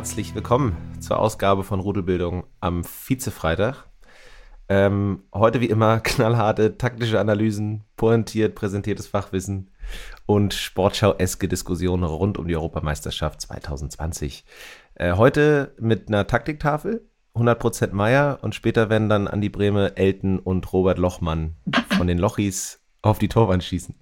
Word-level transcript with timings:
herzlich 0.00 0.34
willkommen 0.34 0.74
zur 0.98 1.18
Ausgabe 1.18 1.62
von 1.62 1.78
Rudelbildung 1.78 2.44
am 2.60 2.84
Vizefreitag. 2.84 3.84
Ähm, 4.66 5.24
heute 5.34 5.60
wie 5.60 5.68
immer 5.68 6.00
knallharte 6.02 6.78
taktische 6.78 7.20
Analysen, 7.20 7.84
pointiert 7.96 8.54
präsentiertes 8.54 9.08
Fachwissen 9.08 9.70
und 10.24 10.54
Sportschau-eske 10.54 11.48
Diskussionen 11.48 12.04
rund 12.04 12.38
um 12.38 12.48
die 12.48 12.56
Europameisterschaft 12.56 13.42
2020. 13.42 14.46
Äh, 14.94 15.12
heute 15.16 15.74
mit 15.78 16.08
einer 16.08 16.26
Taktiktafel, 16.26 17.06
100% 17.34 17.92
Meier 17.92 18.38
und 18.40 18.54
später 18.54 18.88
werden 18.88 19.10
dann 19.10 19.28
Andi 19.28 19.50
Breme, 19.50 19.98
Elton 19.98 20.38
und 20.38 20.72
Robert 20.72 20.96
Lochmann 20.96 21.56
von 21.94 22.06
den 22.06 22.16
Lochis 22.16 22.80
auf 23.02 23.18
die 23.18 23.28
Torwand 23.28 23.64
schießen. 23.64 23.94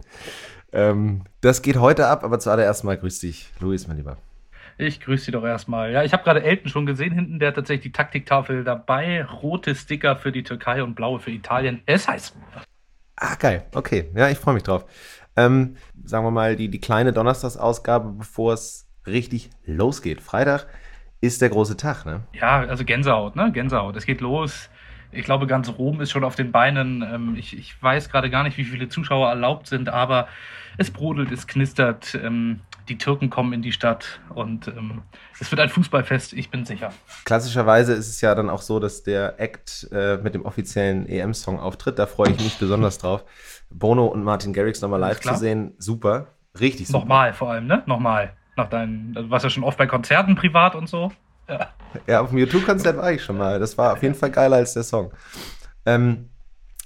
Ähm, 0.70 1.24
das 1.40 1.60
geht 1.60 1.80
heute 1.80 2.06
ab, 2.06 2.22
aber 2.22 2.38
zuallererst 2.38 2.84
mal 2.84 2.96
grüß 2.96 3.18
dich, 3.18 3.48
Luis, 3.58 3.88
mein 3.88 3.96
Lieber. 3.96 4.16
Ich 4.80 5.00
grüße 5.00 5.26
Sie 5.26 5.32
doch 5.32 5.44
erstmal. 5.44 5.90
Ja, 5.90 6.04
ich 6.04 6.12
habe 6.12 6.22
gerade 6.22 6.42
Elton 6.42 6.70
schon 6.70 6.86
gesehen 6.86 7.12
hinten, 7.12 7.40
der 7.40 7.48
hat 7.48 7.56
tatsächlich 7.56 7.82
die 7.82 7.92
Taktiktafel 7.92 8.62
dabei. 8.62 9.24
Rote 9.24 9.74
Sticker 9.74 10.14
für 10.14 10.30
die 10.30 10.44
Türkei 10.44 10.84
und 10.84 10.94
blaue 10.94 11.18
für 11.18 11.32
Italien. 11.32 11.82
Es 11.84 12.06
heißt. 12.06 12.36
Ah, 13.16 13.34
geil. 13.34 13.66
Okay. 13.74 14.08
Ja, 14.14 14.28
ich 14.28 14.38
freue 14.38 14.54
mich 14.54 14.62
drauf. 14.62 14.84
Ähm, 15.36 15.76
sagen 16.04 16.24
wir 16.24 16.30
mal, 16.30 16.54
die, 16.54 16.68
die 16.68 16.80
kleine 16.80 17.12
Donnerstagsausgabe, 17.12 18.12
bevor 18.18 18.52
es 18.52 18.88
richtig 19.04 19.50
losgeht. 19.64 20.20
Freitag 20.20 20.68
ist 21.20 21.42
der 21.42 21.48
große 21.48 21.76
Tag, 21.76 22.06
ne? 22.06 22.22
Ja, 22.32 22.60
also 22.60 22.84
Gänsehaut, 22.84 23.34
ne? 23.34 23.50
Gänsehaut. 23.50 23.96
Es 23.96 24.06
geht 24.06 24.20
los. 24.20 24.70
Ich 25.10 25.24
glaube, 25.24 25.48
ganz 25.48 25.68
Rom 25.70 26.00
ist 26.00 26.12
schon 26.12 26.22
auf 26.22 26.36
den 26.36 26.52
Beinen. 26.52 27.02
Ähm, 27.02 27.34
ich, 27.36 27.58
ich 27.58 27.82
weiß 27.82 28.10
gerade 28.10 28.30
gar 28.30 28.44
nicht, 28.44 28.56
wie 28.58 28.64
viele 28.64 28.88
Zuschauer 28.88 29.28
erlaubt 29.28 29.66
sind, 29.66 29.88
aber 29.88 30.28
es 30.76 30.92
brodelt, 30.92 31.32
es 31.32 31.48
knistert. 31.48 32.16
Die 32.88 32.96
Türken 32.96 33.28
kommen 33.28 33.52
in 33.52 33.62
die 33.62 33.72
Stadt 33.72 34.20
und 34.34 34.68
ähm, 34.68 35.02
es 35.40 35.50
wird 35.50 35.60
ein 35.60 35.68
Fußballfest, 35.68 36.32
ich 36.32 36.50
bin 36.50 36.64
sicher. 36.64 36.92
Klassischerweise 37.24 37.92
ist 37.92 38.08
es 38.08 38.20
ja 38.20 38.34
dann 38.34 38.48
auch 38.48 38.62
so, 38.62 38.80
dass 38.80 39.02
der 39.02 39.38
Act 39.38 39.88
äh, 39.92 40.16
mit 40.16 40.34
dem 40.34 40.44
offiziellen 40.44 41.06
EM-Song 41.06 41.60
auftritt. 41.60 41.98
Da 41.98 42.06
freue 42.06 42.30
ich 42.30 42.40
mich 42.40 42.58
besonders 42.58 42.98
drauf. 42.98 43.24
Bono 43.70 44.06
und 44.06 44.24
Martin 44.24 44.52
Garrix 44.52 44.80
nochmal 44.80 45.00
live 45.00 45.20
zu 45.20 45.34
sehen, 45.34 45.74
super. 45.78 46.28
Richtig 46.58 46.86
super. 46.86 47.00
Nochmal 47.00 47.34
vor 47.34 47.50
allem, 47.50 47.66
ne? 47.66 47.82
Nochmal. 47.86 48.32
Nach 48.56 48.68
deinen, 48.68 49.16
also 49.16 49.30
warst 49.30 49.44
ja 49.44 49.50
schon 49.50 49.64
oft 49.64 49.78
bei 49.78 49.86
Konzerten 49.86 50.34
privat 50.34 50.74
und 50.74 50.88
so. 50.88 51.12
Ja, 51.48 51.68
ja 52.06 52.20
auf 52.20 52.30
dem 52.30 52.38
YouTube-Konzert 52.38 52.96
war 52.96 53.12
ich 53.12 53.22
schon 53.22 53.36
mal. 53.38 53.58
Das 53.60 53.78
war 53.78 53.92
auf 53.92 54.02
jeden 54.02 54.14
Fall 54.14 54.30
geiler 54.30 54.56
als 54.56 54.74
der 54.74 54.82
Song. 54.82 55.12
Ähm, 55.86 56.30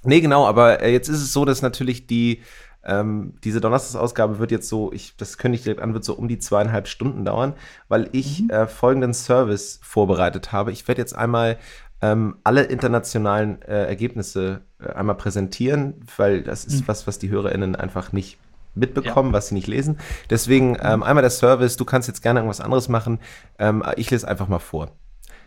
nee, 0.02 0.20
genau, 0.20 0.46
aber 0.46 0.82
äh, 0.82 0.92
jetzt 0.92 1.08
ist 1.08 1.22
es 1.22 1.32
so, 1.32 1.44
dass 1.44 1.62
natürlich 1.62 2.06
die 2.06 2.42
ähm, 2.84 3.34
diese 3.44 3.60
Donnerstagsausgabe 3.60 4.38
wird 4.38 4.50
jetzt 4.50 4.68
so, 4.68 4.92
ich, 4.92 5.16
das 5.16 5.38
könnte 5.38 5.56
ich 5.56 5.62
direkt 5.62 5.80
an, 5.80 5.94
wird 5.94 6.04
so 6.04 6.14
um 6.14 6.28
die 6.28 6.38
zweieinhalb 6.38 6.88
Stunden 6.88 7.24
dauern, 7.24 7.54
weil 7.88 8.08
ich 8.12 8.42
mhm. 8.42 8.50
äh, 8.50 8.66
folgenden 8.66 9.14
Service 9.14 9.80
vorbereitet 9.82 10.52
habe. 10.52 10.72
Ich 10.72 10.88
werde 10.88 11.00
jetzt 11.00 11.16
einmal 11.16 11.58
ähm, 12.00 12.36
alle 12.42 12.64
internationalen 12.64 13.62
äh, 13.62 13.86
Ergebnisse 13.86 14.62
äh, 14.80 14.92
einmal 14.92 15.16
präsentieren, 15.16 15.94
weil 16.16 16.42
das 16.42 16.64
ist 16.64 16.82
mhm. 16.82 16.88
was, 16.88 17.06
was 17.06 17.18
die 17.18 17.30
HörerInnen 17.30 17.76
einfach 17.76 18.12
nicht 18.12 18.38
mitbekommen, 18.74 19.30
ja. 19.30 19.34
was 19.34 19.48
sie 19.48 19.54
nicht 19.54 19.68
lesen. 19.68 19.98
Deswegen 20.30 20.76
ähm, 20.80 20.98
mhm. 20.98 21.02
einmal 21.04 21.22
der 21.22 21.30
Service, 21.30 21.76
du 21.76 21.84
kannst 21.84 22.08
jetzt 22.08 22.22
gerne 22.22 22.40
irgendwas 22.40 22.60
anderes 22.60 22.88
machen. 22.88 23.20
Ähm, 23.58 23.84
ich 23.96 24.10
lese 24.10 24.26
einfach 24.26 24.48
mal 24.48 24.58
vor. 24.58 24.90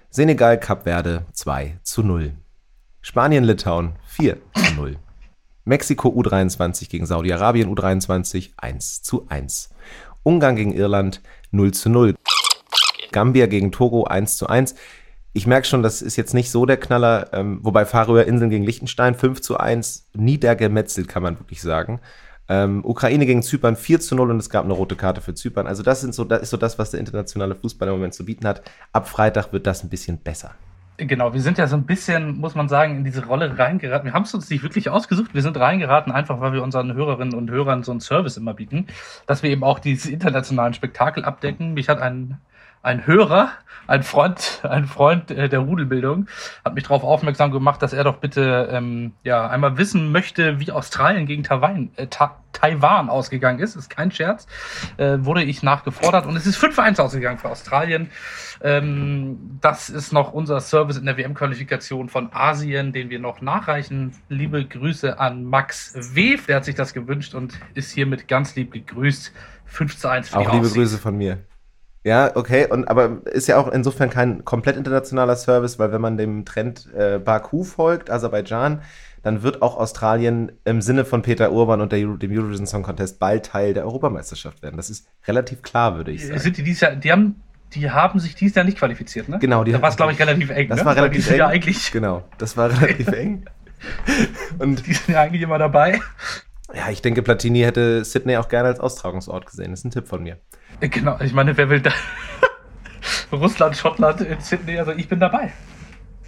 Senegal, 0.09 0.57
Kap 0.57 0.84
Verde 0.84 1.25
2 1.34 1.79
zu 1.84 2.01
0. 2.01 2.31
Spanien, 3.01 3.44
Litauen 3.44 3.94
4 4.07 4.38
zu 4.53 4.74
0. 4.75 4.95
Mexiko 5.66 6.09
U23 6.09 6.90
gegen 6.90 7.08
Saudi-Arabien 7.08 7.74
U23 7.74 8.52
1 8.58 9.02
zu 9.02 9.26
1. 9.30 9.72
Ungarn 10.22 10.56
gegen 10.56 10.74
Irland 10.74 11.22
0 11.52 11.72
zu 11.74 11.90
0. 11.90 12.16
Gambia 13.12 13.48
gegen 13.48 13.72
Togo 13.72 14.04
1 14.04 14.38
zu 14.38 14.48
1. 14.48 14.75
Ich 15.34 15.48
merke 15.48 15.68
schon, 15.68 15.81
das 15.81 16.04
ist 16.04 16.16
jetzt 16.16 16.36
nicht 16.36 16.52
so 16.52 16.68
der 16.68 16.78
Knaller, 16.78 17.30
ähm, 17.34 17.59
wobei 17.64 17.86
Färöer 17.86 18.25
Inseln 18.25 18.52
gegen 18.52 18.64
Liechtenstein 18.64 19.16
5 19.16 19.42
zu 19.42 19.58
1 19.58 20.08
niedergemetzelt, 20.14 21.08
kann 21.08 21.24
man 21.24 21.40
wirklich 21.40 21.62
sagen. 21.62 22.00
Ähm, 22.48 22.86
Ukraine 22.86 23.25
gegen 23.25 23.42
Zypern 23.42 23.75
4 23.75 24.00
zu 24.00 24.16
0 24.16 24.31
und 24.31 24.40
es 24.40 24.52
gab 24.52 24.66
eine 24.66 24.74
rote 24.74 24.96
Karte 24.96 25.22
für 25.22 25.34
Zypern. 25.34 25.66
Also 25.66 25.81
das, 25.81 26.02
sind 26.02 26.14
so, 26.14 26.25
das 26.25 26.44
ist 26.44 26.52
so 26.52 26.58
das, 26.58 26.78
was 26.78 26.92
der 26.92 27.00
internationale 27.00 27.56
Fußball 27.56 27.88
im 27.88 27.96
Moment 27.96 28.14
zu 28.14 28.24
bieten 28.24 28.48
hat. 28.48 28.62
Ab 28.94 29.09
Freitag 29.09 29.52
wird 29.52 29.66
das 29.66 29.84
ein 29.84 29.90
bisschen 29.90 30.20
besser. 30.20 30.52
Genau, 30.97 31.33
wir 31.33 31.41
sind 31.41 31.57
ja 31.57 31.67
so 31.67 31.75
ein 31.75 31.85
bisschen, 31.85 32.38
muss 32.38 32.56
man 32.56 32.69
sagen, 32.69 32.95
in 32.97 33.03
diese 33.03 33.25
Rolle 33.25 33.57
reingeraten. 33.57 34.06
Wir 34.06 34.13
haben 34.13 34.23
es 34.23 34.33
uns 34.33 34.50
nicht 34.50 34.63
wirklich 34.63 34.89
ausgesucht, 34.89 35.33
wir 35.33 35.41
sind 35.41 35.57
reingeraten, 35.57 36.13
einfach 36.13 36.39
weil 36.39 36.53
wir 36.53 36.63
unseren 36.63 36.94
Hörerinnen 36.94 37.33
und 37.33 37.51
Hörern 37.51 37.83
so 37.83 37.91
einen 37.91 38.00
Service 38.00 38.38
immer 38.38 38.53
bieten, 38.53 38.88
dass 39.28 39.44
wir 39.44 39.50
eben 39.50 39.66
auch 39.66 39.79
diese 39.79 40.09
internationalen 40.09 40.73
Spektakel 40.73 41.25
abdecken. 41.25 41.73
Mich 41.73 41.89
hat 41.89 42.01
ein, 42.01 42.38
ein 42.85 43.07
Hörer, 43.07 43.50
ein 43.88 44.03
Freund, 44.03 44.62
ein 44.63 44.85
Freund 44.85 45.31
äh, 45.31 45.50
der 45.50 45.59
Rudelbildung, 45.59 46.28
hat 46.63 46.75
mich 46.75 46.84
darauf 46.84 47.03
aufmerksam 47.03 47.51
gemacht, 47.51 47.81
dass 47.81 47.94
er 47.94 48.03
doch 48.03 48.18
bitte 48.18 48.69
ähm, 48.72 49.13
ja 49.23 49.47
einmal 49.47 49.78
wissen 49.78 50.12
möchte, 50.12 50.59
wie 50.59 50.72
Australien 50.72 51.25
gegen 51.25 51.44
Taiwan, 51.44 51.90
äh, 51.95 52.07
Ta 52.07 52.40
Taiwan 52.51 53.09
ausgegangen 53.09 53.59
ist. 53.59 53.75
Ist 53.75 53.90
kein 53.90 54.12
Scherz. 54.12 54.47
Äh, 54.95 55.18
wurde 55.19 55.44
ich 55.44 55.62
nachgefordert 55.62 56.25
und 56.25 56.38
es 56.38 56.45
ist 56.45 56.57
5-1 56.57 57.01
ausgegangen 57.01 57.38
für 57.38 57.50
Australien. 57.50 58.09
Ähm, 58.62 59.57
das 59.59 59.90
ist 59.90 60.13
noch 60.13 60.31
unser 60.31 60.62
Service 60.62 60.97
in 60.97 61.06
der 61.06 61.18
WM-Qualifikation 61.18 62.07
von 62.07 62.29
Asien, 62.31 62.94
den 62.94 63.09
wir 63.09 63.19
noch 63.19 63.41
nachreichen. 63.41 64.13
Liebe 64.29 64.63
Grüße 64.63 65.19
an 65.19 65.44
Max 65.44 65.95
Wev, 66.16 66.45
der 66.45 66.57
hat 66.57 66.66
sich 66.66 66.75
das 66.75 66.94
gewünscht 66.94 67.35
und 67.35 67.59
ist 67.74 67.91
hiermit 67.91 68.29
ganz 68.29 68.56
lieb 68.56 68.72
gegrüßt. 68.72 69.34
5 69.66 69.97
zu 69.97 70.07
1 70.07 70.29
für 70.29 70.38
Auch 70.38 70.53
liebe 70.53 70.59
Aussicht. 70.59 70.75
Grüße 70.75 70.97
von 70.97 71.18
mir. 71.18 71.40
Ja, 72.06 72.36
okay, 72.36 72.68
und 72.70 72.88
aber 72.88 73.26
ist 73.26 73.48
ja 73.48 73.58
auch 73.58 73.68
insofern 73.68 74.12
kein 74.12 74.46
komplett 74.46 74.78
internationaler 74.78 75.36
Service, 75.36 75.80
weil 75.80 75.92
wenn 75.92 76.02
man 76.02 76.18
dem 76.18 76.46
Trend 76.46 76.88
äh, 76.94 77.18
Baku 77.18 77.64
folgt, 77.64 78.12
Aserbaidschan, 78.12 78.84
dann 79.24 79.42
wird 79.42 79.64
auch 79.64 79.76
Australien 79.76 80.52
im 80.66 80.84
Sinne 80.84 81.04
von 81.04 81.24
Peter 81.24 81.52
Urban 81.52 81.82
und 81.82 81.92
der, 81.92 82.06
dem 82.06 82.32
Eurovision 82.32 82.68
Song 82.68 82.84
Contest 82.84 83.18
bald 83.18 83.48
Teil 83.48 83.74
der 83.74 83.86
Europameisterschaft 83.86 84.62
werden. 84.62 84.78
Das 84.78 84.92
ist 84.92 85.08
relativ 85.26 85.64
klar, 85.64 85.98
würde 85.98 86.12
ich 86.12 86.28
sagen. 86.28 86.40
Sind 86.40 86.58
die, 86.58 86.64
dieses 86.64 86.82
Jahr, 86.82 86.96
die 86.96 87.12
haben 87.12 87.42
die 87.74 87.90
haben 87.90 88.20
sich 88.20 88.36
dieses 88.36 88.56
Jahr 88.56 88.66
nicht 88.66 88.78
qualifiziert, 88.78 89.28
ne? 89.28 89.40
Genau, 89.40 89.64
die 89.64 89.72
da 89.72 89.82
war 89.82 89.90
es, 89.90 89.98
glaube 89.98 90.12
ich, 90.12 90.20
relativ 90.20 90.52
eng. 90.52 90.70
Das 90.70 90.82
ne? 90.82 90.86
war 90.86 90.96
relativ 90.96 91.28
eng. 91.32 91.38
Ja 91.38 91.48
eigentlich 91.48 91.92
genau, 91.92 92.24
das 92.38 92.56
war 92.56 92.70
relativ 92.70 93.08
eng. 93.14 93.46
Und 94.60 94.86
die 94.86 94.94
sind 94.94 95.16
ja 95.16 95.22
eigentlich 95.22 95.42
immer 95.42 95.58
dabei. 95.58 96.00
Ja, 96.72 96.90
ich 96.92 97.02
denke, 97.02 97.24
Platini 97.24 97.62
hätte 97.62 98.06
Sydney 98.06 98.38
auch 98.38 98.48
gerne 98.48 98.70
als 98.70 98.80
Austragungsort 98.80 99.48
gesehen. 99.48 99.72
Das 99.72 99.80
ist 99.80 99.86
ein 99.86 99.92
Tipp 99.92 100.08
von 100.08 100.22
mir. 100.22 100.38
Genau, 100.80 101.18
ich 101.22 101.34
meine, 101.34 101.56
wer 101.58 101.69
will 101.69 101.81
da. 101.81 101.91
Russland, 103.31 103.78
Schottland, 103.78 104.25
Sydney, 104.40 104.78
also 104.78 104.91
ich 104.91 105.08
bin 105.08 105.19
dabei. 105.19 105.52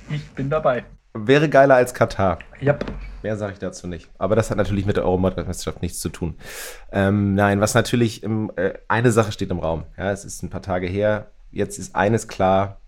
Ich 0.09 0.25
bin 0.30 0.50
dabei. 0.50 0.85
Wäre 1.13 1.50
geiler 1.50 1.75
als 1.75 1.94
Katar. 1.94 2.40
Yep. 2.62 2.85
Mehr 3.24 3.38
sage 3.38 3.53
ich 3.53 3.59
dazu 3.59 3.88
nicht. 3.88 4.09
Aber 4.18 4.35
das 4.35 4.50
hat 4.50 4.58
natürlich 4.58 4.85
mit 4.85 4.97
der 4.97 5.03
Europameisterschaft 5.03 5.81
nichts 5.81 6.00
zu 6.00 6.09
tun. 6.09 6.35
Ähm, 6.91 7.34
nein, 7.34 7.59
was 7.59 7.74
natürlich 7.74 8.24
im, 8.24 8.52
äh, 8.56 8.74
eine 8.88 9.12
Sache 9.12 9.31
steht 9.31 9.50
im 9.50 9.59
Raum. 9.59 9.85
Ja, 9.97 10.12
es 10.12 10.24
ist 10.24 10.44
ein 10.44 10.50
paar 10.50 10.62
Tage 10.62 10.88
her. 10.88 11.31
Jetzt 11.52 11.79
ist 11.79 11.96
eines 11.96 12.28
klar: 12.28 12.79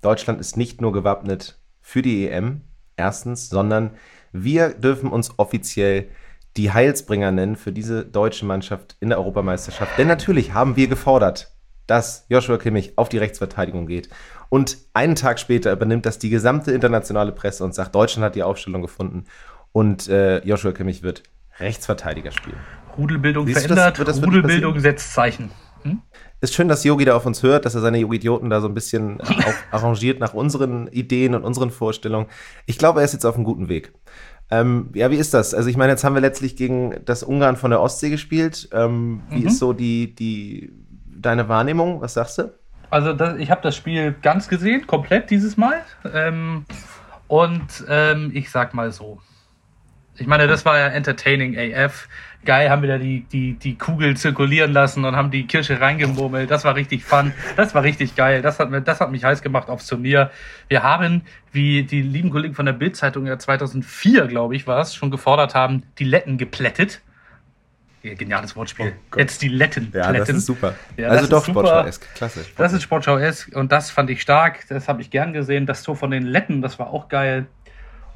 Deutschland 0.00 0.40
ist 0.40 0.56
nicht 0.56 0.80
nur 0.80 0.92
gewappnet 0.92 1.58
für 1.82 2.02
die 2.02 2.28
EM, 2.28 2.62
erstens, 2.96 3.48
sondern 3.48 3.90
wir 4.32 4.70
dürfen 4.70 5.10
uns 5.10 5.38
offiziell 5.38 6.08
die 6.56 6.72
Heilsbringer 6.72 7.32
nennen 7.32 7.56
für 7.56 7.72
diese 7.72 8.04
deutsche 8.04 8.46
Mannschaft 8.46 8.96
in 9.00 9.08
der 9.08 9.18
Europameisterschaft. 9.18 9.98
Denn 9.98 10.08
natürlich 10.08 10.54
haben 10.54 10.76
wir 10.76 10.88
gefordert, 10.88 11.52
dass 11.86 12.26
Joshua 12.28 12.58
Kimmich 12.58 12.94
auf 12.96 13.08
die 13.08 13.18
Rechtsverteidigung 13.18 13.86
geht. 13.86 14.08
Und 14.48 14.78
einen 14.94 15.14
Tag 15.14 15.38
später 15.38 15.72
übernimmt 15.72 16.06
das 16.06 16.18
die 16.18 16.30
gesamte 16.30 16.72
internationale 16.72 17.32
Presse 17.32 17.64
und 17.64 17.74
sagt, 17.74 17.94
Deutschland 17.94 18.24
hat 18.24 18.34
die 18.34 18.42
Aufstellung 18.42 18.82
gefunden 18.82 19.24
und 19.72 20.08
äh, 20.08 20.44
Joshua 20.44 20.72
Kimmich 20.72 21.02
wird 21.02 21.22
Rechtsverteidiger 21.58 22.32
spielen. 22.32 22.58
Rudelbildung 22.96 23.46
Siehst 23.46 23.60
verändert, 23.60 23.98
das, 23.98 24.06
das 24.06 24.22
Rudelbildung 24.22 24.78
setzt 24.80 25.12
Zeichen. 25.12 25.50
Hm? 25.82 26.02
Ist 26.40 26.54
schön, 26.54 26.68
dass 26.68 26.84
Yogi 26.84 27.04
da 27.04 27.16
auf 27.16 27.24
uns 27.24 27.42
hört, 27.42 27.64
dass 27.64 27.74
er 27.74 27.80
seine 27.80 27.98
Yogi-Idioten 27.98 28.50
da 28.50 28.60
so 28.60 28.68
ein 28.68 28.74
bisschen 28.74 29.18
arrangiert 29.70 30.20
nach 30.20 30.34
unseren 30.34 30.86
Ideen 30.88 31.34
und 31.34 31.44
unseren 31.44 31.70
Vorstellungen. 31.70 32.26
Ich 32.66 32.78
glaube, 32.78 33.00
er 33.00 33.04
ist 33.04 33.12
jetzt 33.12 33.24
auf 33.24 33.36
einem 33.36 33.44
guten 33.44 33.68
Weg. 33.68 33.92
Ähm, 34.50 34.90
ja, 34.94 35.10
wie 35.10 35.16
ist 35.16 35.34
das? 35.34 35.54
Also 35.54 35.68
ich 35.68 35.76
meine, 35.76 35.92
jetzt 35.92 36.04
haben 36.04 36.14
wir 36.14 36.20
letztlich 36.20 36.56
gegen 36.56 37.00
das 37.04 37.22
Ungarn 37.22 37.56
von 37.56 37.70
der 37.70 37.80
Ostsee 37.80 38.10
gespielt. 38.10 38.68
Ähm, 38.72 39.22
wie 39.30 39.40
mhm. 39.40 39.46
ist 39.48 39.58
so 39.58 39.72
die, 39.72 40.14
die, 40.14 40.72
deine 41.06 41.48
Wahrnehmung? 41.48 42.00
Was 42.00 42.14
sagst 42.14 42.38
du? 42.38 42.52
Also 42.90 43.12
das, 43.12 43.38
ich 43.38 43.50
habe 43.50 43.62
das 43.62 43.74
Spiel 43.74 44.14
ganz 44.22 44.48
gesehen, 44.48 44.86
komplett 44.86 45.30
dieses 45.30 45.56
Mal. 45.56 45.82
Ähm, 46.12 46.64
und 47.26 47.84
ähm, 47.88 48.30
ich 48.34 48.50
sag 48.50 48.74
mal 48.74 48.92
so. 48.92 49.20
Ich 50.16 50.26
meine, 50.26 50.46
das 50.46 50.64
war 50.64 50.78
ja 50.78 50.86
entertaining 50.86 51.56
AF. 51.58 52.08
Geil, 52.46 52.70
haben 52.70 52.80
wir 52.82 52.88
da 52.88 52.98
die, 52.98 53.22
die, 53.30 53.54
die 53.54 53.76
Kugel 53.76 54.16
zirkulieren 54.16 54.72
lassen 54.72 55.04
und 55.04 55.16
haben 55.16 55.30
die 55.30 55.46
Kirsche 55.46 55.80
reingemurmelt. 55.80 56.50
Das 56.50 56.64
war 56.64 56.76
richtig 56.76 57.04
fun. 57.04 57.32
Das 57.56 57.74
war 57.74 57.82
richtig 57.82 58.16
geil. 58.16 58.40
Das 58.40 58.58
hat, 58.58 58.70
mir, 58.70 58.80
das 58.80 59.00
hat 59.00 59.10
mich 59.10 59.24
heiß 59.24 59.42
gemacht 59.42 59.68
aufs 59.68 59.86
Turnier. 59.86 60.30
Wir 60.68 60.82
haben, 60.82 61.22
wie 61.52 61.82
die 61.82 62.02
lieben 62.02 62.30
Kollegen 62.30 62.54
von 62.54 62.64
der 62.64 62.72
Bildzeitung 62.72 63.26
ja 63.26 63.38
2004, 63.38 64.28
glaube 64.28 64.56
ich, 64.56 64.66
war 64.66 64.80
es, 64.80 64.94
schon 64.94 65.10
gefordert 65.10 65.54
haben, 65.54 65.82
die 65.98 66.04
Letten 66.04 66.38
geplättet. 66.38 67.02
Geniales 68.02 68.54
Wortspiel. 68.54 68.92
Oh 69.12 69.18
Jetzt 69.18 69.42
die 69.42 69.48
Letten. 69.48 69.90
Ja, 69.92 70.10
Letten. 70.10 70.26
das 70.26 70.36
ist 70.36 70.46
super. 70.46 70.74
Ja, 70.96 71.08
also 71.08 71.26
doch. 71.26 71.44
Sportschau-esk. 71.44 72.14
Klasse. 72.14 72.44
Das 72.56 72.72
ist 72.72 72.82
Sportschau-esk 72.82 73.56
und 73.56 73.72
das 73.72 73.90
fand 73.90 74.10
ich 74.10 74.22
stark. 74.22 74.60
Das 74.68 74.86
habe 74.86 75.02
ich 75.02 75.10
gern 75.10 75.32
gesehen. 75.32 75.66
Das 75.66 75.82
Tor 75.82 75.96
von 75.96 76.12
den 76.12 76.22
Letten, 76.22 76.62
das 76.62 76.78
war 76.78 76.90
auch 76.90 77.08
geil. 77.08 77.46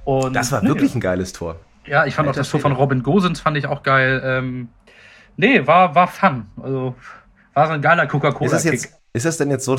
Und 0.05 0.35
das 0.35 0.53
war 0.53 0.63
wirklich 0.63 0.95
ein 0.95 1.01
geiles 1.01 1.33
Tor. 1.33 1.57
Ja, 1.91 2.07
ich 2.07 2.15
fand 2.15 2.29
auch 2.29 2.35
das 2.35 2.49
Tor 2.51 2.61
von. 2.61 2.73
Robin 2.73 3.03
Gosens 3.03 3.41
fand 3.41 3.57
ich 3.57 3.67
auch 3.67 3.83
geil. 3.83 4.23
Ähm, 4.25 4.69
nee, 5.37 5.67
war, 5.67 5.95
war 5.95 6.07
fun. 6.09 6.47
Also 6.63 6.95
war 7.55 7.67
so 7.67 7.73
ein 7.73 7.83
geiler 7.83 8.05
Ist 8.05 8.11
Coca-Cola-Kick. 8.11 8.73
jetzt, 8.73 9.03
ist 9.13 9.27
es 9.27 9.37
denn 9.39 9.51
jetzt 9.51 9.65
so, 9.65 9.77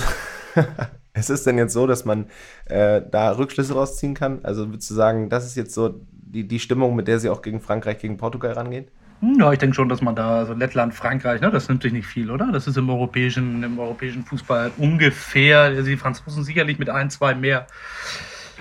ist 1.14 1.30
es 1.30 1.44
denn 1.44 1.58
jetzt 1.58 1.74
so, 1.74 1.88
dass 1.88 2.04
man 2.06 2.30
äh, 2.66 3.02
da 3.10 3.32
Rückschlüsse 3.32 3.74
rausziehen 3.74 4.14
kann? 4.14 4.44
Also 4.44 4.70
würdest 4.70 4.90
du 4.90 4.94
sagen, 4.94 5.30
das 5.30 5.46
ist 5.46 5.56
jetzt 5.56 5.74
so 5.74 6.02
die, 6.12 6.48
die 6.48 6.60
Stimmung, 6.60 6.96
mit 6.96 7.08
der 7.08 7.20
sie 7.20 7.30
auch 7.30 7.42
gegen 7.42 7.62
Frankreich, 7.62 8.00
gegen 8.00 8.18
Portugal 8.18 8.52
rangehen? 8.54 8.92
Hm, 9.22 9.38
Ja, 9.40 9.52
ich 9.54 9.60
denke 9.60 9.76
schon, 9.76 9.88
dass 9.90 10.02
man 10.02 10.16
da, 10.16 10.38
also 10.40 10.54
Lettland, 10.54 10.94
Frankreich, 10.94 11.42
ne, 11.42 11.52
das 11.52 11.70
nimmt 11.70 11.84
sich 11.84 11.94
nicht 11.94 12.08
viel, 12.08 12.30
oder? 12.32 12.52
Das 12.52 12.68
ist 12.68 12.78
im 12.78 12.90
europäischen, 12.90 13.64
im 13.64 13.80
europäischen 13.80 14.26
Fußball 14.26 14.72
ungefähr, 14.78 15.60
also 15.62 15.84
die 15.84 15.98
Franzosen 15.98 16.44
sicherlich 16.44 16.80
mit 16.80 16.90
ein, 16.90 17.10
zwei 17.10 17.36
mehr 17.36 17.68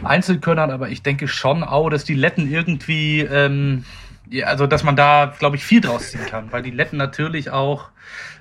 Einzelkönnern, 0.02 0.70
aber 0.70 0.88
ich 0.88 1.02
denke 1.02 1.28
schon 1.28 1.62
auch, 1.62 1.90
dass 1.90 2.04
die 2.04 2.14
Letten 2.14 2.50
irgendwie, 2.50 3.20
ähm, 3.20 3.84
ja, 4.28 4.46
also 4.46 4.66
dass 4.66 4.84
man 4.84 4.96
da, 4.96 5.34
glaube 5.38 5.56
ich, 5.56 5.64
viel 5.64 5.80
draus 5.80 6.10
ziehen 6.10 6.26
kann, 6.26 6.52
weil 6.52 6.62
die 6.62 6.70
Letten 6.70 6.96
natürlich 6.96 7.50
auch 7.50 7.90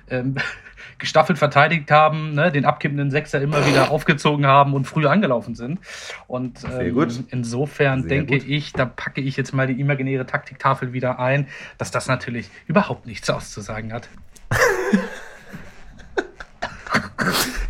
ähm, 0.08 0.36
gestaffelt 0.98 1.38
verteidigt 1.38 1.90
haben, 1.90 2.34
ne, 2.34 2.52
den 2.52 2.64
abkippenden 2.66 3.10
Sechser 3.10 3.40
immer 3.40 3.66
wieder 3.66 3.90
aufgezogen 3.90 4.46
haben 4.46 4.74
und 4.74 4.84
früh 4.84 5.06
angelaufen 5.06 5.54
sind. 5.54 5.80
Und 6.26 6.62
ähm, 6.64 6.72
Sehr 6.72 6.90
gut. 6.90 7.24
insofern 7.30 8.02
Sehr 8.02 8.08
denke 8.10 8.38
gut. 8.38 8.48
ich, 8.48 8.72
da 8.72 8.84
packe 8.84 9.20
ich 9.20 9.36
jetzt 9.36 9.54
mal 9.54 9.66
die 9.66 9.80
imaginäre 9.80 10.26
Taktiktafel 10.26 10.92
wieder 10.92 11.18
ein, 11.18 11.48
dass 11.78 11.90
das 11.90 12.06
natürlich 12.06 12.50
überhaupt 12.66 13.06
nichts 13.06 13.30
auszusagen 13.30 13.92
hat. 13.92 14.08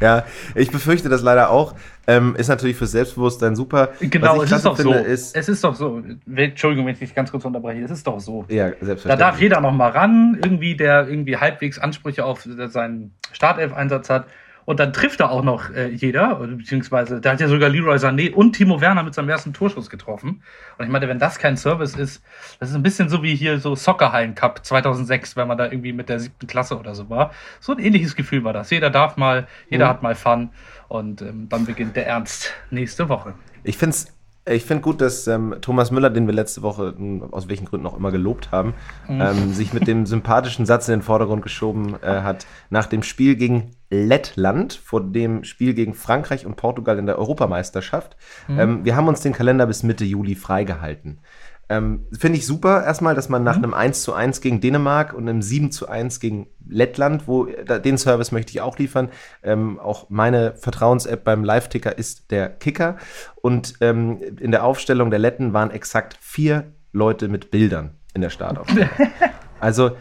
Ja, 0.00 0.24
ich 0.54 0.70
befürchte 0.70 1.08
das 1.10 1.20
leider 1.20 1.50
auch. 1.50 1.74
Ähm, 2.06 2.34
ist 2.36 2.48
natürlich 2.48 2.76
für 2.76 2.86
Selbstbewusstsein 2.86 3.54
super. 3.54 3.90
Genau, 4.00 4.42
es 4.42 4.50
ist 4.50 4.64
doch 4.64 4.74
klasse 4.74 4.82
so. 4.82 4.92
finde, 4.92 5.08
Ist, 5.08 5.36
es 5.36 5.48
ist 5.48 5.62
doch 5.62 5.74
so. 5.74 6.02
Entschuldigung, 6.34 6.86
wenn 6.86 6.94
ich 6.94 6.98
dich 6.98 7.14
ganz 7.14 7.30
kurz 7.30 7.44
unterbreche. 7.44 7.82
Es 7.82 7.90
ist 7.90 8.06
doch 8.06 8.18
so. 8.18 8.44
ja, 8.48 8.70
Da 8.70 8.76
selbstverständlich. 8.84 9.18
darf 9.18 9.40
jeder 9.40 9.60
noch 9.60 9.72
mal 9.72 9.90
ran, 9.90 10.38
irgendwie, 10.42 10.76
der 10.76 11.06
irgendwie 11.08 11.36
halbwegs 11.36 11.78
Ansprüche 11.78 12.24
auf 12.24 12.42
seinen 12.66 13.12
Startelf-Einsatz 13.32 14.10
hat. 14.10 14.26
Und 14.64 14.78
dann 14.78 14.92
trifft 14.92 15.20
da 15.20 15.28
auch 15.28 15.42
noch 15.42 15.70
äh, 15.70 15.88
jeder, 15.88 16.36
beziehungsweise 16.36 17.20
da 17.20 17.32
hat 17.32 17.40
ja 17.40 17.48
sogar 17.48 17.68
Leroy 17.68 17.96
Sané 17.96 18.32
und 18.32 18.52
Timo 18.52 18.80
Werner 18.80 19.02
mit 19.02 19.14
seinem 19.14 19.28
ersten 19.28 19.52
Torschuss 19.52 19.90
getroffen. 19.90 20.42
Und 20.78 20.84
ich 20.84 20.90
meine, 20.90 21.08
wenn 21.08 21.18
das 21.18 21.38
kein 21.38 21.56
Service 21.56 21.96
ist, 21.96 22.22
das 22.60 22.70
ist 22.70 22.74
ein 22.74 22.82
bisschen 22.82 23.08
so 23.08 23.22
wie 23.22 23.34
hier 23.34 23.58
so 23.58 23.74
Soccerhallen 23.74 24.34
Cup 24.34 24.64
2006, 24.64 25.36
wenn 25.36 25.48
man 25.48 25.58
da 25.58 25.64
irgendwie 25.66 25.92
mit 25.92 26.08
der 26.08 26.20
siebten 26.20 26.46
Klasse 26.46 26.78
oder 26.78 26.94
so 26.94 27.10
war. 27.10 27.32
So 27.58 27.72
ein 27.72 27.78
ähnliches 27.78 28.16
Gefühl 28.16 28.44
war 28.44 28.52
das. 28.52 28.70
Jeder 28.70 28.90
darf 28.90 29.16
mal, 29.16 29.46
jeder 29.68 29.86
Mhm. 29.86 29.88
hat 29.90 30.02
mal 30.02 30.14
Fun 30.14 30.50
und 30.88 31.22
ähm, 31.22 31.48
dann 31.48 31.66
beginnt 31.66 31.96
der 31.96 32.06
Ernst 32.06 32.52
nächste 32.70 33.08
Woche. 33.08 33.34
Ich 33.64 33.76
finde 33.76 33.94
es 33.94 34.12
ich 34.56 34.64
find 34.64 34.82
gut, 34.82 35.00
dass 35.00 35.26
ähm, 35.26 35.54
Thomas 35.60 35.90
Müller, 35.90 36.10
den 36.10 36.26
wir 36.26 36.34
letzte 36.34 36.62
Woche 36.62 36.94
mh, 36.96 37.28
aus 37.30 37.48
welchen 37.48 37.66
Gründen 37.66 37.86
auch 37.86 37.96
immer 37.96 38.10
gelobt 38.10 38.50
haben, 38.50 38.74
Mhm. 39.08 39.20
ähm, 39.20 39.52
sich 39.52 39.72
mit 39.72 39.86
dem 39.86 40.06
sympathischen 40.06 40.66
Satz 40.66 40.88
in 40.88 40.96
den 40.96 41.02
Vordergrund 41.02 41.42
geschoben 41.42 41.96
äh, 42.02 42.22
hat, 42.22 42.46
nach 42.68 42.86
dem 42.86 43.02
Spiel 43.02 43.36
gegen 43.36 43.70
Lettland, 43.90 44.72
vor 44.74 45.00
dem 45.02 45.42
Spiel 45.44 45.74
gegen 45.74 45.94
Frankreich 45.94 46.46
und 46.46 46.56
Portugal 46.56 46.98
in 46.98 47.06
der 47.06 47.18
Europameisterschaft. 47.18 48.16
Mhm. 48.48 48.60
Ähm, 48.60 48.84
wir 48.84 48.96
haben 48.96 49.08
uns 49.08 49.20
den 49.20 49.32
Kalender 49.32 49.66
bis 49.66 49.82
Mitte 49.82 50.04
Juli 50.04 50.34
freigehalten. 50.34 51.18
Ähm, 51.70 52.06
Finde 52.12 52.36
ich 52.36 52.46
super 52.46 52.84
erstmal, 52.84 53.14
dass 53.14 53.28
man 53.28 53.44
nach 53.44 53.56
Mhm. 53.56 53.64
einem 53.64 53.74
1 53.74 54.02
zu 54.02 54.12
1 54.12 54.40
gegen 54.40 54.60
Dänemark 54.60 55.14
und 55.14 55.28
einem 55.28 55.40
7 55.40 55.70
zu 55.70 55.88
1 55.88 56.18
gegen 56.18 56.48
Lettland, 56.68 57.28
wo 57.28 57.46
da, 57.64 57.78
den 57.78 57.96
Service 57.96 58.32
möchte 58.32 58.50
ich 58.50 58.60
auch 58.60 58.76
liefern. 58.76 59.08
Ähm, 59.44 59.78
auch 59.78 60.10
meine 60.10 60.54
Vertrauens-App 60.56 61.22
beim 61.22 61.44
Live-Ticker 61.44 61.96
ist 61.96 62.32
der 62.32 62.48
Kicker. 62.48 62.96
Und 63.36 63.74
ähm, 63.80 64.20
in 64.40 64.50
der 64.50 64.64
Aufstellung 64.64 65.10
der 65.10 65.20
Letten 65.20 65.52
waren 65.52 65.70
exakt 65.70 66.18
vier 66.20 66.72
Leute 66.92 67.28
mit 67.28 67.52
Bildern 67.52 67.94
in 68.14 68.20
der 68.20 68.30
Startaufstellung. 68.30 68.90
also 69.60 69.92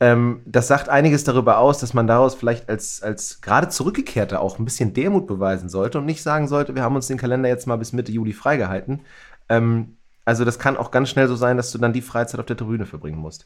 ähm, 0.00 0.42
das 0.44 0.68
sagt 0.68 0.90
einiges 0.90 1.24
darüber 1.24 1.56
aus, 1.56 1.78
dass 1.78 1.94
man 1.94 2.06
daraus 2.06 2.34
vielleicht 2.34 2.68
als, 2.68 3.02
als 3.02 3.40
gerade 3.40 3.70
Zurückgekehrter 3.70 4.42
auch 4.42 4.58
ein 4.58 4.66
bisschen 4.66 4.92
Demut 4.92 5.26
beweisen 5.26 5.70
sollte 5.70 5.98
und 5.98 6.04
nicht 6.04 6.22
sagen 6.22 6.48
sollte, 6.48 6.74
wir 6.74 6.82
haben 6.82 6.96
uns 6.96 7.06
den 7.06 7.16
Kalender 7.16 7.48
jetzt 7.48 7.66
mal 7.66 7.76
bis 7.76 7.94
Mitte 7.94 8.12
Juli 8.12 8.34
freigehalten. 8.34 9.00
Ähm, 9.48 9.96
also 10.24 10.44
das 10.44 10.58
kann 10.58 10.76
auch 10.76 10.90
ganz 10.90 11.10
schnell 11.10 11.28
so 11.28 11.36
sein, 11.36 11.56
dass 11.56 11.70
du 11.72 11.78
dann 11.78 11.92
die 11.92 12.02
Freizeit 12.02 12.40
auf 12.40 12.46
der 12.46 12.56
Tribüne 12.56 12.86
verbringen 12.86 13.18
musst. 13.18 13.44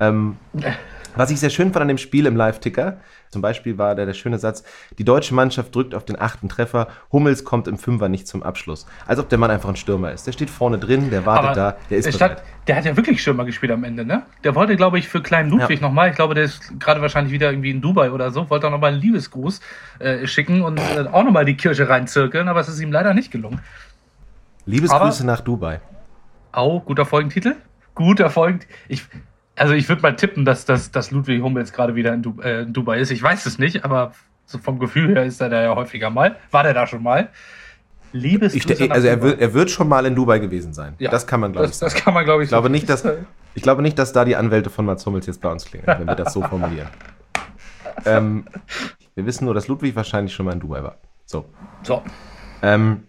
Ähm, 0.00 0.36
was 1.16 1.30
ich 1.30 1.40
sehr 1.40 1.50
schön 1.50 1.72
fand 1.72 1.82
an 1.82 1.88
dem 1.88 1.98
Spiel 1.98 2.26
im 2.26 2.36
Live-Ticker, 2.36 2.98
zum 3.28 3.42
Beispiel 3.42 3.78
war 3.78 3.94
da 3.94 4.04
der 4.04 4.14
schöne 4.14 4.38
Satz, 4.38 4.62
die 4.98 5.04
deutsche 5.04 5.34
Mannschaft 5.34 5.74
drückt 5.74 5.94
auf 5.94 6.04
den 6.04 6.20
achten 6.20 6.48
Treffer, 6.48 6.88
Hummels 7.12 7.44
kommt 7.44 7.66
im 7.68 7.78
Fünfer 7.78 8.08
nicht 8.08 8.26
zum 8.26 8.42
Abschluss. 8.42 8.86
Als 9.06 9.18
ob 9.18 9.28
der 9.28 9.38
Mann 9.38 9.50
einfach 9.50 9.68
ein 9.68 9.76
Stürmer 9.76 10.12
ist. 10.12 10.26
Der 10.26 10.32
steht 10.32 10.50
vorne 10.50 10.78
drin, 10.78 11.10
der 11.10 11.26
wartet 11.26 11.56
da, 11.56 11.76
der 11.90 11.98
ist 11.98 12.06
es 12.06 12.18
bereit. 12.18 12.42
der 12.66 12.76
hat 12.76 12.84
ja 12.84 12.96
wirklich 12.96 13.20
Stürmer 13.20 13.44
gespielt 13.44 13.72
am 13.72 13.84
Ende, 13.84 14.04
ne? 14.04 14.22
Der 14.44 14.54
wollte, 14.54 14.76
glaube 14.76 14.98
ich, 14.98 15.08
für 15.08 15.22
kleinen 15.22 15.50
Ludwig 15.50 15.80
Ja. 15.80 15.88
nochmal, 15.88 16.10
ich 16.10 16.16
glaube, 16.16 16.34
der 16.34 16.44
ist 16.44 16.78
gerade 16.78 17.00
wahrscheinlich 17.00 17.32
wieder 17.32 17.50
irgendwie 17.50 17.70
in 17.70 17.80
Dubai 17.80 18.10
oder 18.10 18.30
so, 18.30 18.48
wollte 18.50 18.66
auch 18.66 18.70
nochmal 18.70 18.92
einen 18.92 19.02
Liebesgruß 19.02 19.60
äh, 19.98 20.26
schicken 20.26 20.62
und 20.62 20.78
äh, 20.78 21.06
auch 21.10 21.24
nochmal 21.24 21.44
die 21.44 21.56
Kirche 21.56 21.88
reinzirkeln, 21.88 22.48
aber 22.48 22.60
es 22.60 22.68
ist 22.68 22.80
ihm 22.80 22.92
leider 22.92 23.14
nicht 23.14 23.30
gelungen. 23.30 23.60
Liebesgrüße 24.66 25.26
nach 25.26 25.40
Dubai. 25.40 25.80
Au, 26.52 26.80
guter 26.80 27.06
Folgentitel. 27.06 27.56
Guter 27.94 28.30
Folgentitel. 28.30 28.72
Ich, 28.88 29.04
also 29.56 29.74
ich 29.74 29.88
würde 29.88 30.02
mal 30.02 30.14
tippen, 30.16 30.44
dass, 30.44 30.64
dass, 30.64 30.90
dass 30.90 31.10
Ludwig 31.10 31.42
Hummels 31.42 31.72
gerade 31.72 31.94
wieder 31.94 32.12
in, 32.12 32.22
du 32.22 32.40
äh, 32.42 32.62
in 32.62 32.72
Dubai 32.72 33.00
ist. 33.00 33.10
Ich 33.10 33.22
weiß 33.22 33.46
es 33.46 33.58
nicht, 33.58 33.84
aber 33.84 34.12
so 34.44 34.58
vom 34.58 34.78
Gefühl 34.78 35.14
her 35.14 35.24
ist 35.24 35.40
er 35.40 35.48
da 35.48 35.62
ja 35.62 35.74
häufiger 35.74 36.10
mal. 36.10 36.36
War 36.50 36.62
der 36.62 36.74
da 36.74 36.86
schon 36.86 37.02
mal? 37.02 37.30
Liebesgrüße 38.12 38.84
Ich, 38.84 38.88
nach 38.88 38.96
also 38.96 39.08
er 39.08 39.22
wird, 39.22 39.40
er 39.40 39.54
wird 39.54 39.70
schon 39.70 39.88
mal 39.88 40.04
in 40.04 40.14
Dubai 40.14 40.38
gewesen 40.38 40.74
sein. 40.74 40.94
Ja, 40.98 41.10
das 41.10 41.26
kann 41.26 41.40
man, 41.40 41.52
glaube 41.52 41.68
ich, 41.68 41.78
das, 41.78 41.94
kann 41.94 42.12
man, 42.12 42.24
glaube 42.24 42.42
ich, 42.42 42.46
Ich 42.46 42.50
glaube 42.50 42.68
nicht, 42.68 42.88
dass, 42.88 43.06
ich 43.54 43.62
glaube 43.62 43.80
nicht, 43.80 43.98
dass 43.98 44.12
da 44.12 44.26
die 44.26 44.36
Anwälte 44.36 44.68
von 44.68 44.84
Mats 44.84 45.06
Hummels 45.06 45.26
jetzt 45.26 45.40
bei 45.40 45.50
uns 45.50 45.64
klingeln, 45.64 45.98
wenn 45.98 46.06
wir 46.06 46.14
das 46.14 46.34
so 46.34 46.42
formulieren. 46.42 46.88
ähm, 48.04 48.44
wir 49.14 49.24
wissen 49.24 49.46
nur, 49.46 49.54
dass 49.54 49.68
Ludwig 49.68 49.96
wahrscheinlich 49.96 50.34
schon 50.34 50.44
mal 50.44 50.52
in 50.52 50.60
Dubai 50.60 50.82
war. 50.82 50.96
So. 51.24 51.46
So. 51.82 52.02
Ähm, 52.60 53.04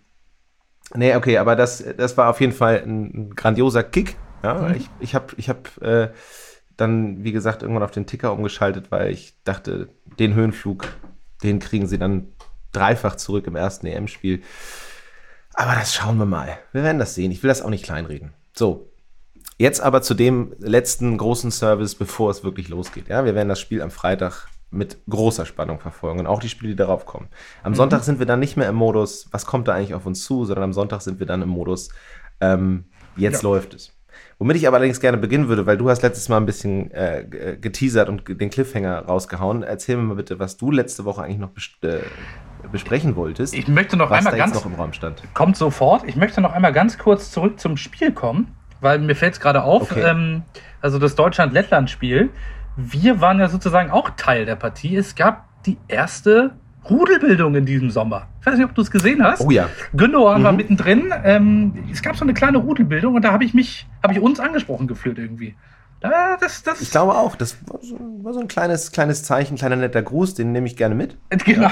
nee, 0.96 1.16
okay, 1.16 1.38
aber 1.38 1.56
das, 1.56 1.84
das 1.98 2.18
war 2.18 2.30
auf 2.30 2.40
jeden 2.42 2.54
Fall 2.54 2.84
ein, 2.86 3.36
grandioser 3.36 3.84
Kick. 3.84 4.16
Ja, 4.44 4.56
Mhm. 4.56 4.76
ich 4.76 4.90
ich 5.00 5.16
habe 5.16 5.28
ich 5.38 5.50
hab, 5.50 5.82
äh, 5.82 6.10
dann, 6.78 7.24
wie 7.24 7.32
gesagt, 7.32 7.62
irgendwann 7.62 7.84
auf 7.84 7.92
den 7.92 8.06
Ticker 8.08 8.34
umgeschaltet, 8.34 8.92
weil 8.92 9.12
ich 9.12 9.36
dachte, 9.44 9.90
den 10.20 10.34
Höhenflug, 10.34 10.88
den 11.44 11.60
kriegen 11.60 11.88
sie 11.88 11.98
dann 12.00 12.28
dreifach 12.72 13.16
zurück 13.16 13.46
im 13.48 13.56
ersten 13.56 13.86
EM-Spiel. 13.88 14.42
Aber 15.54 15.76
das 15.76 15.94
schauen 15.94 16.18
wir 16.18 16.26
mal. 16.26 16.58
Wir 16.72 16.84
werden 16.84 16.98
das 17.00 17.14
sehen. 17.16 17.32
Ich 17.32 17.44
will 17.44 17.48
das 17.50 17.62
auch 17.62 17.70
nicht 17.70 17.86
kleinreden. 17.86 18.34
So. 18.54 18.90
Jetzt 19.60 19.82
aber 19.82 20.02
zu 20.02 20.16
dem 20.16 20.54
letzten 20.58 21.16
großen 21.18 21.52
Service, 21.52 21.94
bevor 21.94 22.32
es 22.32 22.44
wirklich 22.44 22.70
losgeht. 22.70 23.08
Ja, 23.08 23.24
wir 23.24 23.36
werden 23.36 23.50
das 23.50 23.60
Spiel 23.60 23.84
am 23.84 23.92
Freitag 23.92 24.48
mit 24.74 24.98
großer 25.10 25.46
Spannung 25.46 25.80
verfolgen 25.80 26.20
und 26.20 26.28
auch 26.28 26.40
die 26.40 26.50
Spiele, 26.50 26.72
die 26.72 26.76
darauf 26.76 27.06
kommen. 27.06 27.28
Am 27.64 27.76
Sonntag 27.76 28.04
sind 28.04 28.20
wir 28.20 28.26
dann 28.26 28.40
nicht 28.40 28.58
mehr 28.58 28.68
im 28.70 28.76
Modus, 28.76 29.28
was 29.32 29.46
kommt 29.46 29.68
da 29.68 29.74
eigentlich 29.74 29.94
auf 29.94 30.06
uns 30.06 30.24
zu, 30.24 30.46
sondern 30.46 30.64
am 30.66 30.74
Sonntag 30.74 31.02
sind 31.02 31.20
wir 31.20 31.28
dann 31.28 31.42
im 31.42 31.50
Modus, 31.50 31.90
ähm, 32.42 32.86
jetzt 33.16 33.44
Ja. 33.44 33.50
läuft 33.50 33.74
es. 33.76 33.92
Womit 34.40 34.58
ich 34.58 34.68
aber 34.68 34.78
allerdings 34.78 35.00
gerne 35.00 35.18
beginnen 35.18 35.48
würde, 35.48 35.66
weil 35.66 35.78
du 35.78 35.90
hast 35.90 36.02
letztes 36.02 36.28
Mal 36.28 36.38
ein 36.38 36.46
bisschen 36.46 36.92
äh, 36.92 37.26
ge- 37.30 37.58
geteasert 37.58 38.10
und 38.10 38.24
den 38.28 38.50
Cliffhanger 38.50 39.06
rausgehauen. 39.06 39.64
Erzähl 39.64 39.96
mir 39.96 40.04
mal 40.04 40.16
bitte, 40.16 40.38
was 40.40 40.58
du 40.58 40.70
letzte 40.72 41.06
Woche 41.06 41.24
eigentlich 41.24 41.38
noch 41.40 41.52
äh, 41.84 42.00
besprechen 42.72 43.16
wolltest. 43.16 43.54
Ich 43.54 43.68
möchte 43.68 43.96
noch 43.96 44.12
einmal 44.12 44.36
ganz 44.36 44.54
noch 44.56 44.66
im 44.66 44.74
Raum 44.76 44.94
stand. 44.94 45.22
kommt 45.34 45.56
sofort. 45.58 46.04
Ich 46.08 46.16
möchte 46.16 46.42
noch 46.42 46.52
einmal 46.54 46.74
ganz 46.74 46.98
kurz 46.98 47.32
zurück 47.32 47.60
zum 47.60 47.78
Spiel 47.78 48.12
kommen, 48.12 48.56
weil 48.82 49.00
mir 49.00 49.16
fällt 49.16 49.34
es 49.34 49.40
gerade 49.40 49.64
auf, 49.64 49.92
Okay. 49.92 50.02
ähm, 50.02 50.44
also 50.82 51.00
das 51.00 51.16
Deutschland-Lettland-Spiel. 51.16 52.30
Wir 52.76 53.22
waren 53.22 53.40
ja 53.40 53.48
sozusagen 53.50 53.92
auch 53.92 54.12
Teil 54.18 54.46
der 54.46 54.56
Partie. 54.56 54.96
Es 54.96 55.16
gab 55.16 55.46
die 55.66 55.78
erste 55.88 56.52
Rudelbildung 56.90 57.56
in 57.56 57.66
diesem 57.66 57.90
Sommer. 57.92 58.28
Ich 58.42 58.48
weiß 58.48 58.56
nicht, 58.58 58.66
ob 58.66 58.76
du 58.76 58.82
es 58.82 58.92
gesehen 58.92 59.24
hast. 59.24 59.42
Oh 59.42 59.52
ja. 59.52 59.70
Gündogan 59.94 60.44
war 60.44 60.52
Mhm. 60.52 60.58
mittendrin. 60.58 61.14
Ähm, 61.24 61.74
es 61.92 62.02
gab 62.02 62.16
so 62.18 62.26
eine 62.26 62.34
kleine 62.34 62.58
Rudelbildung 62.58 63.16
und 63.16 63.22
da 63.24 63.32
habe 63.32 63.46
ich 63.46 63.54
mich, 63.54 63.88
habe 64.02 64.14
ich 64.14 64.20
uns 64.20 64.40
angesprochen 64.40 64.88
gefühlt 64.88 65.18
irgendwie. 65.18 65.56
Da, 66.02 66.36
das, 66.38 66.64
das, 66.64 66.82
Ich 66.82 66.92
glaube 66.92 67.14
auch, 67.14 67.38
das 67.38 67.56
war 67.68 67.80
so, 67.82 67.98
war 68.24 68.34
so 68.34 68.42
ein 68.42 68.50
kleines, 68.50 68.92
kleines 68.92 69.24
Zeichen, 69.24 69.56
kleiner 69.56 69.78
netter 69.78 70.02
Gruß, 70.02 70.34
den 70.34 70.52
nehme 70.52 70.68
ich 70.68 70.76
gerne 70.76 70.96
mit. 70.96 71.16
Genau. 71.46 71.70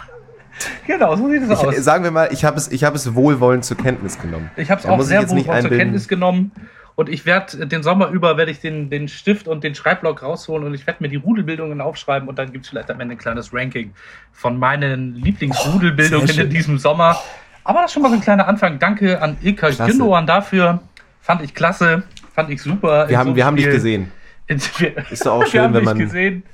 genau, 0.86 1.16
so 1.16 1.30
sieht 1.30 1.42
es 1.42 1.50
aus. 1.50 1.74
Ich, 1.78 1.82
sagen 1.82 2.04
wir 2.04 2.10
mal, 2.10 2.28
ich 2.32 2.44
habe 2.44 2.58
es, 2.58 2.68
ich 2.70 2.84
habe 2.84 2.96
es 2.96 3.14
wohlwollend 3.14 3.64
zur 3.64 3.78
Kenntnis 3.78 4.18
genommen. 4.20 4.50
Ich 4.56 4.70
habe 4.70 4.80
es 4.82 4.86
auch 4.86 5.00
sehr 5.00 5.22
jetzt 5.22 5.32
nicht 5.32 5.48
wohl 5.48 5.60
zur. 5.60 5.70
Kenntnis 5.70 6.08
genommen. 6.08 6.52
Und 6.96 7.10
ich 7.10 7.26
werde 7.26 7.66
den 7.66 7.82
Sommer 7.82 8.08
über 8.08 8.38
werde 8.38 8.50
ich 8.50 8.60
den, 8.60 8.88
den 8.88 9.06
Stift 9.06 9.48
und 9.48 9.62
den 9.62 9.74
Schreibblock 9.74 10.22
rausholen 10.22 10.66
und 10.66 10.74
ich 10.74 10.86
werde 10.86 11.02
mir 11.02 11.10
die 11.10 11.16
Rudelbildungen 11.16 11.82
aufschreiben 11.82 12.26
und 12.26 12.38
dann 12.38 12.52
gibt 12.52 12.64
es 12.64 12.70
vielleicht 12.70 12.90
am 12.90 12.98
Ende 13.00 13.14
ein 13.14 13.18
kleines 13.18 13.52
Ranking 13.52 13.92
von 14.32 14.58
meinen 14.58 15.14
Lieblingsrudelbildungen 15.14 16.30
Oh, 16.36 16.40
in 16.40 16.50
diesem 16.50 16.78
Sommer. 16.78 17.20
Aber 17.64 17.82
das 17.82 17.90
ist 17.90 17.94
schon 17.94 18.02
mal 18.02 18.08
so 18.08 18.14
ein 18.14 18.22
kleiner 18.22 18.48
Anfang. 18.48 18.78
Danke 18.78 19.20
an 19.20 19.36
Ilka. 19.42 19.68
Gündogan 19.68 20.26
dafür. 20.26 20.80
Fand 21.20 21.42
ich 21.42 21.54
klasse, 21.54 22.04
fand 22.34 22.48
ich 22.48 22.62
super. 22.62 23.08
Wir 23.08 23.10
in 23.10 23.18
haben, 23.18 23.30
so 23.30 23.36
wir 23.36 23.44
haben 23.44 23.56
dich 23.56 23.66
gesehen. 23.66 24.10
ist 24.46 25.26
doch 25.26 25.42
auch 25.42 25.46
schön, 25.50 25.74
wenn 25.74 25.84
man. 25.84 25.98
Gesehen, 25.98 26.44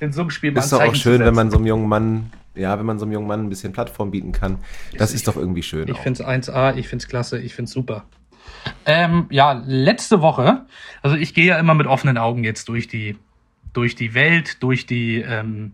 in 0.00 0.12
so 0.12 0.22
einem 0.22 0.30
Spiel 0.30 0.56
ist 0.56 0.72
doch 0.72 0.80
auch 0.80 0.94
schön, 0.96 1.20
wenn 1.20 1.34
man 1.34 1.50
so 1.50 1.58
einem 1.58 1.66
jungen 1.66 1.88
Mann, 1.88 2.32
ja, 2.56 2.76
wenn 2.78 2.86
man 2.86 2.98
so 2.98 3.04
einem 3.04 3.12
jungen 3.12 3.28
Mann 3.28 3.44
ein 3.44 3.48
bisschen 3.48 3.72
Plattform 3.72 4.10
bieten 4.10 4.32
kann. 4.32 4.58
Das 4.98 5.10
ich, 5.10 5.16
ist 5.16 5.28
doch 5.28 5.36
irgendwie 5.36 5.62
schön. 5.62 5.86
Ich 5.86 5.98
finde 5.98 6.22
es 6.22 6.28
1A, 6.28 6.74
ich 6.76 6.88
finde 6.88 7.02
es 7.02 7.08
klasse, 7.08 7.38
ich 7.38 7.54
finde 7.54 7.68
es 7.68 7.72
super. 7.72 8.06
Ähm, 8.86 9.26
ja, 9.30 9.62
letzte 9.66 10.20
Woche, 10.20 10.66
also 11.02 11.16
ich 11.16 11.34
gehe 11.34 11.46
ja 11.46 11.58
immer 11.58 11.74
mit 11.74 11.86
offenen 11.86 12.18
Augen 12.18 12.44
jetzt 12.44 12.68
durch 12.68 12.86
die, 12.86 13.16
durch 13.72 13.94
die 13.94 14.14
Welt, 14.14 14.62
durch 14.62 14.86
die, 14.86 15.20
ähm, 15.20 15.72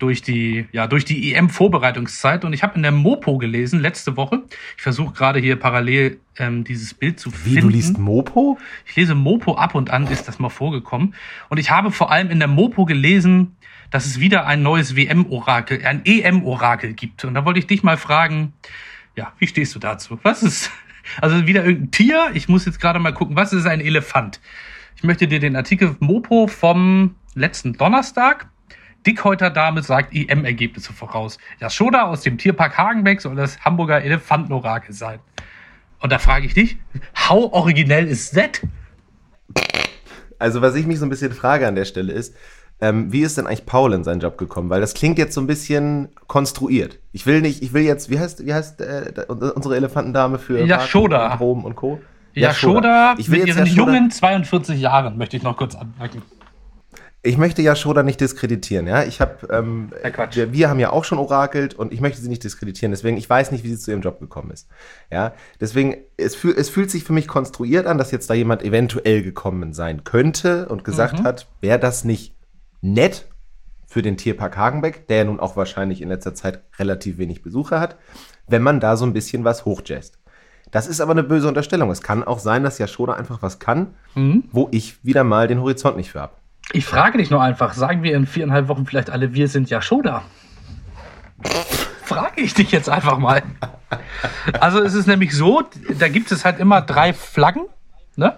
durch 0.00 0.22
die, 0.22 0.66
ja, 0.72 0.86
durch 0.86 1.04
die 1.04 1.34
EM-Vorbereitungszeit 1.34 2.44
und 2.44 2.52
ich 2.52 2.62
habe 2.62 2.74
in 2.76 2.82
der 2.82 2.92
Mopo 2.92 3.36
gelesen 3.36 3.80
letzte 3.80 4.16
Woche. 4.16 4.42
Ich 4.76 4.82
versuche 4.82 5.12
gerade 5.12 5.40
hier 5.40 5.56
parallel 5.56 6.20
ähm, 6.38 6.64
dieses 6.64 6.94
Bild 6.94 7.20
zu 7.20 7.32
Wie, 7.32 7.36
finden. 7.36 7.56
Wie, 7.56 7.60
du 7.60 7.68
liest 7.68 7.98
Mopo? 7.98 8.58
Ich 8.86 8.96
lese 8.96 9.14
Mopo 9.14 9.56
ab 9.56 9.74
und 9.74 9.90
an, 9.90 10.06
ist 10.06 10.26
das 10.26 10.38
mal 10.38 10.48
vorgekommen. 10.48 11.14
Und 11.50 11.58
ich 11.58 11.70
habe 11.70 11.92
vor 11.92 12.10
allem 12.10 12.30
in 12.30 12.38
der 12.38 12.48
Mopo 12.48 12.86
gelesen, 12.86 13.56
dass 13.90 14.06
es 14.06 14.20
wieder 14.20 14.46
ein 14.46 14.62
neues 14.62 14.96
WM-Orakel, 14.96 15.84
ein 15.84 16.02
EM-Orakel 16.04 16.94
gibt. 16.94 17.24
Und 17.24 17.34
da 17.34 17.44
wollte 17.44 17.58
ich 17.58 17.66
dich 17.66 17.82
mal 17.82 17.96
fragen, 17.96 18.54
ja, 19.16 19.32
wie 19.38 19.46
stehst 19.46 19.74
du 19.74 19.78
dazu? 19.78 20.18
Was 20.22 20.42
ist, 20.42 20.70
also 21.20 21.46
wieder 21.46 21.64
irgendein 21.64 21.90
Tier? 21.90 22.30
Ich 22.34 22.48
muss 22.48 22.66
jetzt 22.66 22.80
gerade 22.80 22.98
mal 22.98 23.12
gucken, 23.12 23.36
was 23.36 23.52
ist 23.52 23.66
ein 23.66 23.80
Elefant? 23.80 24.40
Ich 24.96 25.02
möchte 25.02 25.26
dir 25.26 25.40
den 25.40 25.56
Artikel 25.56 25.96
Mopo 26.00 26.46
vom 26.46 27.14
letzten 27.34 27.74
Donnerstag 27.74 28.48
Dickhäuter 29.06 29.48
Dame 29.48 29.82
sagt 29.82 30.14
EM-Ergebnisse 30.14 30.92
voraus. 30.92 31.38
Das 31.58 31.74
Schoda 31.74 32.02
aus 32.02 32.20
dem 32.22 32.36
Tierpark 32.36 32.76
Hagenbeck 32.76 33.20
soll 33.20 33.34
das 33.34 33.58
Hamburger 33.60 34.02
Elefantenorakel 34.02 34.94
sein. 34.94 35.20
Und 36.00 36.12
da 36.12 36.18
frage 36.18 36.46
ich 36.46 36.54
dich, 36.54 36.76
how 37.28 37.52
originell 37.52 38.06
ist 38.06 38.34
that? 38.34 38.60
Also, 40.38 40.62
was 40.62 40.74
ich 40.74 40.86
mich 40.86 40.98
so 40.98 41.06
ein 41.06 41.10
bisschen 41.10 41.32
frage 41.32 41.66
an 41.66 41.74
der 41.74 41.84
Stelle 41.84 42.12
ist, 42.12 42.34
ähm, 42.80 43.12
wie 43.12 43.20
ist 43.20 43.38
denn 43.38 43.46
eigentlich 43.46 43.66
Paul 43.66 43.92
in 43.92 44.04
seinen 44.04 44.20
Job 44.20 44.38
gekommen? 44.38 44.70
Weil 44.70 44.80
das 44.80 44.94
klingt 44.94 45.18
jetzt 45.18 45.34
so 45.34 45.40
ein 45.40 45.46
bisschen 45.46 46.08
konstruiert. 46.26 46.98
Ich 47.12 47.26
will 47.26 47.40
nicht, 47.40 47.62
ich 47.62 47.72
will 47.72 47.82
jetzt, 47.82 48.10
wie 48.10 48.18
heißt, 48.18 48.44
wie 48.44 48.54
heißt 48.54 48.80
äh, 48.80 49.24
unsere 49.28 49.76
Elefantendame 49.76 50.38
für 50.38 50.64
ja, 50.64 50.80
Schoda. 50.80 51.34
Rom 51.34 51.64
und 51.64 51.76
Co. 51.76 52.00
Ja, 52.32 52.54
Schoda, 52.54 53.14
ich 53.18 53.30
will 53.30 53.40
mit 53.40 53.48
ihren 53.48 53.66
jungen 53.66 54.10
42 54.10 54.80
Jahren, 54.80 55.18
möchte 55.18 55.36
ich 55.36 55.42
noch 55.42 55.56
kurz 55.56 55.74
anmerken 55.74 56.22
ich 57.22 57.36
möchte 57.36 57.60
ja 57.60 57.76
Shoda 57.76 58.02
nicht 58.02 58.20
diskreditieren, 58.20 58.86
ja. 58.86 59.02
Ich 59.02 59.20
habe, 59.20 59.46
ähm, 59.50 59.90
wir, 60.32 60.52
wir, 60.52 60.70
haben 60.70 60.78
ja 60.78 60.90
auch 60.90 61.04
schon 61.04 61.18
orakelt 61.18 61.74
und 61.74 61.92
ich 61.92 62.00
möchte 62.00 62.20
sie 62.20 62.28
nicht 62.28 62.42
diskreditieren. 62.42 62.92
Deswegen, 62.92 63.18
ich 63.18 63.28
weiß 63.28 63.50
nicht, 63.50 63.62
wie 63.62 63.68
sie 63.68 63.78
zu 63.78 63.90
ihrem 63.90 64.00
Job 64.00 64.20
gekommen 64.20 64.50
ist. 64.50 64.68
Ja, 65.10 65.34
deswegen, 65.60 65.96
es, 66.16 66.34
fühl, 66.34 66.54
es 66.56 66.70
fühlt 66.70 66.90
sich 66.90 67.04
für 67.04 67.12
mich 67.12 67.28
konstruiert 67.28 67.86
an, 67.86 67.98
dass 67.98 68.10
jetzt 68.10 68.30
da 68.30 68.34
jemand 68.34 68.62
eventuell 68.62 69.22
gekommen 69.22 69.74
sein 69.74 70.04
könnte 70.04 70.68
und 70.68 70.82
gesagt 70.82 71.20
mhm. 71.20 71.24
hat, 71.24 71.46
wäre 71.60 71.78
das 71.78 72.04
nicht 72.04 72.34
nett 72.80 73.26
für 73.86 74.02
den 74.02 74.16
Tierpark 74.16 74.56
Hagenbeck, 74.56 75.08
der 75.08 75.18
ja 75.18 75.24
nun 75.24 75.40
auch 75.40 75.56
wahrscheinlich 75.56 76.00
in 76.00 76.08
letzter 76.08 76.34
Zeit 76.34 76.62
relativ 76.78 77.18
wenig 77.18 77.42
Besucher 77.42 77.80
hat, 77.80 77.96
wenn 78.46 78.62
man 78.62 78.78
da 78.80 78.96
so 78.96 79.04
ein 79.04 79.12
bisschen 79.12 79.44
was 79.44 79.64
hochjazzt. 79.64 80.18
Das 80.70 80.86
ist 80.86 81.00
aber 81.00 81.10
eine 81.12 81.24
böse 81.24 81.48
Unterstellung. 81.48 81.90
Es 81.90 82.02
kann 82.02 82.22
auch 82.22 82.38
sein, 82.38 82.62
dass 82.62 82.78
Yashoda 82.78 83.14
einfach 83.14 83.42
was 83.42 83.58
kann, 83.58 83.94
mhm. 84.14 84.44
wo 84.52 84.68
ich 84.70 85.04
wieder 85.04 85.24
mal 85.24 85.48
den 85.48 85.60
Horizont 85.60 85.96
nicht 85.96 86.12
für 86.12 86.20
habe. 86.20 86.34
Ich 86.72 86.86
frage 86.86 87.18
dich 87.18 87.30
nur 87.30 87.42
einfach, 87.42 87.74
sagen 87.74 88.04
wir 88.04 88.14
in 88.14 88.26
viereinhalb 88.26 88.68
Wochen 88.68 88.86
vielleicht 88.86 89.10
alle, 89.10 89.34
wir 89.34 89.48
sind 89.48 89.70
ja 89.70 89.82
Schoda? 89.82 90.22
Frage 92.04 92.42
ich 92.42 92.54
dich 92.54 92.70
jetzt 92.70 92.88
einfach 92.88 93.18
mal. 93.18 93.42
Also 94.60 94.80
es 94.80 94.94
ist 94.94 95.06
nämlich 95.06 95.34
so, 95.34 95.62
da 95.98 96.08
gibt 96.08 96.30
es 96.30 96.44
halt 96.44 96.60
immer 96.60 96.80
drei 96.80 97.12
Flaggen, 97.12 97.66
ne? 98.14 98.36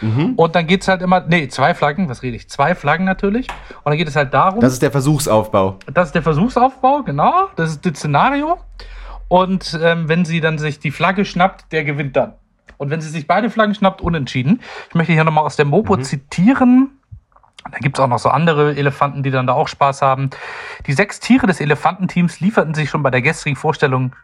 Mhm. 0.00 0.34
Und 0.34 0.54
dann 0.54 0.66
geht 0.66 0.82
es 0.82 0.88
halt 0.88 1.02
immer, 1.02 1.20
nee, 1.20 1.48
zwei 1.48 1.74
Flaggen, 1.74 2.08
was 2.08 2.22
rede 2.22 2.36
ich? 2.36 2.48
Zwei 2.48 2.74
Flaggen 2.74 3.04
natürlich. 3.04 3.48
Und 3.84 3.90
dann 3.90 3.96
geht 3.96 4.08
es 4.08 4.16
halt 4.16 4.34
darum. 4.34 4.60
Das 4.60 4.72
ist 4.72 4.82
der 4.82 4.90
Versuchsaufbau. 4.90 5.78
Das 5.92 6.08
ist 6.08 6.14
der 6.14 6.22
Versuchsaufbau, 6.22 7.02
genau. 7.02 7.48
Das 7.56 7.70
ist 7.70 7.84
das 7.84 7.98
Szenario. 7.98 8.58
Und 9.28 9.78
ähm, 9.82 10.08
wenn 10.08 10.24
sie 10.24 10.40
dann 10.40 10.58
sich 10.58 10.78
die 10.78 10.90
Flagge 10.90 11.24
schnappt, 11.24 11.72
der 11.72 11.84
gewinnt 11.84 12.16
dann. 12.16 12.34
Und 12.78 12.90
wenn 12.90 13.00
sie 13.00 13.08
sich 13.08 13.26
beide 13.26 13.50
Flaggen 13.50 13.74
schnappt, 13.74 14.00
unentschieden. 14.00 14.60
Ich 14.88 14.94
möchte 14.94 15.12
hier 15.12 15.24
nochmal 15.24 15.44
aus 15.44 15.56
der 15.56 15.64
Mopo 15.64 15.96
mhm. 15.96 16.02
zitieren. 16.02 16.90
Da 17.70 17.78
gibt 17.78 17.98
es 17.98 18.04
auch 18.04 18.08
noch 18.08 18.18
so 18.18 18.28
andere 18.28 18.76
Elefanten, 18.76 19.22
die 19.22 19.30
dann 19.30 19.46
da 19.46 19.54
auch 19.54 19.66
Spaß 19.66 20.02
haben. 20.02 20.30
Die 20.86 20.92
sechs 20.92 21.18
Tiere 21.18 21.46
des 21.46 21.60
Elefantenteams 21.60 22.38
lieferten 22.40 22.74
sich 22.74 22.90
schon 22.90 23.02
bei 23.02 23.10
der 23.10 23.22
gestrigen 23.22 23.56
Vorstellung 23.56 24.14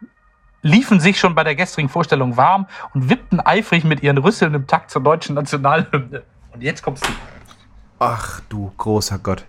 liefen 0.63 0.99
sich 0.99 1.19
schon 1.19 1.35
bei 1.35 1.43
der 1.43 1.55
gestrigen 1.55 1.89
Vorstellung 1.89 2.35
warm 2.35 2.67
und 2.93 3.09
wippten 3.09 3.39
eifrig 3.39 3.83
mit 3.83 4.01
ihren 4.01 4.17
Rüsseln 4.17 4.55
im 4.55 4.65
Takt 4.65 4.89
zur 4.89 5.03
deutschen 5.03 5.35
Nationalhymne. 5.35 6.23
Und 6.51 6.63
jetzt 6.63 6.81
kommst 6.81 7.05
du. 7.05 7.11
Ach 7.99 8.41
du 8.49 8.71
großer 8.77 9.19
Gott. 9.19 9.45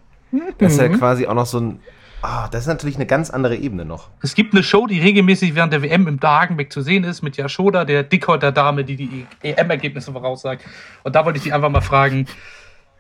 Das 0.58 0.72
ist 0.72 0.80
ja 0.80 0.88
quasi 0.88 1.26
auch 1.26 1.34
noch 1.34 1.46
so 1.46 1.60
ein. 1.60 1.80
Ah, 2.22 2.48
das 2.48 2.62
ist 2.62 2.66
natürlich 2.68 2.96
eine 2.96 3.04
ganz 3.04 3.28
andere 3.28 3.54
Ebene 3.54 3.84
noch. 3.84 4.08
Es 4.22 4.34
gibt 4.34 4.54
eine 4.54 4.62
Show, 4.62 4.86
die 4.86 4.98
regelmäßig 4.98 5.54
während 5.54 5.74
der 5.74 5.82
WM 5.82 6.08
im 6.08 6.18
Hagenbeck 6.22 6.72
zu 6.72 6.80
sehen 6.80 7.04
ist, 7.04 7.20
mit 7.20 7.36
Jaschoda, 7.36 7.84
der 7.84 8.02
Dickhäuter 8.02 8.50
Dame, 8.50 8.82
die 8.82 8.96
die 8.96 9.26
EM-Ergebnisse 9.42 10.10
voraussagt. 10.10 10.64
Und 11.02 11.14
da 11.14 11.24
wollte 11.26 11.36
ich 11.36 11.42
dich 11.42 11.52
einfach 11.52 11.68
mal 11.68 11.82
fragen, 11.82 12.26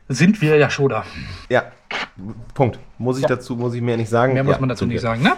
sind 0.08 0.42
wir 0.42 0.58
ja 0.58 0.68
Schoda. 0.68 1.04
Ja, 1.48 1.64
Punkt. 2.52 2.78
Muss 2.98 3.16
ich 3.16 3.22
ja. 3.22 3.28
dazu, 3.28 3.56
muss 3.56 3.72
ich 3.72 3.80
mehr 3.80 3.96
nicht 3.96 4.10
sagen. 4.10 4.34
Mehr 4.34 4.44
muss 4.44 4.60
man 4.60 4.68
dazu 4.68 4.84
nicht 4.84 5.00
sagen, 5.00 5.22
ne? 5.22 5.32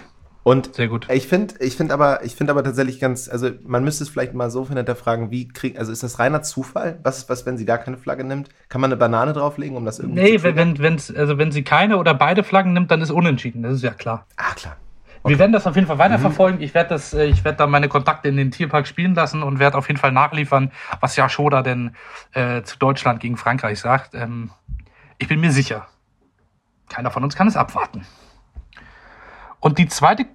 Und 0.46 0.76
Sehr 0.76 0.86
gut. 0.86 1.08
ich 1.10 1.26
finde, 1.26 1.56
ich 1.58 1.74
finde 1.76 1.92
aber, 1.92 2.24
ich 2.24 2.36
finde 2.36 2.52
aber 2.52 2.62
tatsächlich 2.62 3.00
ganz, 3.00 3.28
also 3.28 3.50
man 3.64 3.82
müsste 3.82 4.04
es 4.04 4.10
vielleicht 4.10 4.32
mal 4.32 4.48
so 4.48 4.68
hinterfragen, 4.68 5.32
wie 5.32 5.48
kriegt, 5.48 5.76
also 5.76 5.90
ist 5.90 6.04
das 6.04 6.20
reiner 6.20 6.40
Zufall? 6.42 7.00
Was, 7.02 7.28
was, 7.28 7.46
wenn 7.46 7.58
sie 7.58 7.64
da 7.64 7.78
keine 7.78 7.98
Flagge 7.98 8.22
nimmt? 8.22 8.48
Kann 8.68 8.80
man 8.80 8.92
eine 8.92 8.96
Banane 8.96 9.32
drauflegen, 9.32 9.76
um 9.76 9.84
das 9.84 9.98
irgendwie 9.98 10.20
nee, 10.20 10.38
zu 10.38 10.46
Nee, 10.46 10.54
wenn, 10.54 10.78
wenn, 10.78 11.00
also 11.16 11.38
wenn 11.38 11.50
sie 11.50 11.64
keine 11.64 11.96
oder 11.96 12.14
beide 12.14 12.44
Flaggen 12.44 12.74
nimmt, 12.74 12.92
dann 12.92 13.02
ist 13.02 13.10
unentschieden, 13.10 13.64
das 13.64 13.74
ist 13.74 13.82
ja 13.82 13.90
klar. 13.90 14.24
Ah, 14.36 14.54
klar. 14.54 14.76
Okay. 15.24 15.32
Wir 15.32 15.40
werden 15.40 15.50
das 15.50 15.66
auf 15.66 15.74
jeden 15.74 15.88
Fall 15.88 15.98
weiterverfolgen. 15.98 16.58
Mhm. 16.58 16.64
Ich 16.64 16.74
werde 16.74 16.90
das, 16.90 17.12
äh, 17.12 17.24
ich 17.24 17.44
werde 17.44 17.58
da 17.58 17.66
meine 17.66 17.88
Kontakte 17.88 18.28
in 18.28 18.36
den 18.36 18.52
Tierpark 18.52 18.86
spielen 18.86 19.16
lassen 19.16 19.42
und 19.42 19.58
werde 19.58 19.76
auf 19.76 19.88
jeden 19.88 19.98
Fall 19.98 20.12
nachliefern, 20.12 20.70
was 21.00 21.16
ja 21.16 21.28
Schoda 21.28 21.62
denn 21.62 21.96
äh, 22.34 22.62
zu 22.62 22.78
Deutschland 22.78 23.18
gegen 23.18 23.36
Frankreich 23.36 23.80
sagt. 23.80 24.14
Ähm, 24.14 24.52
ich 25.18 25.26
bin 25.26 25.40
mir 25.40 25.50
sicher, 25.50 25.88
keiner 26.88 27.10
von 27.10 27.24
uns 27.24 27.34
kann 27.34 27.48
es 27.48 27.56
abwarten. 27.56 28.06
Und 29.66 29.78
die 29.78 29.88
zweite, 29.88 30.26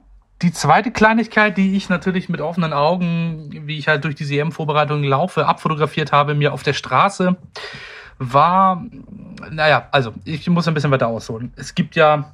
die 0.41 0.51
zweite 0.51 0.91
Kleinigkeit, 0.91 1.55
die 1.55 1.77
ich 1.77 1.87
natürlich 1.87 2.27
mit 2.27 2.41
offenen 2.41 2.73
Augen, 2.73 3.49
wie 3.65 3.77
ich 3.77 3.87
halt 3.87 4.03
durch 4.03 4.15
die 4.15 4.37
EM-Vorbereitung 4.37 5.05
laufe, 5.05 5.45
abfotografiert 5.45 6.11
habe, 6.11 6.35
mir 6.35 6.51
auf 6.51 6.63
der 6.63 6.73
Straße, 6.73 7.37
war, 8.19 8.83
naja, 9.49 9.87
also 9.91 10.13
ich 10.25 10.49
muss 10.49 10.67
ein 10.67 10.73
bisschen 10.73 10.91
weiter 10.91 11.07
ausholen. 11.07 11.53
Es 11.55 11.75
gibt 11.75 11.95
ja 11.95 12.33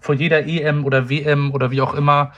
vor 0.00 0.14
jeder 0.14 0.46
EM 0.46 0.86
oder 0.86 1.10
WM 1.10 1.52
oder 1.52 1.70
wie 1.70 1.82
auch 1.82 1.92
immer, 1.92 2.32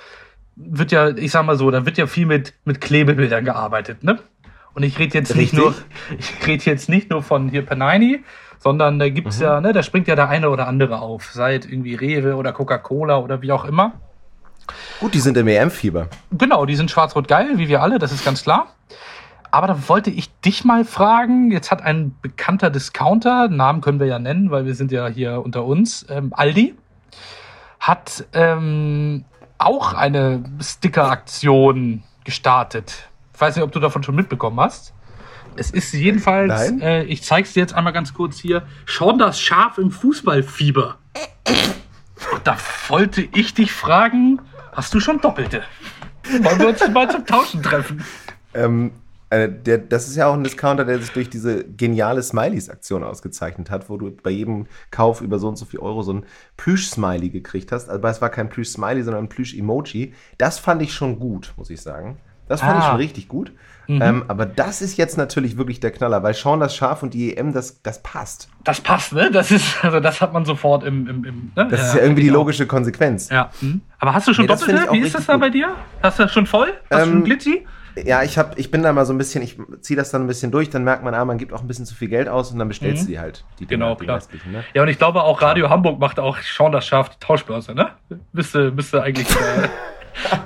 wird 0.57 0.91
ja, 0.91 1.11
ich 1.11 1.31
sag 1.31 1.47
mal 1.47 1.57
so, 1.57 1.71
da 1.71 1.87
wird 1.87 1.97
ja 1.97 2.09
viel 2.09 2.27
mit, 2.27 2.55
mit 2.65 2.81
Klebebildern 2.81 3.45
gearbeitet, 3.45 4.03
ne? 4.03 4.19
Und 4.75 4.83
ich 4.83 4.99
rede 4.99 5.17
jetzt 5.17 5.37
Richtig. 5.37 5.53
nicht 5.53 5.55
nur, 5.55 5.73
ich 6.19 6.49
rede 6.49 6.65
jetzt 6.65 6.89
nicht 6.89 7.11
nur 7.11 7.23
von 7.23 7.49
hier 7.49 7.65
Panini, 7.65 8.25
sondern 8.61 8.99
da 8.99 9.09
gibt's 9.09 9.39
mhm. 9.39 9.45
ja, 9.45 9.61
ne, 9.61 9.73
da 9.73 9.83
springt 9.83 10.07
ja 10.07 10.15
der 10.15 10.29
eine 10.29 10.51
oder 10.51 10.69
andere 10.69 11.01
auf, 11.01 11.31
seit 11.33 11.65
irgendwie 11.65 11.95
Rewe 11.95 12.37
oder 12.37 12.53
Coca-Cola 12.53 13.19
oder 13.19 13.43
wie 13.43 13.51
auch 13.51 13.65
immer. 13.65 13.95
Gut, 15.01 15.15
die 15.15 15.21
sind 15.21 15.37
im 15.37 15.49
EM-Fieber. 15.49 16.09
Genau, 16.31 16.67
die 16.67 16.77
sind 16.77 16.91
schwarz-rot 16.91 17.27
geil, 17.27 17.55
wie 17.57 17.69
wir 17.69 17.83
alle, 17.83 17.99
das 17.99 18.13
ist 18.13 18.25
ganz 18.25 18.43
klar. 18.45 18.69
Aber 19.51 19.67
da 19.67 19.89
wollte 19.89 20.11
ich 20.11 20.33
dich 20.41 20.65
mal 20.65 20.85
fragen. 20.85 21.51
Jetzt 21.51 21.73
hat 21.73 21.83
ein 21.83 22.15
bekannter 22.23 22.71
Discounter, 22.71 23.49
Namen 23.49 23.81
können 23.81 23.99
wir 23.99 24.07
ja 24.07 24.21
nennen, 24.21 24.53
weil 24.53 24.65
wir 24.65 24.77
sind 24.77 24.93
ja 24.93 25.09
hier 25.09 25.43
unter 25.45 25.65
uns, 25.65 26.07
ähm, 26.09 26.33
Aldi, 26.37 26.77
hat 27.81 28.27
ähm, 28.33 29.25
auch 29.59 29.95
eine 29.95 30.45
Sticker-Aktion 30.63 32.05
gestartet. 32.25 33.09
Ich 33.35 33.41
weiß 33.41 33.57
nicht, 33.57 33.65
ob 33.65 33.73
du 33.73 33.81
davon 33.81 34.03
schon 34.03 34.15
mitbekommen 34.15 34.61
hast. 34.61 34.93
Es 35.61 35.71
ist 35.73 35.93
jedenfalls, 35.93 36.73
äh, 36.81 37.03
ich 37.03 37.23
zeig's 37.23 37.53
dir 37.53 37.61
jetzt 37.61 37.75
einmal 37.75 37.93
ganz 37.93 38.15
kurz 38.15 38.39
hier, 38.39 38.63
schon 38.87 39.19
das 39.19 39.39
Schaf 39.39 39.77
im 39.77 39.91
Fußballfieber. 39.91 40.97
Und 42.33 42.47
da 42.47 42.57
wollte 42.89 43.29
ich 43.35 43.53
dich 43.53 43.71
fragen, 43.71 44.41
hast 44.73 44.95
du 44.95 45.01
schon 45.01 45.21
Doppelte? 45.21 45.63
Wollen 46.41 46.59
wir 46.61 46.69
uns 46.69 46.89
mal 46.89 47.11
zum 47.11 47.27
Tauschen 47.27 47.63
treffen? 47.63 48.03
Ähm, 48.55 48.93
äh, 49.29 49.51
der, 49.51 49.77
das 49.77 50.09
ist 50.09 50.17
ja 50.17 50.29
auch 50.29 50.33
ein 50.33 50.45
Discounter, 50.45 50.87
der 50.87 50.99
sich 50.99 51.11
durch 51.11 51.29
diese 51.29 51.63
geniale 51.63 52.23
Smileys-Aktion 52.23 53.05
ausgezeichnet 53.05 53.69
hat, 53.69 53.91
wo 53.91 53.99
du 53.99 54.11
bei 54.13 54.31
jedem 54.31 54.67
Kauf 54.91 55.21
über 55.21 55.39
so 55.39 55.47
und 55.49 55.57
so 55.57 55.67
viel 55.67 55.81
Euro 55.81 56.01
so 56.03 56.15
ein 56.15 56.25
Plüsch-Smiley 56.57 57.29
gekriegt 57.29 57.71
hast. 57.71 57.91
Aber 57.91 58.09
es 58.09 58.23
war 58.23 58.31
kein 58.31 58.49
Plüsch-Smiley, 58.49 59.03
sondern 59.03 59.25
ein 59.25 59.29
Plüsch-Emoji. 59.29 60.15
Das 60.39 60.59
fand 60.59 60.81
ich 60.81 60.95
schon 60.95 61.19
gut, 61.19 61.53
muss 61.59 61.69
ich 61.69 61.83
sagen. 61.83 62.17
Das 62.49 62.63
fand 62.63 62.77
ah. 62.77 62.79
ich 62.79 62.85
schon 62.87 62.97
richtig 62.97 63.29
gut. 63.29 63.53
Mhm. 63.91 64.03
Ähm, 64.03 64.25
aber 64.29 64.47
das 64.47 64.83
ist 64.83 64.97
jetzt 64.97 65.19
natürlich 65.19 65.57
wirklich 65.57 65.81
der 65.81 65.91
Knaller, 65.91 66.23
weil 66.23 66.35
Sean 66.35 66.61
das 66.61 66.77
Schaf 66.77 67.03
und 67.03 67.13
die 67.13 67.37
EM, 67.37 67.53
das, 67.53 67.83
das 67.83 68.03
passt. 68.03 68.49
Das 68.63 68.81
passt, 68.81 69.13
ne? 69.13 69.31
Das 69.33 69.51
ist, 69.51 69.85
also 69.85 69.99
das 69.99 70.21
hat 70.21 70.33
man 70.33 70.45
sofort 70.45 70.85
im. 70.85 71.09
im, 71.09 71.25
im 71.25 71.53
ne? 71.57 71.67
Das 71.69 71.89
ist 71.89 71.95
ja 71.95 72.03
irgendwie 72.03 72.23
die 72.23 72.29
genau. 72.29 72.41
logische 72.41 72.67
Konsequenz. 72.67 73.31
Ja. 73.31 73.51
Mhm. 73.61 73.81
Aber 73.99 74.15
hast 74.15 74.29
du 74.29 74.33
schon 74.35 74.45
nee, 74.45 74.49
Doppelte? 74.49 74.87
Wie 74.93 75.01
ist 75.01 75.15
das 75.15 75.27
da 75.27 75.37
bei 75.37 75.51
dir? 75.51 75.75
Hast 76.03 76.19
du 76.19 76.23
das 76.23 76.33
schon 76.33 76.47
voll? 76.47 76.69
Hast 76.91 77.03
ähm, 77.03 77.09
du 77.09 77.13
schon 77.17 77.25
Glitzy? 77.25 77.67
Ja, 78.05 78.23
ich, 78.23 78.39
hab, 78.39 78.57
ich 78.57 78.71
bin 78.71 78.85
da 78.85 78.93
mal 78.93 79.05
so 79.05 79.13
ein 79.13 79.19
bisschen, 79.19 79.43
ich 79.43 79.59
ziehe 79.81 79.97
das 79.97 80.13
dann 80.13 80.23
ein 80.23 80.29
bisschen 80.29 80.53
durch, 80.53 80.71
dann 80.71 80.85
merkt 80.85 81.03
man, 81.03 81.13
ah, 81.13 81.25
man 81.25 81.39
gibt 81.39 81.53
auch 81.53 81.61
ein 81.61 81.67
bisschen 81.67 81.87
zu 81.87 81.97
viel 81.97 82.09
Geld 82.09 82.29
aus 82.29 82.53
und 82.53 82.59
dann 82.61 82.69
bestellst 82.69 83.03
Mhm. 83.03 83.07
du 83.07 83.13
die 83.13 83.19
halt. 83.19 83.45
Die 83.59 83.67
Genau, 83.67 83.97
die 83.97 84.05
klar. 84.05 84.19
restlichen, 84.19 84.53
ne? 84.53 84.63
Ja, 84.75 84.83
und 84.83 84.89
ich 84.89 84.99
glaube 84.99 85.25
auch 85.25 85.43
Radio 85.43 85.69
Hamburg 85.69 85.99
macht 85.99 86.21
auch 86.21 86.39
Sean 86.39 86.71
das 86.71 86.87
Schaf 86.87 87.09
die 87.09 87.19
Tauschbörse, 87.19 87.75
ne? 87.75 87.91
Müsste, 88.33 88.71
müsste 88.71 89.03
eigentlich 89.03 89.29
wieder, 89.29 89.69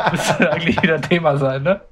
müsste 0.10 0.52
eigentlich 0.52 0.82
wieder 0.82 1.00
Thema 1.00 1.36
sein, 1.36 1.62
ne? 1.62 1.82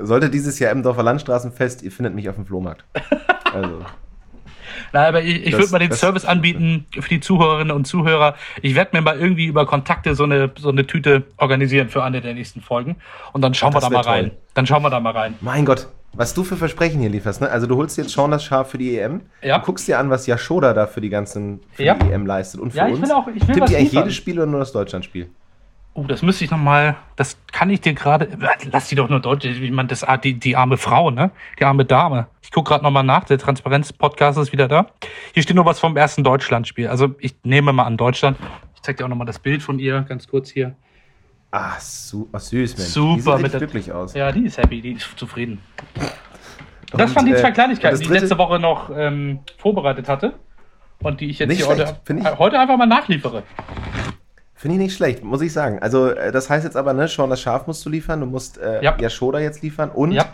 Sollte 0.00 0.30
dieses 0.30 0.58
Jahr 0.58 0.70
Emmendorfer 0.70 1.02
Landstraßenfest, 1.02 1.82
ihr 1.82 1.92
findet 1.92 2.14
mich 2.14 2.28
auf 2.28 2.34
dem 2.36 2.46
Flohmarkt. 2.46 2.84
Also, 3.54 3.80
Na, 4.92 5.08
aber 5.08 5.22
ich, 5.22 5.46
ich 5.46 5.52
würde 5.56 5.70
mal 5.72 5.78
den 5.78 5.88
das- 5.88 6.00
Service 6.00 6.26
anbieten 6.26 6.84
für 6.92 7.08
die 7.08 7.20
Zuhörerinnen 7.20 7.74
und 7.74 7.86
Zuhörer. 7.86 8.34
Ich 8.60 8.74
werde 8.74 8.94
mir 8.94 9.00
mal 9.02 9.18
irgendwie 9.18 9.46
über 9.46 9.64
Kontakte 9.64 10.14
so 10.14 10.24
eine, 10.24 10.50
so 10.58 10.68
eine 10.68 10.86
Tüte 10.86 11.24
organisieren 11.38 11.88
für 11.88 12.02
eine 12.04 12.20
der 12.20 12.34
nächsten 12.34 12.60
Folgen. 12.60 12.96
Und 13.32 13.40
dann 13.40 13.54
schauen 13.54 13.70
Ach, 13.74 13.76
wir 13.76 13.80
da 13.80 13.90
mal 13.90 14.04
wär 14.04 14.10
rein. 14.12 14.28
toll. 14.28 14.38
Dann 14.52 14.66
schauen 14.66 14.82
wir 14.82 14.90
da 14.90 15.00
mal 15.00 15.12
rein. 15.12 15.34
mein 15.40 15.64
Gott, 15.64 15.88
was 16.12 16.34
du 16.34 16.44
für 16.44 16.56
Versprechen 16.56 17.00
hier 17.00 17.08
lieferst, 17.08 17.40
ne? 17.40 17.48
Also 17.50 17.66
du 17.66 17.76
holst 17.76 17.96
jetzt 17.96 18.10
Sean 18.10 18.30
das 18.30 18.44
Schaf 18.44 18.70
für 18.70 18.78
die 18.78 18.98
EM, 18.98 19.22
Ja. 19.42 19.58
du 19.58 19.64
guckst 19.64 19.88
dir 19.88 19.98
an, 19.98 20.10
was 20.10 20.26
Yashoda 20.26 20.74
da 20.74 20.86
für 20.86 21.00
die 21.00 21.08
ganzen 21.08 21.60
für 21.72 21.84
Ja. 21.84 21.94
die 21.94 22.10
EM 22.12 22.26
leistet 22.26 22.60
und 22.60 22.72
für 22.72 22.78
Ja, 22.78 22.88
ich 22.88 22.94
uns. 22.96 23.02
will 23.02 23.12
auch- 23.12 23.28
ich 23.28 23.48
will 23.48 23.54
Tippt 23.54 23.70
ihr 23.70 23.78
eigentlich 23.78 23.92
liefern. 23.92 24.04
jedes 24.04 24.14
Spiel 24.16 24.36
oder 24.38 24.46
nur 24.50 24.60
das 24.60 24.72
Deutschlandspiel? 24.72 25.30
Oh, 25.98 26.04
das 26.06 26.22
müsste 26.22 26.44
ich 26.44 26.52
noch 26.52 26.58
mal. 26.58 26.94
Das 27.16 27.38
kann 27.50 27.70
ich 27.70 27.80
dir 27.80 27.92
gerade. 27.92 28.28
Lass 28.70 28.86
die 28.86 28.94
doch 28.94 29.08
nur 29.08 29.18
Deutsch. 29.18 29.44
Ich 29.44 29.70
meine, 29.72 29.88
das 29.88 30.06
die, 30.22 30.34
die 30.34 30.54
arme 30.54 30.76
Frau, 30.76 31.10
ne? 31.10 31.32
Die 31.58 31.64
arme 31.64 31.84
Dame. 31.84 32.28
Ich 32.40 32.52
gucke 32.52 32.68
gerade 32.68 32.84
noch 32.84 32.92
mal 32.92 33.02
nach. 33.02 33.24
Der 33.24 33.36
Transparenz-Podcast 33.36 34.38
ist 34.38 34.52
wieder 34.52 34.68
da. 34.68 34.86
Hier 35.34 35.42
steht 35.42 35.56
nur 35.56 35.64
was 35.64 35.80
vom 35.80 35.96
ersten 35.96 36.22
Deutschlandspiel. 36.22 36.86
Also 36.86 37.16
ich 37.18 37.34
nehme 37.42 37.72
mal 37.72 37.82
an 37.82 37.96
Deutschland. 37.96 38.38
Ich 38.76 38.82
zeig 38.82 38.96
dir 38.96 39.06
auch 39.06 39.08
noch 39.08 39.16
mal 39.16 39.24
das 39.24 39.40
Bild 39.40 39.60
von 39.60 39.80
ihr, 39.80 40.02
ganz 40.02 40.28
kurz 40.28 40.50
hier. 40.50 40.76
Ah, 41.50 41.80
su 41.80 42.28
ach, 42.30 42.38
süß, 42.38 42.78
Mensch. 42.78 42.90
Super, 42.90 43.16
Die 43.16 43.42
sieht 43.42 43.42
mit 43.42 43.58
glücklich 43.58 43.90
aus. 43.90 44.14
Ja, 44.14 44.30
die 44.30 44.44
ist 44.44 44.56
happy, 44.56 44.80
die 44.80 44.92
ist 44.92 45.18
zufrieden. 45.18 45.60
Das 46.92 47.10
Und, 47.10 47.16
waren 47.16 47.26
die 47.26 47.32
äh, 47.32 47.36
zwei 47.38 47.48
und 47.48 47.54
Kleinigkeiten, 47.54 47.94
das 47.94 47.98
die 47.98 48.04
ich 48.04 48.20
letzte 48.20 48.38
Woche 48.38 48.60
noch 48.60 48.88
ähm, 48.94 49.40
vorbereitet 49.56 50.08
hatte. 50.08 50.34
Und 51.00 51.20
die 51.20 51.26
ich 51.26 51.40
jetzt 51.40 51.48
Nicht 51.48 51.58
hier 51.58 51.68
heute, 51.68 52.38
heute 52.38 52.60
einfach 52.60 52.76
mal 52.76 52.86
nachliefere. 52.86 53.42
Finde 54.58 54.74
ich 54.74 54.80
nicht 54.82 54.94
schlecht, 54.96 55.22
muss 55.22 55.40
ich 55.40 55.52
sagen. 55.52 55.78
Also, 55.78 56.08
äh, 56.08 56.32
das 56.32 56.50
heißt 56.50 56.64
jetzt 56.64 56.76
aber, 56.76 56.92
ne, 56.92 57.06
Sean 57.06 57.30
das 57.30 57.40
Schaf 57.40 57.66
musst 57.68 57.86
du 57.86 57.90
liefern, 57.90 58.18
du 58.20 58.26
musst 58.26 58.58
äh, 58.58 58.82
Ja. 58.82 58.96
Yashoda 58.98 59.38
jetzt 59.38 59.62
liefern 59.62 59.88
und 59.90 60.10
Ja. 60.12 60.26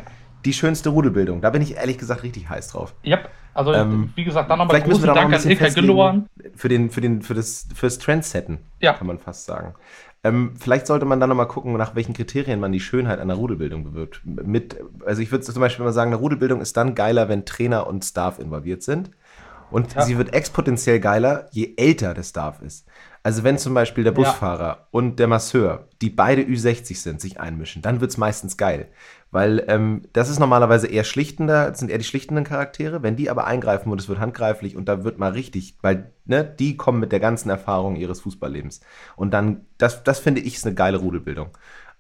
die 0.47 0.53
schönste 0.55 0.89
Rudelbildung. 0.89 1.43
Da 1.43 1.51
bin 1.51 1.61
ich 1.61 1.77
ehrlich 1.77 1.99
gesagt 1.99 2.23
richtig 2.23 2.49
heiß 2.49 2.69
drauf. 2.69 2.95
Ja, 3.03 3.19
also 3.53 3.73
Ähm, 3.75 4.13
wie 4.15 4.25
gesagt, 4.25 4.49
dann 4.51 4.59
nochmal 4.59 4.81
großen 4.81 5.03
wir 5.03 5.07
da 5.09 5.13
noch 5.15 5.21
ein 5.21 5.23
Dank 5.25 5.27
an 5.27 5.31
bisschen 5.39 5.51
Ilka 5.51 5.65
festlegen 5.67 5.87
Gündogan. 5.89 6.27
für, 6.57 6.69
den, 6.71 6.91
für, 6.91 7.01
den, 7.03 7.21
für, 7.23 7.35
das, 7.35 7.69
fürs 7.75 7.99
Trendsetten, 7.99 8.59
Ja. 8.81 8.95
kann 8.95 9.07
man 9.07 9.19
fast 9.19 9.45
sagen. 9.45 9.75
Ähm, 10.27 10.55
vielleicht 10.59 10.87
sollte 10.87 11.05
man 11.05 11.21
dann 11.21 11.29
noch 11.29 11.37
mal 11.37 11.45
gucken, 11.45 11.75
nach 11.75 11.95
welchen 11.95 12.15
Kriterien 12.15 12.59
man 12.59 12.73
die 12.73 12.81
Schönheit 12.81 13.19
einer 13.21 13.35
Rudelbildung 13.35 13.85
bewirbt. 13.85 14.23
Mit, 14.25 14.79
also 15.05 15.21
ich 15.21 15.31
würde 15.31 15.45
zum 15.45 15.61
Beispiel 15.61 15.85
mal 15.85 15.93
sagen, 15.93 16.13
eine 16.13 16.17
Rudelbildung 16.17 16.63
ist 16.63 16.79
dann 16.79 16.95
geiler, 16.95 17.29
wenn 17.29 17.45
Trainer 17.45 17.87
und 17.87 18.07
Staff 18.07 18.39
involviert 18.39 18.83
sind. 18.83 19.11
Und 19.71 19.95
Ja. 19.95 20.01
sie 20.03 20.17
wird 20.17 20.33
exponentiell 20.33 20.99
geiler, 21.01 21.49
je 21.51 21.75
älter 21.77 22.15
der 22.15 22.23
Staff 22.23 22.63
ist. 22.63 22.87
Also 23.25 23.43
wenn 23.43 23.57
zum 23.57 23.73
Beispiel 23.73 24.05
der 24.05 24.13
Ja. 24.13 24.19
Busfahrer 24.19 24.87
und 24.91 25.19
der 25.19 25.27
Masseur, 25.27 25.89
die 26.03 26.11
beide 26.11 26.43
Ü60 26.43 26.97
sind, 26.97 27.23
sich 27.23 27.41
einmischen, 27.41 27.81
dann 27.81 28.03
wird's 28.03 28.19
meistens 28.19 28.59
geil. 28.59 28.89
Weil 29.31 29.65
ähm, 29.67 30.03
das 30.13 30.29
ist 30.29 30.39
normalerweise 30.39 30.89
eher 30.89 31.05
schlichtender, 31.05 31.71
das 31.71 31.79
sind 31.79 31.91
eher 31.91 31.97
die 31.97 32.05
schlichtenden 32.05 32.45
Charaktere. 32.45 33.03
Wenn 33.03 33.17
die 33.17 33.31
aber 33.31 33.47
eingreifen 33.47 33.91
und 33.91 33.99
es 33.99 34.11
wird 34.11 34.21
handgreiflich 34.21 34.77
und 34.77 34.91
da 34.91 35.05
wird 35.05 35.19
mal 35.19 35.33
richtig, 35.33 35.79
weil 35.81 36.13
ne, 36.27 36.45
die 36.45 36.77
kommen 36.77 37.01
mit 37.01 37.13
der 37.13 37.19
ganzen 37.19 37.49
Erfahrung 37.49 37.97
ihres 37.97 38.21
Fußballlebens. 38.21 38.83
Und 39.17 39.33
dann, 39.33 39.63
das, 39.79 40.05
das 40.05 40.19
finde 40.19 40.43
ich 40.43 40.57
ist 40.57 40.67
eine 40.67 40.75
geile 40.75 40.99
Rudelbildung. 40.99 41.49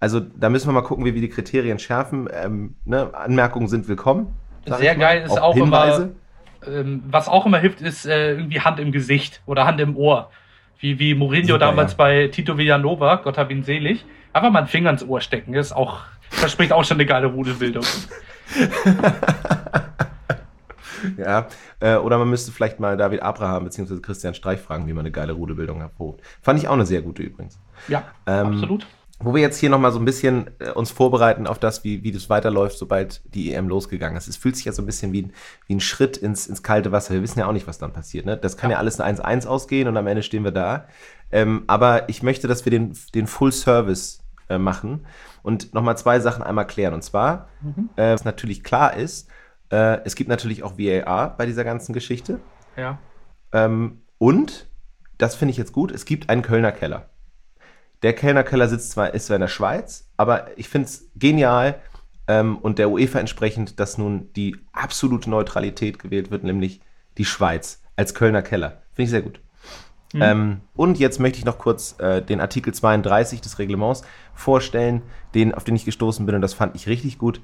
Also 0.00 0.20
da 0.20 0.50
müssen 0.50 0.68
wir 0.68 0.72
mal 0.72 0.82
gucken, 0.82 1.06
wie 1.06 1.14
wir 1.14 1.22
die 1.22 1.30
Kriterien 1.30 1.78
schärfen. 1.78 2.28
Ähm, 2.30 2.76
ne, 2.84 3.14
Anmerkungen 3.14 3.68
sind 3.68 3.88
willkommen. 3.88 4.34
Sehr 4.66 4.94
geil 4.94 5.22
ist 5.22 5.40
auch 5.40 5.54
Hinweise. 5.54 6.14
Ähm, 6.66 7.02
was 7.10 7.28
auch 7.28 7.46
immer 7.46 7.58
hilft, 7.58 7.80
ist 7.80 8.04
äh, 8.04 8.32
irgendwie 8.32 8.60
Hand 8.60 8.78
im 8.78 8.92
Gesicht 8.92 9.40
oder 9.46 9.66
Hand 9.66 9.80
im 9.80 9.96
Ohr. 9.96 10.30
Wie, 10.84 10.98
wie 10.98 11.14
Mourinho 11.14 11.46
Super, 11.46 11.60
damals 11.60 11.92
ja. 11.92 11.96
bei 11.96 12.28
Tito 12.28 12.58
Villanova, 12.58 13.16
Gott 13.16 13.38
hab 13.38 13.50
ihn 13.50 13.62
selig. 13.62 14.04
Einfach 14.34 14.50
mal 14.50 14.58
einen 14.58 14.68
Finger 14.68 14.90
ins 14.90 15.02
Ohr 15.02 15.22
stecken. 15.22 15.54
Das 15.54 15.68
ist 15.68 15.72
auch, 15.72 16.00
verspricht 16.28 16.72
auch 16.72 16.84
schon 16.84 16.98
eine 16.98 17.06
geile 17.06 17.28
Rudelbildung. 17.28 17.84
Ja, 21.18 21.48
äh, 21.80 21.96
oder 21.96 22.16
man 22.16 22.30
müsste 22.30 22.50
vielleicht 22.50 22.80
mal 22.80 22.96
David 22.96 23.20
Abraham 23.20 23.64
bzw. 23.64 24.00
Christian 24.00 24.32
Streich 24.32 24.58
fragen, 24.58 24.86
wie 24.86 24.94
man 24.94 25.00
eine 25.00 25.10
geile 25.10 25.34
Rudelbildung 25.34 25.80
hervorhobt. 25.80 26.22
Fand 26.40 26.58
ich 26.58 26.66
auch 26.66 26.72
eine 26.72 26.86
sehr 26.86 27.02
gute 27.02 27.22
übrigens. 27.22 27.60
Ja, 27.88 28.04
Ähm, 28.26 28.46
absolut. 28.46 28.86
Wo 29.20 29.32
wir 29.34 29.40
jetzt 29.42 29.58
hier 29.58 29.70
nochmal 29.70 29.92
so 29.92 29.98
ein 30.00 30.04
bisschen 30.04 30.50
äh, 30.58 30.70
uns 30.72 30.90
vorbereiten 30.90 31.46
auf 31.46 31.58
das, 31.60 31.84
wie, 31.84 32.02
wie 32.02 32.10
das 32.10 32.28
weiterläuft, 32.28 32.76
sobald 32.76 33.22
die 33.32 33.52
EM 33.54 33.68
losgegangen 33.68 34.16
ist. 34.18 34.26
Es 34.26 34.36
fühlt 34.36 34.56
sich 34.56 34.64
ja 34.64 34.72
so 34.72 34.82
ein 34.82 34.86
bisschen 34.86 35.12
wie, 35.12 35.22
ein- 35.22 35.32
wie 35.68 35.76
ein 35.76 35.80
Schritt 35.80 36.16
ins, 36.16 36.46
ins 36.48 36.62
kalte 36.64 36.90
Wasser. 36.90 37.14
Wir 37.14 37.22
wissen 37.22 37.38
ja 37.38 37.46
auch 37.46 37.52
nicht, 37.52 37.68
was 37.68 37.78
dann 37.78 37.92
passiert. 37.92 38.26
Ne? 38.26 38.36
Das 38.36 38.56
kann 38.56 38.70
ja, 38.70 38.74
Ja. 38.74 38.80
alles 38.80 39.00
ein 39.00 39.16
1-1 39.16 39.46
ausgehen 39.46 39.86
und 39.88 39.96
am 39.96 40.06
Ende 40.08 40.22
stehen 40.24 40.42
wir 40.42 40.50
da. 40.50 40.86
Ähm, 41.30 41.62
aber 41.68 42.08
ich 42.08 42.22
möchte, 42.24 42.48
dass 42.48 42.64
wir 42.66 42.70
den, 42.70 42.96
den 43.14 43.26
Full 43.28 43.52
Service 43.52 44.18
äh, 44.48 44.58
machen 44.58 45.06
und 45.42 45.72
nochmal 45.74 45.96
zwei 45.96 46.18
Sachen 46.18 46.42
einmal 46.42 46.66
klären. 46.66 46.92
Und 46.92 47.02
zwar, 47.02 47.48
äh, 47.96 48.12
was 48.12 48.24
natürlich 48.24 48.64
klar 48.64 48.96
ist, 48.96 49.28
äh, 49.70 50.00
es 50.04 50.16
gibt 50.16 50.28
natürlich 50.28 50.64
auch 50.64 50.76
VAR 50.76 51.36
bei 51.36 51.46
dieser 51.46 51.62
ganzen 51.64 51.92
Geschichte. 51.92 52.40
Ja. 52.76 52.98
Ähm, 53.52 54.02
und, 54.18 54.66
das 55.18 55.36
finde 55.36 55.50
ich 55.52 55.56
jetzt 55.56 55.72
gut, 55.72 55.92
es 55.92 56.04
gibt 56.04 56.28
einen 56.30 56.42
Kölner 56.42 56.72
Keller. 56.72 57.08
Der 58.04 58.12
Kölner 58.12 58.42
Keller 58.44 58.68
sitzt 58.68 58.90
zwar, 58.90 59.14
ist 59.14 59.26
zwar 59.26 59.36
in 59.36 59.40
der 59.40 59.48
Schweiz, 59.48 60.10
aber 60.18 60.56
ich 60.58 60.68
finde 60.68 60.88
es 60.88 61.08
genial 61.16 61.76
ähm, 62.28 62.58
und 62.58 62.78
der 62.78 62.90
UEFA 62.90 63.18
entsprechend, 63.18 63.80
dass 63.80 63.96
nun 63.96 64.30
die 64.34 64.56
absolute 64.72 65.30
Neutralität 65.30 65.98
gewählt 65.98 66.30
wird, 66.30 66.44
nämlich 66.44 66.82
die 67.16 67.24
Schweiz 67.24 67.80
als 67.96 68.14
Kölner 68.14 68.42
Keller. 68.42 68.82
Finde 68.92 69.04
ich 69.04 69.10
sehr 69.10 69.22
gut. 69.22 69.40
Ähm, 70.12 70.60
und 70.76 70.98
jetzt 70.98 71.18
möchte 71.18 71.38
ich 71.38 71.46
noch 71.46 71.58
kurz 71.58 71.98
äh, 71.98 72.20
den 72.22 72.40
Artikel 72.40 72.72
32 72.74 73.40
des 73.40 73.58
Reglements 73.58 74.02
vorstellen, 74.34 75.02
den, 75.34 75.54
auf 75.54 75.64
den 75.64 75.74
ich 75.74 75.86
gestoßen 75.86 76.26
bin 76.26 76.34
und 76.34 76.42
das 76.42 76.54
fand 76.54 76.76
ich 76.76 76.86
richtig 76.86 77.18
gut. 77.18 77.40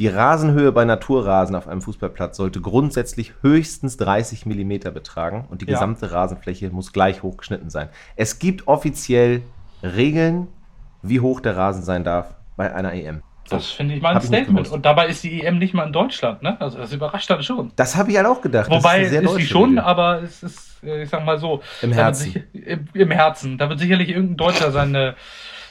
Die 0.00 0.08
Rasenhöhe 0.08 0.72
bei 0.72 0.84
Naturrasen 0.84 1.54
auf 1.54 1.68
einem 1.68 1.82
Fußballplatz 1.82 2.36
sollte 2.36 2.60
grundsätzlich 2.60 3.34
höchstens 3.42 3.96
30 3.96 4.44
Millimeter 4.44 4.90
betragen 4.90 5.46
und 5.50 5.62
die 5.62 5.66
Ja. 5.66 5.74
gesamte 5.74 6.10
Rasenfläche 6.10 6.68
muss 6.70 6.92
gleich 6.92 7.22
hoch 7.22 7.36
geschnitten 7.36 7.70
sein. 7.70 7.88
Es 8.16 8.38
gibt 8.38 8.66
offiziell 8.66 9.42
Regeln, 9.82 10.48
wie 11.02 11.20
hoch 11.20 11.40
der 11.40 11.56
Rasen 11.56 11.82
sein 11.82 12.04
darf 12.04 12.34
bei 12.56 12.74
einer 12.74 12.92
EM. 12.92 13.22
So, 13.48 13.56
Das 13.56 13.70
finde 13.70 13.94
ich 13.96 14.02
mal 14.02 14.14
ein 14.14 14.20
Statement. 14.22 14.68
Und 14.70 14.84
dabei 14.86 15.06
ist 15.08 15.24
die 15.24 15.42
EM 15.42 15.58
nicht 15.58 15.74
mal 15.74 15.86
in 15.86 15.92
Deutschland, 15.92 16.42
ne? 16.42 16.60
Also 16.60 16.78
das 16.78 16.92
überrascht 16.92 17.28
dann 17.30 17.42
schon. 17.42 17.72
Das 17.74 17.96
habe 17.96 18.10
ich 18.10 18.16
halt 18.16 18.26
auch 18.26 18.40
gedacht. 18.42 18.68
Das 18.70 18.76
Wobei 18.82 18.90
eine 18.90 19.04
ist, 19.04 19.10
sie 19.10 19.20
deutsche 19.24 19.46
schon, 19.46 19.70
Regel. 19.70 19.80
aber 19.80 20.22
es 20.22 20.42
ist, 20.42 20.84
äh, 20.84 21.02
ich 21.02 21.08
sag 21.08 21.24
mal 21.24 21.38
so. 21.38 21.60
Im 21.82 21.90
Herzen. 21.92 22.32
sich- 22.32 22.42
Im, 22.52 22.86
Im 22.92 23.10
Herzen. 23.10 23.58
Da 23.58 23.68
wird 23.68 23.80
sicherlich 23.80 24.08
irgendein 24.10 24.36
Deutscher 24.36 24.70
seine, 24.70 25.16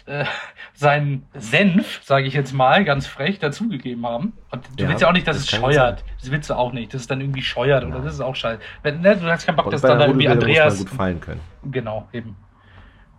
äh, 0.07 0.25
seinen 0.73 1.23
Senf, 1.35 2.01
sage 2.03 2.25
ich 2.25 2.33
jetzt 2.33 2.51
mal, 2.53 2.83
ganz 2.83 3.07
frech 3.07 3.39
dazugegeben 3.39 4.05
haben. 4.05 4.33
Und 4.51 4.65
du 4.75 4.83
Ja, 4.83 4.89
willst 4.89 5.01
ja 5.01 5.07
auch 5.07 5.13
nicht, 5.13 5.27
dass 5.27 5.37
das 5.37 5.45
es 5.45 5.51
scheuert. 5.51 6.03
Das 6.19 6.31
willst 6.31 6.49
du 6.49 6.55
auch 6.55 6.73
nicht. 6.73 6.93
Das 6.93 7.01
ist 7.01 7.11
dann 7.11 7.21
irgendwie 7.21 7.43
scheuert 7.43 7.85
oder 7.85 7.99
das 7.99 8.15
ist 8.15 8.21
auch 8.21 8.35
scheiße. 8.35 8.59
Wenn, 8.83 8.99
ne, 9.01 9.15
du 9.15 9.25
hast 9.31 9.45
keinen 9.45 9.55
Bock, 9.55 9.69
dass 9.71 9.81
dann 9.81 9.99
da 9.99 10.05
irgendwie 10.07 10.25
Rudelbildung 10.27 10.49
muss 10.49 10.57
man 10.57 10.67
Andreas. 10.67 10.79
gut 10.79 10.89
fallen 10.97 11.21
können. 11.21 11.39
Genau, 11.71 12.09
eben. 12.11 12.35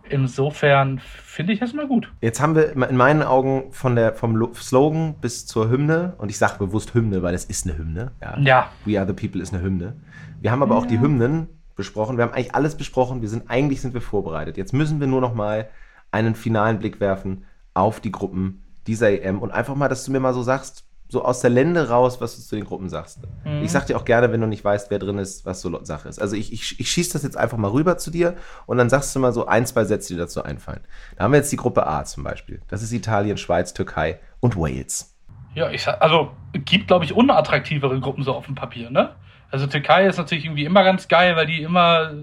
Insofern 0.09 0.99
finde 1.23 1.53
ich 1.53 1.59
das 1.59 1.73
mal 1.73 1.87
gut. 1.87 2.11
Jetzt 2.21 2.41
haben 2.41 2.55
wir 2.55 2.73
in 2.73 2.97
meinen 2.97 3.23
Augen 3.23 3.71
von 3.71 3.95
der, 3.95 4.13
vom 4.13 4.35
Lo- 4.35 4.53
Slogan 4.53 5.15
bis 5.21 5.45
zur 5.45 5.69
Hymne, 5.69 6.13
und 6.17 6.29
ich 6.29 6.37
sage 6.37 6.57
bewusst 6.59 6.93
Hymne, 6.93 7.21
weil 7.23 7.33
es 7.33 7.45
ist 7.45 7.65
eine 7.67 7.77
Hymne. 7.77 8.11
Ja. 8.21 8.37
Ja, 8.39 8.69
We 8.85 8.99
Are 8.99 9.07
the 9.07 9.13
People 9.13 9.41
ist 9.41 9.53
eine 9.53 9.63
Hymne. 9.63 9.95
Wir 10.41 10.51
haben 10.51 10.63
aber 10.63 10.75
auch 10.75 10.85
die 10.85 10.99
Hymnen 10.99 11.47
besprochen. 11.75 12.17
Wir 12.17 12.23
haben 12.25 12.33
eigentlich 12.33 12.53
alles 12.55 12.75
besprochen. 12.75 13.21
Wir 13.21 13.29
sind 13.29 13.49
eigentlich 13.49 13.81
sind 13.81 13.93
wir 13.93 14.01
vorbereitet. 14.01 14.57
Jetzt 14.57 14.73
müssen 14.73 14.99
wir 14.99 15.07
nur 15.07 15.21
noch 15.21 15.33
mal 15.33 15.69
einen 16.11 16.35
finalen 16.35 16.79
Blick 16.79 16.99
werfen 16.99 17.45
auf 17.73 17.99
die 18.01 18.11
Gruppen 18.11 18.63
dieser 18.87 19.09
EM 19.11 19.39
und 19.39 19.51
einfach 19.51 19.75
mal, 19.75 19.87
dass 19.87 20.03
du 20.03 20.11
mir 20.11 20.19
mal 20.19 20.33
so 20.33 20.41
sagst, 20.41 20.83
so 21.11 21.25
aus 21.25 21.41
der 21.41 21.49
Lände 21.49 21.89
raus, 21.89 22.21
was 22.21 22.37
du 22.37 22.41
zu 22.41 22.55
den 22.55 22.63
Gruppen 22.63 22.87
sagst. 22.87 23.19
Mhm. 23.43 23.63
Ich 23.63 23.71
sag 23.71 23.85
dir 23.85 23.97
auch 23.97 24.05
gerne, 24.05 24.31
wenn 24.31 24.39
du 24.39 24.47
nicht 24.47 24.63
weißt, 24.63 24.89
wer 24.89 24.97
drin 24.97 25.17
ist, 25.17 25.45
was 25.45 25.59
so 25.59 25.83
Sache 25.83 26.07
ist. 26.07 26.21
Also 26.21 26.37
ich, 26.37 26.53
ich, 26.53 26.79
ich 26.79 26.89
schieße 26.89 27.11
das 27.11 27.23
jetzt 27.23 27.35
einfach 27.35 27.57
mal 27.57 27.69
rüber 27.69 27.97
zu 27.97 28.11
dir 28.11 28.37
und 28.65 28.77
dann 28.77 28.89
sagst 28.89 29.13
du 29.13 29.19
mal 29.19 29.33
so 29.33 29.45
ein, 29.45 29.65
zwei 29.65 29.83
Sätze, 29.83 30.13
die 30.13 30.17
dazu 30.17 30.41
einfallen. 30.41 30.79
Da 31.17 31.25
haben 31.25 31.33
wir 31.33 31.37
jetzt 31.37 31.51
die 31.51 31.57
Gruppe 31.57 31.85
A 31.85 32.05
zum 32.05 32.23
Beispiel. 32.23 32.61
Das 32.69 32.81
ist 32.81 32.93
Italien, 32.93 33.35
Schweiz, 33.35 33.73
Türkei 33.73 34.21
und 34.39 34.55
Wales. 34.55 35.13
Ja, 35.53 35.69
ich 35.69 35.83
sag, 35.83 36.01
also 36.01 36.31
gibt, 36.53 36.87
glaube 36.87 37.03
ich, 37.03 37.11
unattraktivere 37.11 37.99
Gruppen 37.99 38.23
so 38.23 38.33
auf 38.33 38.45
dem 38.45 38.55
Papier, 38.55 38.89
ne? 38.89 39.09
Also 39.51 39.67
Türkei 39.67 40.07
ist 40.07 40.17
natürlich 40.17 40.45
irgendwie 40.45 40.63
immer 40.63 40.85
ganz 40.85 41.09
geil, 41.09 41.35
weil 41.35 41.45
die 41.45 41.61
immer. 41.61 42.13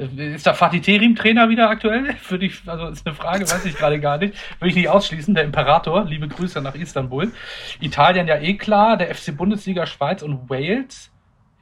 Äh, 0.00 0.34
Ist 0.34 0.46
da 0.46 0.54
Fatih 0.54 0.80
Terim 0.80 1.14
Trainer 1.14 1.48
wieder 1.48 1.68
aktuell? 1.68 2.14
Würde 2.28 2.46
ich, 2.46 2.62
also 2.66 2.86
ist 2.86 3.06
eine 3.06 3.14
Frage, 3.14 3.44
weiß 3.44 3.64
ich 3.64 3.76
gerade 3.76 4.00
gar 4.00 4.18
nicht. 4.18 4.34
Würde 4.58 4.70
ich 4.70 4.76
nicht 4.76 4.88
ausschließen. 4.88 5.34
Der 5.34 5.44
Imperator, 5.44 6.04
liebe 6.04 6.28
Grüße 6.28 6.60
nach 6.60 6.74
Istanbul. 6.74 7.32
Italien 7.80 8.26
ja 8.26 8.38
eh 8.38 8.54
klar, 8.54 8.96
der 8.96 9.14
FC 9.14 9.36
Bundesliga 9.36 9.86
Schweiz 9.86 10.22
und 10.22 10.48
Wales. 10.48 11.10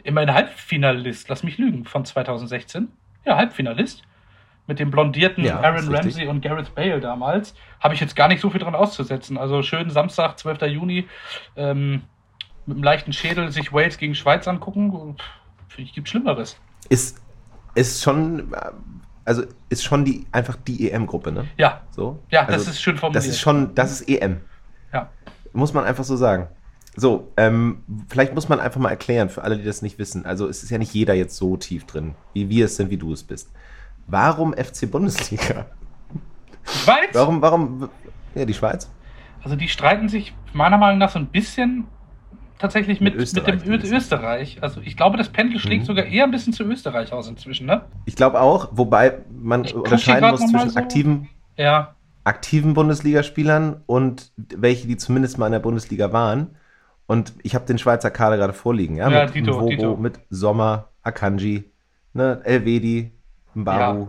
Immerhin 0.04 0.32
Halbfinalist, 0.32 1.28
lass 1.28 1.42
mich 1.42 1.58
lügen, 1.58 1.84
von 1.84 2.04
2016. 2.04 2.88
Ja, 3.26 3.36
Halbfinalist. 3.36 4.02
mit 4.66 4.78
dem 4.78 4.90
blondierten 4.90 5.44
Ja, 5.44 5.60
Aaron. 5.60 5.94
Ramsey 5.94 6.26
und 6.26 6.40
Gareth 6.42 6.74
Bale 6.74 7.00
damals, 7.00 7.54
habe 7.80 7.94
ich 7.94 8.00
jetzt 8.00 8.14
gar 8.14 8.28
nicht 8.28 8.40
so 8.40 8.50
viel 8.50 8.60
dran 8.60 8.74
auszusetzen. 8.74 9.38
Also 9.38 9.62
schön 9.62 9.90
Samstag, 9.90 10.38
12. 10.38 10.62
Juni, 10.62 11.08
ähm, 11.56 12.02
mit 12.66 12.76
einem 12.76 12.84
leichten 12.84 13.12
Schädel 13.14 13.50
sich 13.50 13.72
Wales 13.72 13.96
gegen 13.96 14.14
Schweiz 14.14 14.46
angucken. 14.46 15.16
Finde 15.68 15.88
ich, 15.88 15.94
gibt 15.94 16.08
Schlimmeres. 16.08 16.60
Ist, 16.90 17.20
ist 17.78 18.02
schon, 18.02 18.52
also 19.24 19.42
ist 19.68 19.84
schon 19.84 20.04
die, 20.04 20.26
einfach 20.32 20.56
die 20.56 20.90
EM-Gruppe, 20.90 21.32
ne? 21.32 21.46
Ja, 21.56 21.82
So? 21.90 22.22
ja, 22.30 22.40
also, 22.40 22.52
das 22.52 22.68
ist 22.68 22.82
schön 22.82 22.96
formuliert. 22.96 23.24
Das 23.24 23.28
ist 23.30 23.40
schon, 23.40 23.74
das 23.74 23.92
ist 23.92 24.08
EM. 24.08 24.40
Ja. 24.92 25.10
Muss 25.52 25.72
man 25.72 25.84
einfach 25.84 26.04
so 26.04 26.16
sagen. 26.16 26.48
So, 26.96 27.32
ähm, 27.36 27.84
vielleicht 28.08 28.34
muss 28.34 28.48
man 28.48 28.58
einfach 28.60 28.80
mal 28.80 28.90
erklären, 28.90 29.28
für 29.28 29.42
alle, 29.42 29.56
die 29.56 29.64
das 29.64 29.82
nicht 29.82 29.98
wissen. 29.98 30.26
Also, 30.26 30.48
es 30.48 30.62
ist 30.62 30.70
ja 30.70 30.78
nicht 30.78 30.92
jeder 30.94 31.14
jetzt 31.14 31.36
so 31.36 31.56
tief 31.56 31.84
drin, 31.86 32.14
wie 32.34 32.48
wir 32.48 32.64
es 32.64 32.76
sind, 32.76 32.90
wie 32.90 32.96
du 32.96 33.12
es 33.12 33.22
bist. 33.22 33.50
Warum 34.06 34.52
FC 34.54 34.90
Bundesliga? 34.90 35.66
Schweiz? 36.64 37.10
Warum, 37.12 37.40
warum, 37.42 37.88
ja, 38.34 38.44
die 38.44 38.54
Schweiz? 38.54 38.90
Also 39.42 39.56
die 39.56 39.68
streiten 39.68 40.08
sich 40.08 40.34
meiner 40.52 40.78
Meinung 40.78 40.98
nach 40.98 41.10
so 41.10 41.18
ein 41.18 41.26
bisschen 41.26 41.86
tatsächlich 42.58 43.00
mit, 43.00 43.14
Mit 43.14 43.20
mit, 43.20 43.22
Österreich 43.22 43.62
dem 43.62 43.72
Ö. 43.72 43.96
Österreich. 43.96 44.58
Also 44.60 44.80
ich 44.82 44.96
glaube, 44.96 45.16
das 45.16 45.28
Pendel 45.28 45.58
schlägt 45.60 45.82
Mhm. 45.82 45.86
sogar 45.86 46.04
eher 46.06 46.24
ein 46.24 46.30
bisschen 46.30 46.52
zu 46.52 46.64
Österreich 46.64 47.12
aus 47.12 47.28
inzwischen, 47.28 47.66
ne? 47.66 47.82
Ich 48.04 48.16
glaube 48.16 48.40
auch, 48.40 48.68
wobei 48.72 49.18
man 49.30 49.64
Ich 49.64 49.74
unterscheiden 49.74 50.30
muss 50.30 50.46
zwischen 50.46 50.70
so. 50.70 50.78
aktiven, 50.78 51.28
Ja. 51.56 51.94
aktiven 52.24 52.74
Bundesligaspielern 52.74 53.82
und 53.86 54.32
welche, 54.36 54.86
die 54.86 54.96
zumindest 54.96 55.38
mal 55.38 55.46
in 55.46 55.52
der 55.52 55.58
Bundesliga 55.60 56.12
waren. 56.12 56.56
Und 57.06 57.32
ich 57.42 57.54
habe 57.54 57.64
den 57.64 57.78
Schweizer 57.78 58.10
Kader 58.10 58.36
gerade 58.36 58.52
vorliegen, 58.52 58.96
ja, 58.96 59.08
Ja, 59.10 59.24
mit 59.24 59.34
Dito, 59.34 59.52
Mvogo, 59.52 59.68
Dito. 59.70 59.96
mit 59.96 60.20
Sommer, 60.28 60.88
Akanji, 61.02 61.70
ne, 62.12 62.40
Elvedi, 62.44 63.12
Mbaru. 63.54 64.08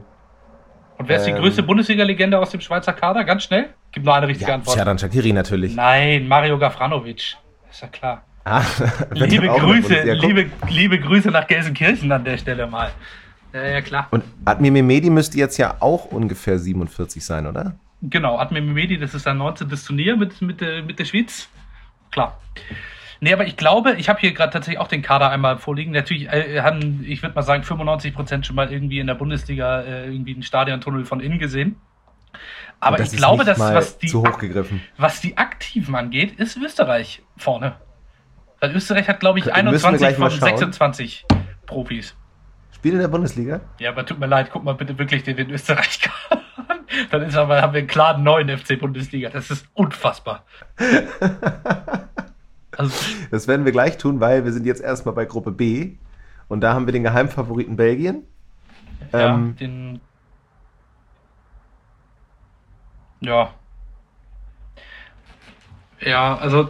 Und 0.97 1.07
wer 1.07 1.15
ist 1.17 1.25
die 1.25 1.31
Ähm. 1.31 1.37
größte 1.37 1.63
Bundesliga-Legende 1.63 2.37
aus 2.37 2.49
dem 2.49 2.59
Schweizer 2.59 2.91
Kader? 2.91 3.23
Ganz 3.23 3.43
schnell? 3.43 3.69
Gibt 3.93 4.05
nur 4.05 4.13
eine 4.15 4.27
richtige 4.27 4.49
Ja, 4.49 4.55
Antwort. 4.55 4.75
Xherdan 4.75 4.99
Shakiri 4.99 5.31
natürlich. 5.31 5.75
Nein, 5.75 6.27
Mario 6.27 6.57
Gafranovic. 6.59 7.37
Ist 7.71 7.81
ja 7.81 7.87
klar. 7.87 8.23
Ah, 8.49 8.65
Liebe 9.13 9.47
Grüße. 9.47 9.95
Guck, 10.05 10.21
liebe, 10.23 10.49
liebe 10.69 10.99
Grüße 10.99 11.29
nach 11.29 11.45
Gelsenkirchen 11.45 12.11
an 12.11 12.23
der 12.23 12.37
Stelle 12.37 12.65
mal. 12.65 12.91
Ja, 13.53 13.63
ja, 13.63 13.81
klar. 13.81 14.07
Und 14.09 14.23
Admir 14.45 14.71
Mehmedi 14.71 15.11
müsste 15.11 15.37
jetzt 15.37 15.57
ja 15.57 15.75
auch 15.79 16.05
ungefähr 16.05 16.57
47 16.57 17.23
sein, 17.23 17.45
oder? 17.45 17.75
Genau, 18.01 18.37
Admir 18.39 18.61
Mimedi, 18.61 18.97
das 18.97 19.13
ist 19.13 19.23
sein 19.23 19.37
19. 19.37 19.69
Turnier 19.69 20.15
mit, 20.15 20.41
mit, 20.41 20.61
der, 20.61 20.81
mit 20.83 20.97
der 20.97 21.05
Schweiz. 21.05 21.47
Klar. 22.11 22.39
Nee, 23.19 23.33
aber 23.33 23.45
ich 23.45 23.57
glaube, 23.57 23.95
ich 23.97 24.09
habe 24.09 24.19
hier 24.19 24.33
gerade 24.33 24.51
tatsächlich 24.51 24.79
auch 24.79 24.87
den 24.87 25.01
Kader 25.01 25.29
einmal 25.29 25.57
vorliegen. 25.57 25.91
Natürlich 25.91 26.27
äh, 26.29 26.61
haben, 26.61 27.03
ich 27.05 27.21
würde 27.21 27.35
mal 27.35 27.41
sagen, 27.43 27.63
95 27.63 28.15
Prozent 28.15 28.45
schon 28.45 28.55
mal 28.55 28.71
irgendwie 28.71 28.99
in 28.99 29.07
der 29.07 29.15
Bundesliga 29.15 29.81
äh, 29.81 30.05
irgendwie 30.05 30.33
einen 30.33 30.43
Stadiontunnel 30.43 31.05
von 31.05 31.19
innen 31.19 31.37
gesehen. 31.37 31.75
Aber 32.79 32.99
ich 32.99 33.11
glaube, 33.11 33.43
dass 33.43 33.59
was 33.59 33.97
die, 33.97 34.13
was 34.97 35.19
die 35.19 35.37
Aktiven 35.37 35.95
angeht, 35.95 36.39
ist 36.39 36.55
Österreich 36.55 37.21
vorne. 37.35 37.75
Weil 38.59 38.75
Österreich 38.75 39.07
hat, 39.07 39.19
glaube 39.19 39.39
ich, 39.39 39.45
Müssen 39.45 39.55
wir 39.55 39.59
21 39.65 39.99
gleich 39.99 40.17
mal 40.17 40.29
von 40.29 40.39
schauen. 40.39 40.49
26 40.49 41.25
Profis. 41.65 42.15
Spielt 42.75 42.95
in 42.95 42.99
der 43.01 43.07
Bundesliga? 43.07 43.61
Ja, 43.79 43.89
aber 43.91 44.05
tut 44.05 44.19
mir 44.19 44.25
leid, 44.27 44.49
guck 44.51 44.63
mal 44.63 44.73
bitte 44.75 44.97
wirklich 44.97 45.23
den, 45.23 45.37
den 45.37 45.49
Österreich 45.49 46.09
an. 46.29 46.39
Dann 47.11 47.21
ist 47.23 47.35
aber, 47.35 47.61
haben 47.61 47.73
wir 47.73 47.79
einen 47.79 47.87
klaren 47.87 48.23
neuen 48.23 48.49
FC 48.57 48.79
Bundesliga. 48.79 49.29
Das 49.29 49.49
ist 49.51 49.65
unfassbar. 49.73 50.43
Also, 52.77 52.93
Das 53.29 53.47
werden 53.49 53.65
wir 53.65 53.73
gleich 53.73 53.97
tun, 53.97 54.21
weil 54.21 54.45
wir 54.45 54.53
sind 54.53 54.65
jetzt 54.65 54.79
erstmal 54.81 55.13
bei 55.13 55.25
Gruppe 55.25 55.51
B. 55.51 55.97
Und 56.47 56.61
da 56.61 56.73
haben 56.73 56.85
wir 56.85 56.93
den 56.93 57.03
Geheimfavoriten 57.03 57.75
Belgien. 57.75 58.23
ja, 59.11 59.33
Ähm, 59.35 59.55
den. 59.57 60.01
Ja. 63.19 63.53
Ja, 65.99 66.37
also 66.37 66.69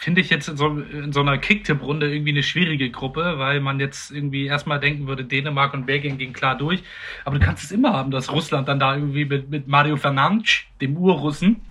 finde 0.00 0.20
ich 0.20 0.28
jetzt 0.30 0.48
in 0.48 0.56
so, 0.56 0.68
in 0.68 1.12
so 1.12 1.20
einer 1.20 1.38
Kicktipp-Runde 1.38 2.12
irgendwie 2.12 2.30
eine 2.32 2.42
schwierige 2.42 2.90
Gruppe, 2.90 3.38
weil 3.38 3.60
man 3.60 3.80
jetzt 3.80 4.10
irgendwie 4.10 4.46
erstmal 4.46 4.80
denken 4.80 5.06
würde, 5.06 5.24
Dänemark 5.24 5.72
und 5.74 5.86
Belgien 5.86 6.18
gehen 6.18 6.32
klar 6.32 6.56
durch. 6.58 6.82
Aber 7.24 7.38
du 7.38 7.44
kannst 7.44 7.64
es 7.64 7.70
immer 7.70 7.92
haben, 7.94 8.10
dass 8.10 8.30
Russland 8.32 8.68
dann 8.68 8.78
da 8.78 8.94
irgendwie 8.94 9.24
mit, 9.24 9.48
mit 9.50 9.66
Mario 9.68 9.96
Fernandes, 9.96 10.60
dem 10.80 10.96
Urrussen, 10.96 11.62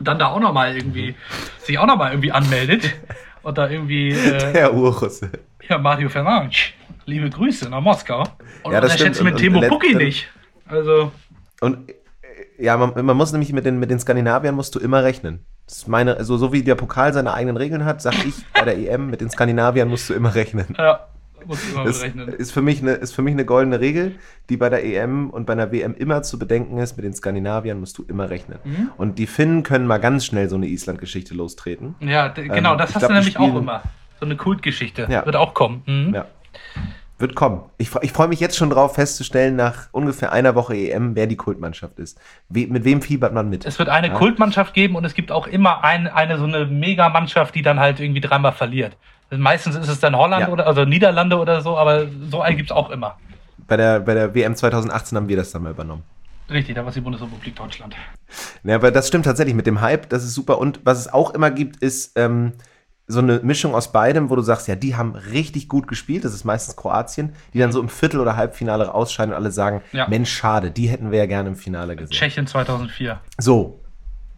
dann 0.00 0.18
da 0.18 0.26
auch 0.28 0.40
nochmal 0.40 0.76
irgendwie, 0.76 1.14
sich 1.58 1.78
auch 1.78 1.86
nochmal 1.86 2.12
irgendwie 2.12 2.30
anmeldet. 2.32 2.94
Und 3.42 3.58
da 3.58 3.68
irgendwie, 3.68 4.10
äh, 4.10 4.52
Der 4.52 4.74
Urrusse. 4.74 5.30
ja, 5.68 5.78
Mario 5.78 6.08
Fernandes, 6.08 6.58
liebe 7.06 7.28
Grüße 7.30 7.68
nach 7.70 7.80
Moskau. 7.80 8.20
Und 8.62 8.72
Ja, 8.72 8.80
das 8.80 8.92
unterschätze 8.92 9.14
stimmt. 9.22 9.24
mit 9.24 9.34
Und- 9.34 9.40
Timo 9.40 9.60
Pukki 9.68 9.94
nicht. 9.94 10.28
Also, 10.66 11.10
Und 11.60 11.88
äh, 11.88 11.94
ja, 12.62 12.76
man, 12.76 13.04
man 13.04 13.16
muss 13.16 13.32
nämlich 13.32 13.52
mit 13.52 13.64
den, 13.64 13.78
mit 13.80 13.90
den 13.90 13.98
Skandinaviern 13.98 14.54
musst 14.54 14.74
du 14.74 14.78
immer 14.80 15.02
rechnen. 15.02 15.44
Das 15.68 15.76
ist 15.78 15.88
meine, 15.88 16.16
also 16.16 16.36
so 16.38 16.52
wie 16.52 16.62
der 16.62 16.74
Pokal 16.76 17.12
seine 17.12 17.34
eigenen 17.34 17.58
Regeln 17.58 17.84
hat, 17.84 18.00
sag 18.00 18.14
ich 18.26 18.34
bei 18.54 18.62
der 18.62 18.78
EM, 18.78 19.10
mit 19.10 19.20
den 19.20 19.28
Skandinaviern 19.30 19.86
musst 19.88 20.08
du 20.08 20.14
immer 20.14 20.34
rechnen. 20.34 20.74
ja, 20.78 21.00
muss 21.46 21.62
ich 21.62 21.74
mal 21.74 21.84
Das 21.84 21.98
berechnen. 22.00 22.28
ist 22.28 22.52
für, 22.52 22.62
mich 22.62 22.80
eine, 22.80 22.92
ist 22.92 23.14
für 23.14 23.20
mich 23.20 23.34
eine 23.34 23.44
goldene 23.44 23.78
Regel, 23.78 24.16
die 24.48 24.56
bei 24.56 24.70
der 24.70 24.82
EM 24.82 25.28
und 25.28 25.44
bei 25.44 25.52
einer 25.52 25.70
WM 25.70 25.94
immer 25.94 26.22
zu 26.22 26.38
bedenken 26.38 26.78
ist. 26.78 26.96
Mit 26.96 27.04
den 27.04 27.12
Skandinaviern 27.12 27.78
musst 27.78 27.98
du 27.98 28.02
immer 28.08 28.30
rechnen. 28.30 28.58
Mhm. 28.64 28.90
Und 28.96 29.18
die 29.18 29.26
Finnen 29.26 29.62
können 29.62 29.86
mal 29.86 29.98
ganz 29.98 30.24
schnell 30.24 30.48
so 30.48 30.56
eine 30.56 30.66
Island-Geschichte 30.66 31.34
lostreten. 31.34 31.94
Ja, 32.00 32.28
genau, 32.28 32.72
Ähm, 32.72 32.78
das 32.78 32.90
ich 32.90 32.96
hast 32.96 33.00
glaub, 33.02 33.10
du 33.10 33.14
nämlich 33.16 33.38
auch 33.38 33.54
immer. 33.56 33.82
So 34.20 34.24
eine 34.26 34.36
Kultgeschichte. 34.36 35.06
Ja. 35.10 35.26
Wird 35.26 35.36
auch 35.36 35.52
kommen. 35.52 35.82
Mhm. 35.86 36.14
Ja. 36.14 36.24
Wird 37.18 37.34
kommen. 37.34 37.62
Ich, 37.78 37.90
ich 38.02 38.12
freue 38.12 38.28
mich 38.28 38.38
jetzt 38.38 38.56
schon 38.56 38.70
drauf 38.70 38.94
festzustellen, 38.94 39.56
nach 39.56 39.88
ungefähr 39.90 40.30
einer 40.30 40.54
Woche 40.54 40.76
EM, 40.76 41.16
wer 41.16 41.26
die 41.26 41.34
Kultmannschaft 41.36 41.98
ist. 41.98 42.16
We, 42.48 42.68
mit 42.68 42.84
wem 42.84 43.02
fiebert 43.02 43.34
man 43.34 43.50
mit? 43.50 43.66
Es 43.66 43.78
wird 43.80 43.88
eine 43.88 44.08
Ja. 44.08 44.14
Kultmannschaft 44.14 44.72
geben 44.72 44.94
und 44.94 45.04
es 45.04 45.14
gibt 45.14 45.32
auch 45.32 45.48
immer 45.48 45.82
ein, 45.82 46.06
eine 46.06 46.38
so 46.38 46.44
eine 46.44 46.66
Megamannschaft, 46.66 47.54
die 47.56 47.62
dann 47.62 47.80
halt 47.80 47.98
irgendwie 47.98 48.20
dreimal 48.20 48.52
verliert. 48.52 48.96
Meistens 49.30 49.74
ist 49.74 49.88
es 49.88 49.98
dann 50.00 50.16
Holland 50.16 50.42
Ja. 50.46 50.48
oder 50.52 50.66
also 50.66 50.84
Niederlande 50.84 51.36
oder 51.38 51.60
so, 51.60 51.76
aber 51.76 52.06
so 52.30 52.40
einen 52.40 52.56
gibt 52.56 52.70
es 52.70 52.76
auch 52.76 52.90
immer. 52.90 53.18
Bei 53.66 53.76
der, 53.76 54.00
bei 54.00 54.14
der 54.14 54.34
WM 54.34 54.54
2018 54.54 55.16
haben 55.16 55.28
wir 55.28 55.36
das 55.36 55.50
dann 55.50 55.64
mal 55.64 55.72
übernommen. 55.72 56.04
Richtig, 56.48 56.76
da 56.76 56.82
war 56.82 56.88
es 56.88 56.94
die 56.94 57.00
Bundesrepublik 57.02 57.54
Deutschland. 57.56 57.94
Ja, 58.64 58.76
aber 58.76 58.90
das 58.90 59.08
stimmt 59.08 59.26
tatsächlich 59.26 59.54
mit 59.54 59.66
dem 59.66 59.80
Hype, 59.82 60.08
das 60.08 60.24
ist 60.24 60.34
super. 60.34 60.58
Und 60.58 60.80
was 60.84 60.98
es 61.00 61.12
auch 61.12 61.34
immer 61.34 61.50
gibt, 61.50 61.76
ist 61.82 62.12
ähm, 62.16 62.52
so 63.10 63.20
eine 63.20 63.40
Mischung 63.42 63.74
aus 63.74 63.90
beidem, 63.90 64.28
wo 64.28 64.36
du 64.36 64.42
sagst, 64.42 64.68
ja, 64.68 64.74
die 64.76 64.94
haben 64.94 65.14
richtig 65.14 65.68
gut 65.68 65.88
gespielt, 65.88 66.24
das 66.24 66.34
ist 66.34 66.44
meistens 66.44 66.76
Kroatien, 66.76 67.34
die 67.54 67.58
dann 67.58 67.72
so 67.72 67.80
im 67.80 67.88
Viertel- 67.88 68.20
oder 68.20 68.36
Halbfinale 68.36 68.92
ausscheiden 68.92 69.32
und 69.32 69.36
alle 69.40 69.50
sagen, 69.50 69.80
Ja. 69.92 70.06
Mensch, 70.08 70.30
schade, 70.30 70.70
die 70.70 70.88
hätten 70.88 71.10
wir 71.10 71.18
ja 71.18 71.26
gerne 71.26 71.48
im 71.48 71.56
Finale 71.56 71.96
gesehen. 71.96 72.12
Tschechien 72.12 72.46
2004. 72.46 73.18
So, 73.38 73.80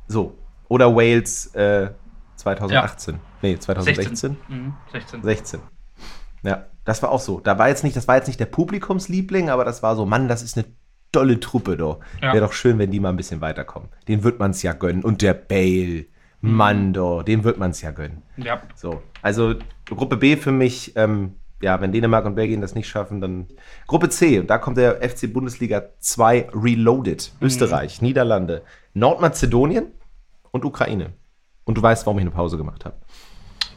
so. 0.07 0.39
Oder 0.69 0.95
Wales 0.95 1.53
äh, 1.55 1.91
2018. 2.37 3.19
Nee, 3.43 3.59
2016. 3.59 4.17
16. 4.17 4.37
Mhm, 4.49 4.75
16. 4.93 5.23
16. 5.25 5.61
Ja, 6.43 6.67
das 6.85 7.03
war 7.03 7.11
auch 7.11 7.21
so. 7.21 7.41
Da 7.41 7.59
war 7.59 7.69
jetzt 7.69 7.83
nicht, 7.85 7.97
das 7.97 8.07
war 8.09 8.17
jetzt 8.17 8.29
nicht 8.29 8.39
der 8.41 8.47
Publikumsliebling, 8.47 9.51
aber 9.51 9.65
das 9.65 9.83
war 9.83 9.97
so, 9.97 10.07
Mann, 10.07 10.29
das 10.29 10.43
ist 10.43 10.57
eine 10.57 10.67
tolle 11.13 11.41
Truppe, 11.41 11.77
doch. 11.77 12.01
Ja. 12.23 12.33
Wäre 12.33 12.47
doch 12.47 12.53
schön, 12.53 12.79
wenn 12.79 12.91
die 12.91 13.01
mal 13.01 13.09
ein 13.11 13.17
bisschen 13.17 13.41
weiterkommen. 13.41 13.89
Den 14.09 14.23
wird 14.23 14.39
man 14.39 14.53
es 14.53 14.63
ja 14.63 14.73
gönnen. 14.73 15.03
Und 15.03 15.23
der 15.23 15.35
Bale, 15.35 16.07
Mhm. 16.41 16.55
Mann, 16.55 16.93
doch, 16.93 17.23
dem 17.23 17.45
wird 17.45 17.59
man 17.59 17.71
es 17.71 17.83
ja 17.83 17.91
gönnen. 17.91 18.23
Ja. 18.37 18.63
So, 18.75 19.03
also 19.23 19.55
Gruppe 19.87 20.17
B 20.17 20.37
für 20.37 20.53
mich, 20.53 20.97
ähm, 20.97 21.35
ja, 21.63 21.81
wenn 21.81 21.93
Dänemark 21.93 22.25
und 22.25 22.35
Belgien 22.35 22.61
das 22.61 22.75
nicht 22.75 22.89
schaffen, 22.89 23.21
dann 23.21 23.47
Gruppe 23.87 24.09
C. 24.09 24.39
Und 24.41 24.49
da 24.49 24.59
kommt 24.59 24.79
der 24.79 25.03
FC 25.07 25.31
Bundesliga 25.33 25.83
2 25.99 26.49
Reloaded. 26.55 27.33
Mhm. 27.41 27.47
Österreich, 27.47 28.01
Niederlande, 28.01 28.63
Nordmazedonien 28.95 29.87
und 30.51 30.65
Ukraine. 30.65 31.13
Und 31.65 31.77
du 31.77 31.83
weißt, 31.83 32.07
warum 32.07 32.19
ich 32.19 32.23
eine 32.23 32.31
Pause 32.31 32.57
gemacht 32.57 32.85
habe. 32.85 32.97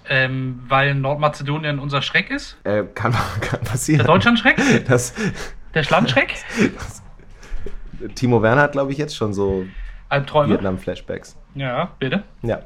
Ähm, 0.10 0.64
weil 0.68 0.96
Nordmazedonien 0.96 1.80
unser 1.80 2.02
Schreck 2.02 2.30
ist. 2.30 2.58
Äh, 2.64 2.84
kann, 2.94 3.14
kann 3.42 3.62
passieren. 3.62 4.00
Der 4.00 4.08
Deutschlandschreck? 4.08 4.58
Das, 4.88 5.14
Der 5.74 5.84
Schlandschreck? 5.84 6.36
Timo 8.16 8.42
Werner 8.42 8.64
hat, 8.64 8.72
glaube 8.74 8.92
ich, 8.92 8.98
jetzt 8.98 9.16
schon 9.16 9.34
so 9.34 9.66
Albträume? 10.10 10.54
Vietnam-Flashbacks. 10.54 11.38
Ja, 11.56 11.92
bitte. 12.00 12.24
Ja. 12.42 12.64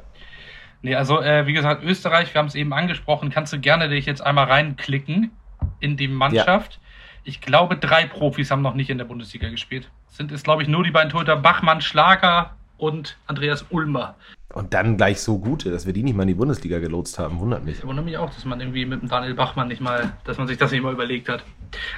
Nee, 0.82 0.94
also 0.94 1.20
äh, 1.20 1.46
wie 1.46 1.52
gesagt, 1.52 1.82
Österreich, 1.82 2.32
wir 2.34 2.38
haben 2.38 2.46
es 2.46 2.54
eben 2.54 2.72
angesprochen, 2.72 3.30
kannst 3.30 3.52
du 3.52 3.58
gerne 3.58 3.88
dich 3.88 4.06
jetzt 4.06 4.20
einmal 4.20 4.46
reinklicken 4.46 5.32
in 5.80 5.96
die 5.96 6.08
Mannschaft. 6.08 6.78
Ich 7.24 7.40
glaube, 7.40 7.76
drei 7.76 8.06
Profis 8.06 8.50
haben 8.50 8.62
noch 8.62 8.74
nicht 8.74 8.90
in 8.90 8.98
der 8.98 9.04
Bundesliga 9.04 9.48
gespielt. 9.48 9.90
Sind 10.06 10.32
es, 10.32 10.42
glaube 10.42 10.62
ich, 10.62 10.68
nur 10.68 10.84
die 10.84 10.90
beiden 10.90 11.10
Torhüter 11.10 11.36
Bachmann, 11.36 11.80
Schlager 11.80 12.56
und 12.76 13.18
Andreas 13.26 13.66
Ulmer. 13.70 14.14
Und 14.54 14.72
dann 14.72 14.96
gleich 14.96 15.20
so 15.20 15.38
gute, 15.38 15.70
dass 15.70 15.84
wir 15.84 15.92
die 15.92 16.02
nicht 16.02 16.16
mal 16.16 16.22
in 16.22 16.28
die 16.28 16.34
Bundesliga 16.34 16.78
gelotst 16.78 17.18
haben, 17.18 17.38
wundert 17.38 17.64
mich. 17.64 17.78
Ich 17.78 17.84
wundere 17.84 18.04
mich 18.04 18.16
auch, 18.16 18.32
dass 18.32 18.44
man 18.44 18.60
irgendwie 18.60 18.86
mit 18.86 19.02
dem 19.02 19.08
Daniel 19.08 19.34
Bachmann 19.34 19.68
nicht 19.68 19.80
mal, 19.80 20.12
dass 20.24 20.38
man 20.38 20.46
sich 20.46 20.56
das 20.56 20.70
nicht 20.70 20.82
mal 20.82 20.92
überlegt 20.92 21.28
hat. 21.28 21.44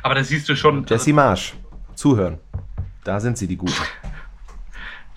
Aber 0.02 0.14
das 0.14 0.28
siehst 0.28 0.48
du 0.48 0.56
schon. 0.56 0.84
Jesse 0.86 1.12
Marsch, 1.12 1.54
zuhören. 1.94 2.38
Da 3.04 3.20
sind 3.20 3.38
sie, 3.38 3.46
die 3.46 3.56
Guten. 3.56 3.72
Also, 3.72 3.90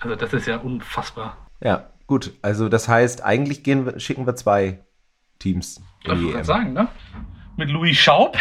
also 0.00 0.16
das 0.16 0.32
ist 0.32 0.46
ja 0.46 0.58
unfassbar. 0.58 1.36
Ja, 1.64 1.90
gut. 2.06 2.32
Also 2.42 2.68
das 2.68 2.88
heißt, 2.88 3.24
eigentlich 3.24 3.64
gehen 3.64 3.98
schicken 3.98 4.26
wir 4.26 4.36
zwei 4.36 4.78
Teams 5.38 5.82
Das 6.04 6.16
die 6.16 6.24
muss 6.24 6.34
man 6.34 6.44
sagen, 6.44 6.72
ne? 6.74 6.88
Mit 7.56 7.70
Louis 7.70 7.96
Schaub. 7.96 8.36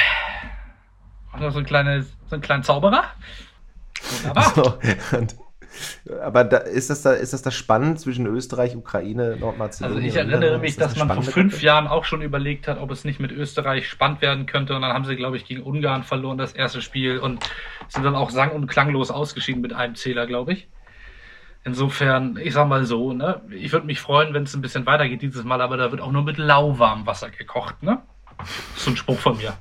Also 1.31 1.49
so, 1.49 1.59
ein 1.59 1.65
kleine, 1.65 2.03
so 2.03 2.35
einen 2.35 2.41
kleinen 2.41 2.63
Zauberer. 2.63 3.05
Und, 5.17 5.35
aber 6.21 6.43
da, 6.43 6.57
ist, 6.57 6.89
das 6.89 7.01
da, 7.01 7.13
ist 7.13 7.33
das 7.33 7.41
da 7.41 7.49
spannend 7.49 7.99
zwischen 7.99 8.27
Österreich, 8.27 8.75
Ukraine, 8.75 9.37
Nordmazedonien? 9.39 10.03
Also 10.03 10.07
ich 10.07 10.15
erinnere 10.15 10.59
mich, 10.59 10.75
das 10.75 10.93
dass 10.93 10.99
man 10.99 11.15
vor 11.15 11.23
fünf 11.23 11.53
Gruppe? 11.53 11.65
Jahren 11.65 11.87
auch 11.87 12.05
schon 12.05 12.21
überlegt 12.21 12.67
hat, 12.67 12.79
ob 12.79 12.91
es 12.91 13.05
nicht 13.05 13.19
mit 13.19 13.31
Österreich 13.31 13.87
spannend 13.87 14.21
werden 14.21 14.45
könnte. 14.45 14.75
Und 14.75 14.81
dann 14.81 14.93
haben 14.93 15.05
sie, 15.05 15.15
glaube 15.15 15.37
ich, 15.37 15.45
gegen 15.45 15.63
Ungarn 15.63 16.03
verloren, 16.03 16.37
das 16.37 16.53
erste 16.53 16.81
Spiel. 16.81 17.17
Und 17.19 17.43
sind 17.87 18.03
dann 18.03 18.15
auch 18.15 18.29
sang- 18.29 18.51
und 18.51 18.67
klanglos 18.67 19.09
ausgeschieden 19.09 19.61
mit 19.61 19.73
einem 19.73 19.95
Zähler, 19.95 20.27
glaube 20.27 20.53
ich. 20.53 20.67
Insofern, 21.65 22.37
ich 22.37 22.53
sag 22.53 22.67
mal 22.67 22.85
so, 22.85 23.13
ne? 23.13 23.41
Ich 23.49 23.71
würde 23.71 23.85
mich 23.85 24.01
freuen, 24.01 24.33
wenn 24.33 24.43
es 24.43 24.53
ein 24.53 24.61
bisschen 24.61 24.85
weitergeht 24.85 25.21
dieses 25.21 25.45
Mal, 25.45 25.61
aber 25.61 25.77
da 25.77 25.91
wird 25.91 26.01
auch 26.01 26.11
nur 26.11 26.23
mit 26.23 26.37
lauwarmem 26.37 27.05
Wasser 27.05 27.29
gekocht, 27.29 27.81
ne? 27.81 28.01
Das 28.37 28.49
ist 28.49 28.83
so 28.83 28.91
ein 28.91 28.97
Spruch 28.97 29.19
von 29.19 29.37
mir. 29.37 29.53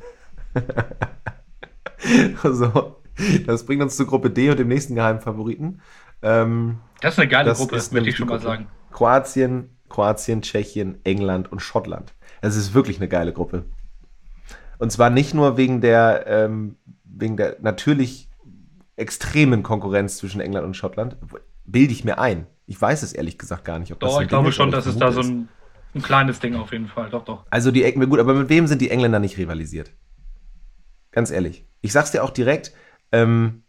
so, 2.42 3.00
das 3.46 3.64
bringt 3.64 3.82
uns 3.82 3.96
zur 3.96 4.06
Gruppe 4.06 4.30
D 4.30 4.50
und 4.50 4.58
dem 4.58 4.68
nächsten 4.68 4.96
geheimen 4.96 5.20
Favoriten. 5.20 5.80
Ähm, 6.22 6.78
das 7.00 7.14
ist 7.14 7.20
eine 7.20 7.28
geile 7.28 7.52
Gruppe, 7.52 7.76
möchte 7.76 8.08
ich 8.08 8.16
schon 8.16 8.28
mal 8.28 8.40
sagen. 8.40 8.66
Kroatien, 8.90 9.76
Kroatien, 9.88 10.42
Tschechien, 10.42 10.98
England 11.04 11.52
und 11.52 11.60
Schottland. 11.60 12.14
Es 12.40 12.56
ist 12.56 12.74
wirklich 12.74 12.96
eine 12.96 13.08
geile 13.08 13.32
Gruppe. 13.32 13.64
Und 14.78 14.90
zwar 14.90 15.10
nicht 15.10 15.34
nur 15.34 15.56
wegen 15.56 15.80
der, 15.80 16.24
ähm, 16.26 16.76
wegen 17.04 17.36
der 17.36 17.58
natürlich 17.60 18.28
extremen 18.96 19.62
Konkurrenz 19.62 20.16
zwischen 20.16 20.40
England 20.40 20.66
und 20.66 20.76
Schottland, 20.76 21.16
bilde 21.64 21.92
ich 21.92 22.04
mir 22.04 22.18
ein. 22.18 22.46
Ich 22.66 22.80
weiß 22.80 23.02
es 23.02 23.12
ehrlich 23.12 23.38
gesagt 23.38 23.64
gar 23.64 23.78
nicht, 23.78 23.92
ob 23.92 24.00
das 24.00 24.10
Doch, 24.10 24.22
ich 24.22 24.28
glaube 24.28 24.52
schon, 24.52 24.70
dass 24.70 24.86
es 24.86 24.96
da 24.96 25.12
so 25.12 25.20
ein, 25.20 25.48
ein, 25.94 26.02
kleines 26.02 26.40
Ding 26.40 26.54
auf 26.56 26.72
jeden 26.72 26.88
Fall. 26.88 27.10
Doch, 27.10 27.24
doch. 27.24 27.44
Also 27.50 27.70
die 27.70 27.90
gut, 27.92 28.18
aber 28.18 28.34
mit 28.34 28.48
wem 28.48 28.66
sind 28.66 28.80
die 28.80 28.90
Engländer 28.90 29.18
nicht 29.18 29.36
rivalisiert? 29.36 29.92
Ganz 31.10 31.30
ehrlich. 31.30 31.66
Ich 31.80 31.92
sag's 31.92 32.10
dir 32.10 32.24
auch 32.24 32.30
direkt, 32.30 32.72
ähm, 33.10 33.64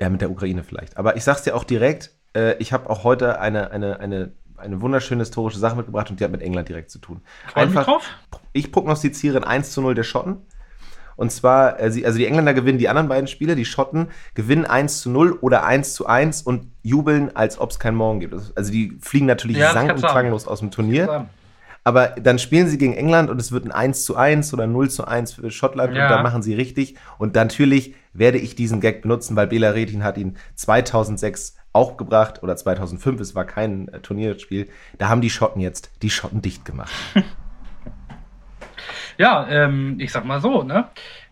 ja, 0.00 0.08
mit 0.10 0.20
der 0.20 0.30
Ukraine 0.30 0.64
vielleicht. 0.64 0.96
Aber 0.96 1.16
ich 1.16 1.24
sag's 1.24 1.42
dir 1.42 1.54
auch 1.54 1.64
direkt, 1.64 2.16
äh, 2.34 2.56
ich 2.58 2.72
habe 2.72 2.90
auch 2.90 3.04
heute 3.04 3.40
eine, 3.40 3.70
eine, 3.70 4.00
eine, 4.00 4.32
eine 4.56 4.80
wunderschöne 4.80 5.22
historische 5.22 5.58
Sache 5.58 5.76
mitgebracht 5.76 6.10
und 6.10 6.18
die 6.18 6.24
hat 6.24 6.32
mit 6.32 6.42
England 6.42 6.68
direkt 6.68 6.90
zu 6.90 6.98
tun. 6.98 7.22
Einfach, 7.54 7.88
ich 8.52 8.72
prognostiziere 8.72 9.38
ein 9.38 9.44
1 9.44 9.72
zu 9.72 9.82
0 9.82 9.94
der 9.94 10.02
Schotten. 10.02 10.42
Und 11.18 11.32
zwar, 11.32 11.80
äh, 11.80 12.04
also 12.04 12.16
die 12.16 12.26
Engländer 12.26 12.54
gewinnen 12.54 12.78
die 12.78 12.88
anderen 12.88 13.08
beiden 13.08 13.26
Spiele, 13.26 13.56
die 13.56 13.64
Schotten 13.64 14.06
gewinnen 14.34 14.64
1 14.64 15.00
zu 15.00 15.10
0 15.10 15.32
oder 15.40 15.64
1 15.64 15.94
zu 15.94 16.06
1 16.06 16.42
und 16.42 16.70
jubeln, 16.84 17.34
als 17.34 17.58
ob 17.58 17.72
es 17.72 17.80
keinen 17.80 17.96
Morgen 17.96 18.20
gibt. 18.20 18.34
Also 18.54 18.70
die 18.70 18.96
fliegen 19.00 19.26
natürlich 19.26 19.56
ja, 19.56 19.72
sang- 19.72 19.90
und 19.90 20.00
klanglos 20.00 20.46
aus 20.46 20.60
dem 20.60 20.70
Turnier. 20.70 21.26
Aber 21.82 22.08
dann 22.08 22.38
spielen 22.38 22.68
sie 22.68 22.78
gegen 22.78 22.92
England 22.92 23.30
und 23.30 23.40
es 23.40 23.50
wird 23.50 23.64
ein 23.64 23.72
1 23.72 24.04
zu 24.04 24.14
1 24.14 24.54
oder 24.54 24.68
0 24.68 24.90
zu 24.90 25.06
1 25.06 25.32
für 25.32 25.50
Schottland 25.50 25.96
ja. 25.96 26.04
und 26.04 26.10
dann 26.10 26.22
machen 26.22 26.42
sie 26.42 26.54
richtig. 26.54 26.94
Und 27.18 27.34
natürlich 27.34 27.96
werde 28.12 28.38
ich 28.38 28.54
diesen 28.54 28.80
Gag 28.80 29.02
benutzen, 29.02 29.34
weil 29.34 29.48
Bela 29.48 29.70
Retin 29.70 30.04
hat 30.04 30.18
ihn 30.18 30.36
2006 30.54 31.56
auch 31.72 31.96
gebracht 31.96 32.44
oder 32.44 32.56
2005, 32.56 33.20
es 33.20 33.34
war 33.34 33.44
kein 33.44 33.88
äh, 33.88 33.98
Turnierspiel. 34.00 34.68
Da 34.98 35.08
haben 35.08 35.20
die 35.20 35.30
Schotten 35.30 35.60
jetzt 35.60 35.90
die 36.02 36.10
Schotten 36.10 36.42
dicht 36.42 36.64
gemacht. 36.64 36.92
Ja, 39.18 39.46
ähm, 39.48 39.96
ich 39.98 40.12
sag 40.12 40.24
mal 40.24 40.40
so, 40.40 40.62
ne? 40.62 40.88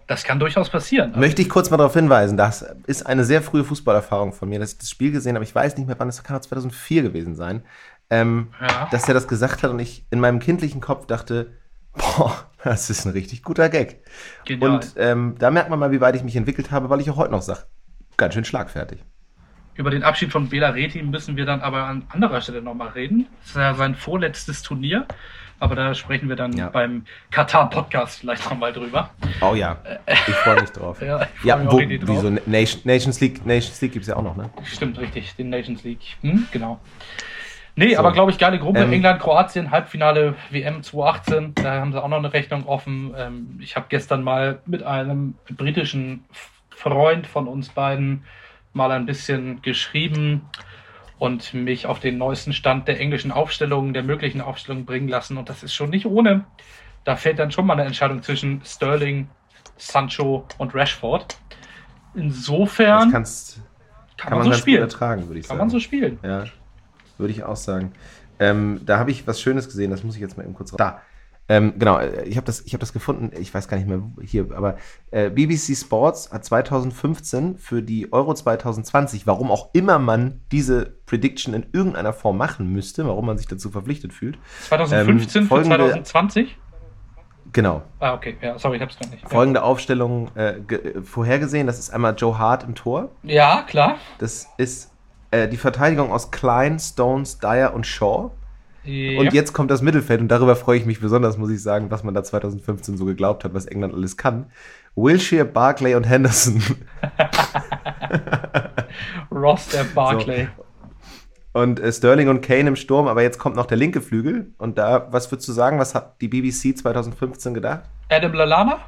Das 0.07 0.23
kann 0.23 0.39
durchaus 0.39 0.71
passieren. 0.71 1.19
Möchte 1.19 1.43
ich 1.43 1.49
kurz 1.49 1.71
mal 1.71 1.79
darauf 1.79 1.95
hinweisen, 1.95 2.37
das 2.37 2.63
ist 2.87 3.07
eine 3.07 3.25
sehr 3.25 3.43
frühe 3.43 3.65
Fußballerfahrung 3.65 4.33
von 4.33 4.49
mir, 4.49 4.61
dass 4.61 4.73
ich 4.73 4.79
das 4.79 4.91
Spiel 4.91 5.11
gesehen 5.11 5.35
habe. 5.35 5.45
Ich 5.45 5.55
weiß 5.55 5.77
nicht 5.77 5.87
mehr, 5.87 5.97
wann 5.99 6.09
es 6.09 6.23
kann 6.23 6.41
2004 6.41 7.03
gewesen 7.03 7.35
sein. 7.35 7.63
Ähm, 8.09 8.49
ja. 8.61 8.89
Dass 8.93 9.09
er 9.09 9.15
das 9.15 9.27
gesagt 9.27 9.65
hat 9.65 9.71
und 9.71 9.81
ich 9.81 10.07
in 10.11 10.21
meinem 10.21 10.39
kindlichen 10.39 10.81
Kopf 10.81 11.07
dachte, 11.07 11.55
boah, 11.93 12.47
das 12.63 12.89
ist 12.89 13.05
ein 13.05 13.13
richtig 13.13 13.43
guter 13.43 13.69
Gag. 13.69 14.05
Genial. 14.45 14.71
Und 14.71 14.95
ähm, 14.97 15.35
da 15.39 15.51
merkt 15.51 15.71
man 15.71 15.79
mal, 15.79 15.91
wie 15.91 16.01
weit 16.01 16.15
ich 16.15 16.23
mich 16.23 16.37
entwickelt 16.37 16.71
habe, 16.71 16.89
weil 16.89 17.01
ich 17.01 17.11
auch 17.11 17.17
heute 17.17 17.33
noch 17.33 17.43
sage, 17.43 17.65
ganz 18.17 18.35
schön 18.35 18.45
schlagfertig. 18.45 19.03
Über 19.75 19.91
den 19.91 20.05
Abschied 20.05 20.33
von 20.33 20.49
Bela 20.49 20.71
Reti 20.71 21.03
müssen 21.03 21.37
wir 21.37 21.45
dann 21.45 21.61
aber 21.61 21.85
an 21.85 22.05
anderer 22.09 22.41
Stelle 22.41 22.63
nochmal 22.63 22.89
reden. 22.89 23.27
Das 23.41 23.51
ist 23.51 23.57
ja 23.57 23.75
sein 23.75 23.95
vorletztes 23.95 24.63
Turnier. 24.63 25.07
Aber 25.59 25.75
da 25.75 25.95
sprechen 25.95 26.29
wir 26.29 26.37
dann 26.37 26.53
ja. 26.53 26.69
beim 26.69 27.05
Katar-Podcast 27.31 28.21
vielleicht 28.21 28.49
nochmal 28.49 28.73
drüber. 28.73 29.11
Oh 29.41 29.55
ja, 29.55 29.79
ich 30.07 30.35
freue 30.35 30.61
mich 30.61 30.71
drauf. 30.71 31.01
ja, 31.03 31.27
ja 31.43 31.73
wo, 31.73 31.79
wieso? 31.79 32.31
Nation, 32.47 32.83
Nations 32.85 33.21
League, 33.21 33.45
Nations 33.47 33.81
League 33.81 33.93
gibt 33.93 34.03
es 34.03 34.09
ja 34.09 34.17
auch 34.17 34.23
noch, 34.23 34.37
ne? 34.37 34.51
Stimmt, 34.65 34.99
richtig, 34.99 35.35
den 35.37 35.49
Nations 35.49 35.83
League. 35.83 36.17
Hm, 36.21 36.47
genau. 36.51 36.79
Nee, 37.75 37.95
so. 37.95 38.01
aber 38.01 38.13
glaube 38.13 38.31
ich, 38.31 38.39
geile 38.39 38.59
Gruppe. 38.59 38.81
Ähm, 38.81 38.93
England, 38.93 39.21
Kroatien, 39.21 39.71
Halbfinale 39.71 40.35
WM 40.51 40.83
2018. 40.83 41.55
Da 41.55 41.81
haben 41.81 41.93
sie 41.93 42.03
auch 42.03 42.09
noch 42.09 42.19
eine 42.19 42.33
Rechnung 42.33 42.67
offen. 42.67 43.15
Ähm, 43.17 43.59
ich 43.61 43.77
habe 43.77 43.87
gestern 43.89 44.23
mal 44.23 44.61
mit 44.67 44.83
einem 44.83 45.35
britischen 45.57 46.25
Freund 46.71 47.27
von 47.27 47.49
uns 47.49 47.69
beiden 47.71 48.25
mal 48.73 48.91
ein 48.93 49.07
bisschen 49.07 49.63
geschrieben 49.63 50.43
und 51.19 51.55
mich 51.55 51.87
auf 51.87 52.01
den 52.01 52.19
neuesten 52.19 52.53
Stand 52.53 52.89
der 52.89 53.01
englischen 53.01 53.33
Aufstellungen, 53.33 53.95
der 53.95 54.03
möglichen 54.03 54.41
Aufstellungen 54.41 54.85
bringen 54.85 55.09
lassen. 55.09 55.37
Und 55.37 55.49
das 55.49 55.63
ist 55.63 55.75
schon 55.75 55.91
nicht 55.91 56.07
ohne. 56.07 56.45
Da 57.05 57.17
fällt 57.17 57.39
dann 57.39 57.51
schon 57.51 57.67
mal 57.67 57.75
eine 57.75 57.85
Entscheidung 57.85 58.23
zwischen 58.23 58.61
Sterling, 58.65 59.29
Sancho 59.77 60.47
und 60.59 60.75
Rashford. 60.75 61.39
Insofern 62.15 63.11
kannst, 63.11 63.61
kann, 64.17 64.31
kann, 64.31 64.39
man, 64.39 64.49
man 64.49 64.55
so 64.55 64.61
spielen. 64.61 64.83
ertragen, 64.83 65.27
würde 65.29 65.41
ich 65.41 65.47
kann 65.47 65.57
sagen. 65.57 65.59
Kann 65.59 65.67
man 65.67 65.71
so 65.71 65.81
spielen. 65.81 66.19
Ja, 66.23 66.45
würde 67.19 67.33
ich 67.33 67.45
auch 67.45 67.57
sagen. 67.57 67.93
Ähm, 68.39 68.81
da 68.85 68.99
habe 68.99 69.11
ich 69.11 69.27
was 69.27 69.41
Schönes 69.41 69.67
gesehen, 69.67 69.91
das 69.91 70.03
muss 70.03 70.15
ich 70.15 70.21
jetzt 70.21 70.37
mal 70.37 70.45
eben 70.45 70.55
kurz. 70.55 70.73
Da. 70.73 71.01
Ähm, 71.49 71.75
genau, 71.79 71.99
äh, 71.99 72.25
ich 72.25 72.37
habe 72.37 72.45
das, 72.45 72.65
hab 72.73 72.81
das 72.81 72.93
gefunden, 72.93 73.31
ich 73.39 73.55
weiß 73.55 73.69
gar 73.69 73.77
nicht 73.77 73.89
mehr 73.89 74.03
hier, 74.21 74.49
aber 74.55 74.77
äh, 75.13 75.31
BBC 75.31 75.77
Sports 75.77 76.33
hat 76.33 76.45
2015 76.45 77.57
für 77.59 77.83
die 77.83 78.13
Euro 78.13 78.35
2020, 78.35 79.27
warum 79.27 79.51
auch 79.51 79.71
immer 79.73 79.99
man 79.99 80.41
diese 80.51 80.97
Prediction 81.07 81.55
in 81.55 81.67
irgendeiner 81.73 82.13
Form 82.13 82.37
machen 82.37 82.73
müsste, 82.73 83.07
warum 83.07 83.27
man 83.27 83.39
sich 83.39 83.47
dazu 83.47 83.71
verpflichtet 83.71 84.13
fühlt. 84.13 84.39
2015 84.69 85.43
ähm, 85.43 85.49
folgende, 85.49 85.77
für 85.77 85.83
2020? 86.03 86.57
Genau. 87.53 87.83
Ah, 88.01 88.15
okay, 88.15 88.37
ja, 88.43 88.59
sorry, 88.59 88.77
ich 88.77 88.83
hab's 88.83 88.99
gar 88.99 89.09
nicht. 89.09 89.29
Folgende 89.29 89.61
ja. 89.61 89.65
Aufstellung 89.65 90.35
äh, 90.35 90.57
vorhergesehen, 91.03 91.69
das 91.69 91.79
ist 91.79 91.91
einmal 91.91 92.15
Joe 92.17 92.37
Hart 92.39 92.65
im 92.65 92.75
Tor. 92.75 93.11
Ja, 93.23 93.63
klar. 93.63 93.97
Das 94.19 94.49
ist 94.59 94.91
äh, 95.31 95.49
die 95.49 95.57
Verteidigung 95.57 96.13
aus 96.13 96.31
Klein, 96.33 96.79
Stones, 96.81 97.39
Dyer 97.39 97.73
und 97.73 97.87
Shaw. 97.87 98.33
Ja. 98.87 99.21
Und 99.21 99.33
jetzt 99.33 99.53
kommt 99.53 99.71
das 99.71 99.83
Mittelfeld 99.83 100.21
und 100.21 100.29
darüber 100.29 100.57
freue 100.57 100.79
ich 100.79 100.87
mich 100.87 101.01
besonders, 101.01 101.37
muss 101.37 101.51
ich 101.51 101.61
sagen, 101.61 101.91
was 101.91 102.05
man 102.05 102.15
da 102.15 102.23
2015 102.23 102.97
so 102.97 103.05
geglaubt 103.05 103.45
hat, 103.45 103.53
was 103.53 103.67
England 103.67 103.95
alles 103.95 104.17
kann. 104.17 104.47
Wilshire, 104.95 105.45
Barclay 105.45 105.95
und 105.95 106.05
Henderson. 106.05 106.63
Ross 109.31 109.69
der 109.69 109.85
Barclay. 109.85 110.49
So. 110.57 111.61
Und 111.61 111.81
äh, 111.81 111.91
Sterling 111.91 112.29
und 112.29 112.43
Kane 112.43 112.69
im 112.69 112.77
Sturm, 112.77 113.09
aber 113.09 113.23
jetzt 113.23 113.39
kommt 113.39 113.57
noch 113.57 113.67
der 113.67 113.79
linke 113.79 114.01
Flügel. 114.01 114.53
Und 114.59 114.79
da, 114.79 115.09
was 115.11 115.31
würdest 115.31 115.49
du 115.49 115.53
sagen, 115.53 115.79
was 115.79 115.95
hat 115.95 116.21
die 116.21 116.29
BBC 116.29 116.77
2015 116.77 117.55
gedacht? 117.55 117.85
Adam 118.11 118.35
Lallana? 118.35 118.79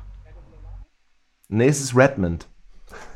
Nee, 1.49 1.69
es 1.69 1.81
ist 1.81 1.97
Redmond. 1.97 2.47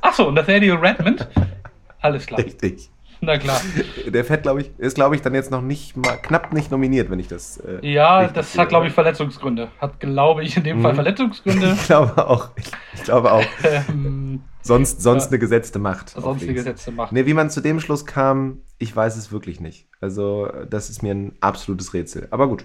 Achso, 0.00 0.30
Nathaniel 0.30 0.76
Redmond? 0.76 1.28
Alles 2.00 2.26
klar. 2.26 2.40
Richtig. 2.40 2.90
Na 3.24 3.38
klar. 3.38 3.60
Der 4.04 4.24
Fett, 4.24 4.42
glaube 4.42 4.62
ich, 4.62 4.70
ist, 4.78 4.96
glaube 4.96 5.14
ich, 5.14 5.22
dann 5.22 5.32
jetzt 5.32 5.52
noch 5.52 5.62
nicht 5.62 5.96
mal 5.96 6.16
knapp 6.16 6.52
nicht 6.52 6.72
nominiert, 6.72 7.08
wenn 7.08 7.20
ich 7.20 7.28
das. 7.28 7.56
Äh, 7.58 7.78
ja, 7.88 8.26
das 8.26 8.58
hat, 8.58 8.68
glaube 8.68 8.88
ich, 8.88 8.92
Verletzungsgründe. 8.92 9.68
Hat, 9.78 10.00
glaube 10.00 10.42
ich, 10.42 10.56
in 10.56 10.64
dem 10.64 10.78
mhm. 10.78 10.82
Fall 10.82 10.94
Verletzungsgründe. 10.96 11.72
Ich 11.82 11.86
glaube 11.86 12.28
auch. 12.28 12.50
Ich, 12.56 12.72
ich 12.94 13.04
glaube 13.04 13.30
auch. 13.30 13.44
ähm, 13.88 14.42
sonst 14.62 15.02
sonst 15.02 15.26
ja, 15.26 15.30
eine 15.30 15.38
gesetzte 15.38 15.78
Macht. 15.78 16.10
Sonst 16.10 16.42
eine 16.42 16.52
gesetzte 16.52 16.90
Macht. 16.90 17.12
Nee, 17.12 17.24
wie 17.26 17.34
man 17.34 17.48
zu 17.48 17.60
dem 17.60 17.78
Schluss 17.78 18.06
kam, 18.06 18.62
ich 18.78 18.94
weiß 18.94 19.16
es 19.16 19.30
wirklich 19.30 19.60
nicht. 19.60 19.86
Also, 20.00 20.48
das 20.68 20.90
ist 20.90 21.04
mir 21.04 21.14
ein 21.14 21.36
absolutes 21.40 21.94
Rätsel. 21.94 22.26
Aber 22.32 22.48
gut. 22.48 22.64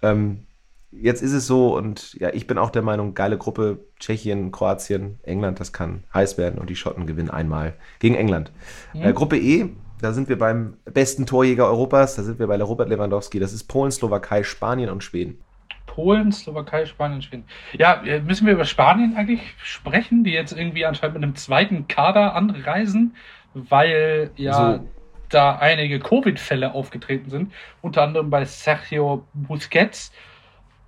Ähm, 0.00 0.46
jetzt 0.92 1.22
ist 1.22 1.32
es 1.32 1.48
so 1.48 1.76
und 1.76 2.14
ja, 2.14 2.32
ich 2.32 2.46
bin 2.46 2.56
auch 2.56 2.70
der 2.70 2.82
Meinung, 2.82 3.14
geile 3.14 3.36
Gruppe, 3.36 3.80
Tschechien, 3.98 4.52
Kroatien, 4.52 5.18
England, 5.24 5.58
das 5.58 5.72
kann 5.72 6.04
heiß 6.14 6.38
werden 6.38 6.60
und 6.60 6.70
die 6.70 6.76
Schotten 6.76 7.06
gewinnen 7.06 7.30
einmal 7.30 7.74
gegen 7.98 8.14
England. 8.14 8.52
Mhm. 8.94 9.02
Äh, 9.02 9.12
Gruppe 9.12 9.38
E, 9.38 9.70
da 10.00 10.12
sind 10.12 10.28
wir 10.28 10.38
beim 10.38 10.76
besten 10.84 11.26
Torjäger 11.26 11.66
Europas, 11.66 12.16
da 12.16 12.22
sind 12.22 12.38
wir 12.38 12.46
bei 12.46 12.60
Robert 12.60 12.88
Lewandowski. 12.88 13.40
Das 13.40 13.52
ist 13.52 13.64
Polen, 13.64 13.90
Slowakei, 13.90 14.42
Spanien 14.42 14.90
und 14.90 15.02
Schweden. 15.02 15.38
Polen, 15.86 16.30
Slowakei, 16.30 16.86
Spanien, 16.86 17.22
Schweden. 17.22 17.44
Ja, 17.72 18.02
äh, 18.04 18.20
müssen 18.20 18.46
wir 18.46 18.52
über 18.52 18.64
Spanien 18.64 19.16
eigentlich 19.16 19.40
sprechen, 19.62 20.22
die 20.22 20.30
jetzt 20.30 20.52
irgendwie 20.52 20.84
anscheinend 20.86 21.14
mit 21.14 21.24
einem 21.24 21.34
zweiten 21.34 21.88
Kader 21.88 22.36
anreisen, 22.36 23.16
weil 23.54 24.30
ja 24.36 24.76
so. 24.76 24.88
da 25.30 25.56
einige 25.56 25.98
Covid-Fälle 25.98 26.72
aufgetreten 26.72 27.30
sind, 27.30 27.52
unter 27.82 28.02
anderem 28.02 28.30
bei 28.30 28.44
Sergio 28.44 29.26
Busquets 29.34 30.12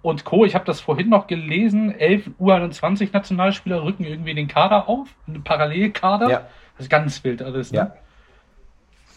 und 0.03 0.25
Co. 0.25 0.45
Ich 0.45 0.55
habe 0.55 0.65
das 0.65 0.81
vorhin 0.81 1.09
noch 1.09 1.27
gelesen, 1.27 1.93
11 1.99 2.31
U21 2.41 3.11
Nationalspieler 3.13 3.83
rücken 3.83 4.05
irgendwie 4.05 4.35
den 4.35 4.47
Kader 4.49 4.89
auf, 4.89 5.09
einen 5.27 5.43
Parallelkader. 5.43 6.31
Ja. 6.31 6.39
Das 6.77 6.87
ist 6.87 6.91
ganz 6.91 7.23
wild 7.25 7.43
alles. 7.43 7.73
Ne? 7.73 7.79
Ja. 7.79 7.95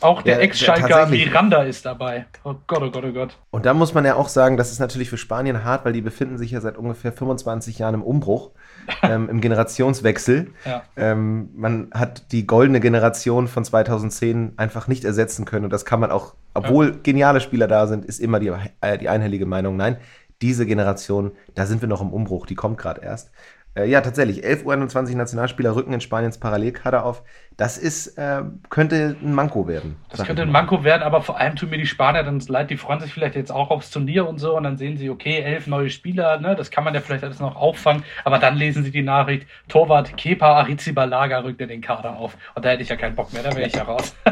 Auch 0.03 0.21
der 0.21 0.35
Ja, 0.35 0.41
Ex-Schalker. 0.41 1.07
Miranda 1.07 1.63
ist 1.63 1.85
dabei. 1.85 2.25
Oh 2.43 2.55
Gott, 2.67 2.83
oh 2.83 2.91
Gott, 2.91 3.05
oh 3.05 3.11
Gott. 3.13 3.37
Und 3.51 3.65
da 3.65 3.73
muss 3.73 3.93
man 3.93 4.05
ja 4.05 4.15
auch 4.15 4.27
sagen, 4.27 4.57
das 4.57 4.71
ist 4.71 4.79
natürlich 4.79 5.09
für 5.09 5.17
Spanien 5.17 5.63
hart, 5.63 5.85
weil 5.85 5.93
die 5.93 6.01
befinden 6.01 6.37
sich 6.37 6.51
ja 6.51 6.61
seit 6.61 6.77
ungefähr 6.77 7.13
25 7.13 7.79
Jahren 7.79 7.95
im 7.95 8.03
Umbruch, 8.03 8.51
ähm, 9.01 9.29
im 9.29 9.39
Generationswechsel. 9.39 10.51
Ja. 10.65 10.83
Ähm, 10.97 11.49
man 11.55 11.89
hat 11.93 12.31
die 12.31 12.45
goldene 12.45 12.79
Generation 12.79 13.47
von 13.47 13.63
2010 13.63 14.53
einfach 14.57 14.87
nicht 14.87 15.05
ersetzen 15.05 15.45
können. 15.45 15.65
Und 15.65 15.73
das 15.73 15.85
kann 15.85 15.99
man 15.99 16.11
auch, 16.11 16.35
obwohl 16.53 16.99
geniale 17.01 17.39
Spieler 17.39 17.67
da 17.67 17.87
sind, 17.87 18.05
ist 18.05 18.19
immer 18.19 18.39
die, 18.39 18.51
äh, 18.81 18.97
die 18.97 19.09
einhellige 19.09 19.45
Meinung, 19.45 19.77
nein, 19.77 19.97
diese 20.41 20.65
Generation, 20.65 21.31
da 21.55 21.65
sind 21.65 21.81
wir 21.81 21.87
noch 21.87 22.01
im 22.01 22.11
Umbruch, 22.11 22.45
die 22.45 22.55
kommt 22.55 22.77
gerade 22.77 23.01
erst. 23.01 23.31
Äh, 23.75 23.85
ja, 23.89 24.01
tatsächlich, 24.01 24.43
11 24.43 24.65
U21 24.65 25.15
Nationalspieler 25.15 25.75
rücken 25.75 25.93
in 25.93 26.01
Spaniens 26.01 26.37
Parallelkader 26.37 27.03
auf. 27.03 27.23
Das 27.57 27.77
ist, 27.77 28.17
äh, 28.17 28.43
könnte 28.69 29.15
ein 29.21 29.33
Manko 29.33 29.67
werden. 29.67 29.95
Das 30.09 30.23
könnte 30.25 30.43
ein. 30.43 30.51
Manko 30.51 30.83
werden, 30.83 31.01
aber 31.01 31.21
vor 31.21 31.39
allem 31.39 31.55
tun 31.55 31.69
mir 31.71 31.77
die 31.77 31.87
Spanier 31.87 32.23
dann 32.23 32.39
leid, 32.39 32.69
die 32.69 32.77
freuen 32.77 32.99
sich 32.99 33.11
vielleicht 33.13 33.35
jetzt 33.35 33.51
auch 33.51 33.71
aufs 33.71 33.89
Turnier 33.89 34.27
und 34.27 34.37
so 34.37 34.55
und 34.55 34.63
dann 34.63 34.77
sehen 34.77 34.97
sie, 34.97 35.09
okay, 35.09 35.39
elf 35.39 35.65
neue 35.65 35.89
Spieler, 35.89 36.39
ne, 36.39 36.55
das 36.55 36.69
kann 36.69 36.83
man 36.83 36.93
ja 36.93 37.01
vielleicht 37.01 37.23
alles 37.23 37.39
noch 37.39 37.55
auffangen, 37.55 38.03
aber 38.23 38.37
dann 38.37 38.55
lesen 38.55 38.83
sie 38.83 38.91
die 38.91 39.01
Nachricht, 39.01 39.47
Torwart 39.69 40.15
Kepa 40.17 40.53
Arrizabalaga 40.59 41.39
rückt 41.39 41.61
in 41.61 41.69
den 41.69 41.81
Kader 41.81 42.15
auf. 42.17 42.37
Und 42.53 42.65
da 42.65 42.69
hätte 42.69 42.83
ich 42.83 42.89
ja 42.89 42.95
keinen 42.95 43.15
Bock 43.15 43.33
mehr, 43.33 43.41
da 43.41 43.55
wäre 43.55 43.67
ich 43.67 43.75
ja 43.75 43.83
raus. 43.83 44.15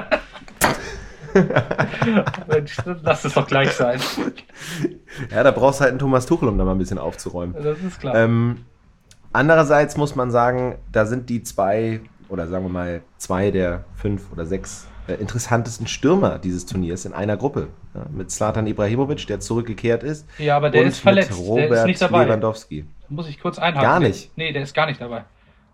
Mensch, 2.48 2.76
Lass 3.04 3.26
es 3.26 3.34
doch 3.34 3.48
gleich 3.48 3.72
sein. 3.72 4.00
Ja, 5.32 5.44
da 5.44 5.52
brauchst 5.52 5.80
du 5.80 5.84
halt 5.84 5.92
einen 5.92 6.00
Thomas 6.00 6.26
Tuchel, 6.26 6.50
um 6.50 6.58
da 6.58 6.66
mal 6.66 6.74
ein 6.74 6.78
bisschen 6.78 6.98
aufzuräumen. 6.98 7.56
Das 7.62 7.80
ist 7.80 8.00
klar. 8.02 8.16
Ähm, 8.16 8.66
andererseits 9.34 9.98
muss 9.98 10.16
man 10.16 10.32
sagen, 10.32 10.76
da 10.92 11.06
sind 11.06 11.30
die 11.30 11.44
zwei, 11.44 12.02
oder 12.30 12.48
sagen 12.48 12.66
wir 12.66 12.70
mal 12.70 13.02
zwei 13.18 13.52
der 13.52 13.86
fünf 13.96 14.32
oder 14.32 14.46
sechs 14.46 14.88
äh, 15.08 15.14
interessantesten 15.14 15.88
Stürmer 15.88 16.40
dieses 16.40 16.66
Turniers 16.66 17.06
in 17.06 17.14
einer 17.14 17.38
Gruppe. 17.38 17.70
Ja, 17.94 18.06
mit 18.12 18.32
Zlatan 18.32 18.68
Ibrahimovic, 18.68 19.28
der 19.28 19.40
zurückgekehrt 19.40 20.04
ist. 20.04 20.28
ja, 20.38 20.56
aber 20.56 20.70
der 20.70 20.82
und 20.82 20.88
ist 20.88 21.00
verletzt. 21.00 21.32
Mit 21.32 21.40
Der 21.40 21.46
Robert 21.46 21.72
ist 21.80 21.86
nicht 21.86 22.02
dabei. 22.02 22.24
Lewandowski. 22.24 22.86
Muss 23.10 23.28
ich 23.28 23.40
kurz 23.40 23.60
einhaken. 23.60 23.82
Gar 23.82 24.00
nicht? 24.00 24.32
Nee, 24.38 24.54
der 24.54 24.64
ist 24.64 24.74
gar 24.74 24.86
nicht 24.86 25.02
dabei. 25.02 25.26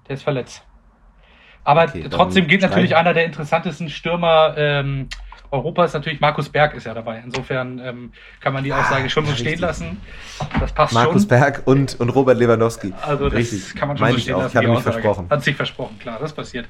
Der 0.07 0.15
ist 0.15 0.23
verletzt. 0.23 0.63
Aber 1.63 1.83
Okay, 1.83 2.07
trotzdem 2.09 2.47
geht 2.47 2.61
natürlich 2.61 2.95
einer 2.95 3.13
der 3.13 3.25
interessantesten 3.25 3.89
Stürmer 3.89 4.53
ähm, 4.57 5.09
Europas, 5.51 5.93
natürlich 5.93 6.19
Markus 6.19 6.49
Berg 6.49 6.73
ist 6.75 6.85
ja 6.85 6.93
dabei. 6.93 7.21
Insofern 7.23 7.79
ähm, 7.79 8.11
kann 8.41 8.53
man 8.53 8.63
die 8.63 8.73
Aussage 8.73 9.09
schon 9.09 9.25
so 9.25 9.31
Ah, 9.31 9.35
stehen 9.35 9.59
lassen. 9.59 9.97
Das 10.59 10.71
passt 10.73 10.93
Markus 10.93 11.21
schon. 11.23 11.29
Berg 11.29 11.61
und, 11.65 11.99
und 11.99 12.09
Robert 12.09 12.37
Lewandowski. 12.37 12.93
Also 13.01 13.25
das 13.29 13.33
Richtig. 13.39 13.75
kann 13.75 13.87
man 13.87 13.97
schon 13.97 14.03
Meine 14.05 14.13
so 14.13 14.17
ich 14.17 14.23
stehen 14.23 14.35
auch. 14.35 14.41
lassen. 14.43 14.57
Ich 14.57 14.61
die 14.61 14.67
mich 14.67 14.77
Aussage. 14.77 14.93
versprochen. 15.01 15.29
Hat 15.29 15.43
sich 15.43 15.55
versprochen, 15.55 15.99
klar, 15.99 16.17
das 16.19 16.33
passiert. 16.33 16.67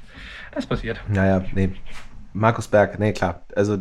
Das 0.54 0.66
passiert. 0.66 1.00
Naja, 1.08 1.44
nee. 1.54 1.72
Markus 2.34 2.68
Berg, 2.68 3.00
nee, 3.00 3.14
klar. 3.14 3.46
Also 3.56 3.78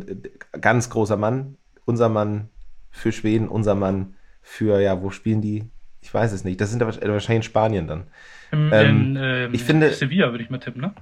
ganz 0.60 0.88
großer 0.90 1.16
Mann. 1.16 1.56
Unser 1.84 2.08
Mann 2.08 2.48
für 2.90 3.12
Schweden, 3.12 3.48
unser 3.48 3.74
Mann 3.74 4.14
für, 4.42 4.80
ja, 4.80 5.00
wo 5.02 5.10
spielen 5.10 5.40
die? 5.42 5.70
Ich 6.00 6.12
weiß 6.12 6.32
es 6.32 6.44
nicht. 6.44 6.60
Das 6.60 6.70
sind 6.70 6.80
wahrscheinlich 6.80 7.28
in 7.30 7.42
Spanien 7.42 7.86
dann. 7.86 8.04
Im, 8.52 8.72
Ähm, 8.72 8.86
in, 8.88 9.16
ähm, 9.20 9.54
ich 9.54 9.62
finde- 9.64 9.90
Sevilla 9.92 10.30
würde 10.30 10.42
ich 10.44 10.50
mal 10.50 10.58
tippen, 10.58 10.80
ne? 10.80 10.92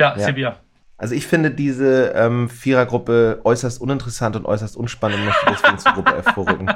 Ja, 0.00 0.16
Ja. 0.16 0.18
Sevilla. 0.18 0.56
Also 1.02 1.16
ich 1.16 1.26
finde 1.26 1.50
diese 1.50 2.12
ähm, 2.14 2.48
Vierergruppe 2.48 3.40
äußerst 3.42 3.80
uninteressant 3.80 4.36
und 4.36 4.46
äußerst 4.46 4.76
unspannend 4.76 5.18
und 5.18 5.24
möchte 5.24 5.46
deswegen 5.50 5.78
zur 5.78 5.92
Gruppe 5.94 6.14
F 6.24 6.26
vorrücken. 6.32 6.70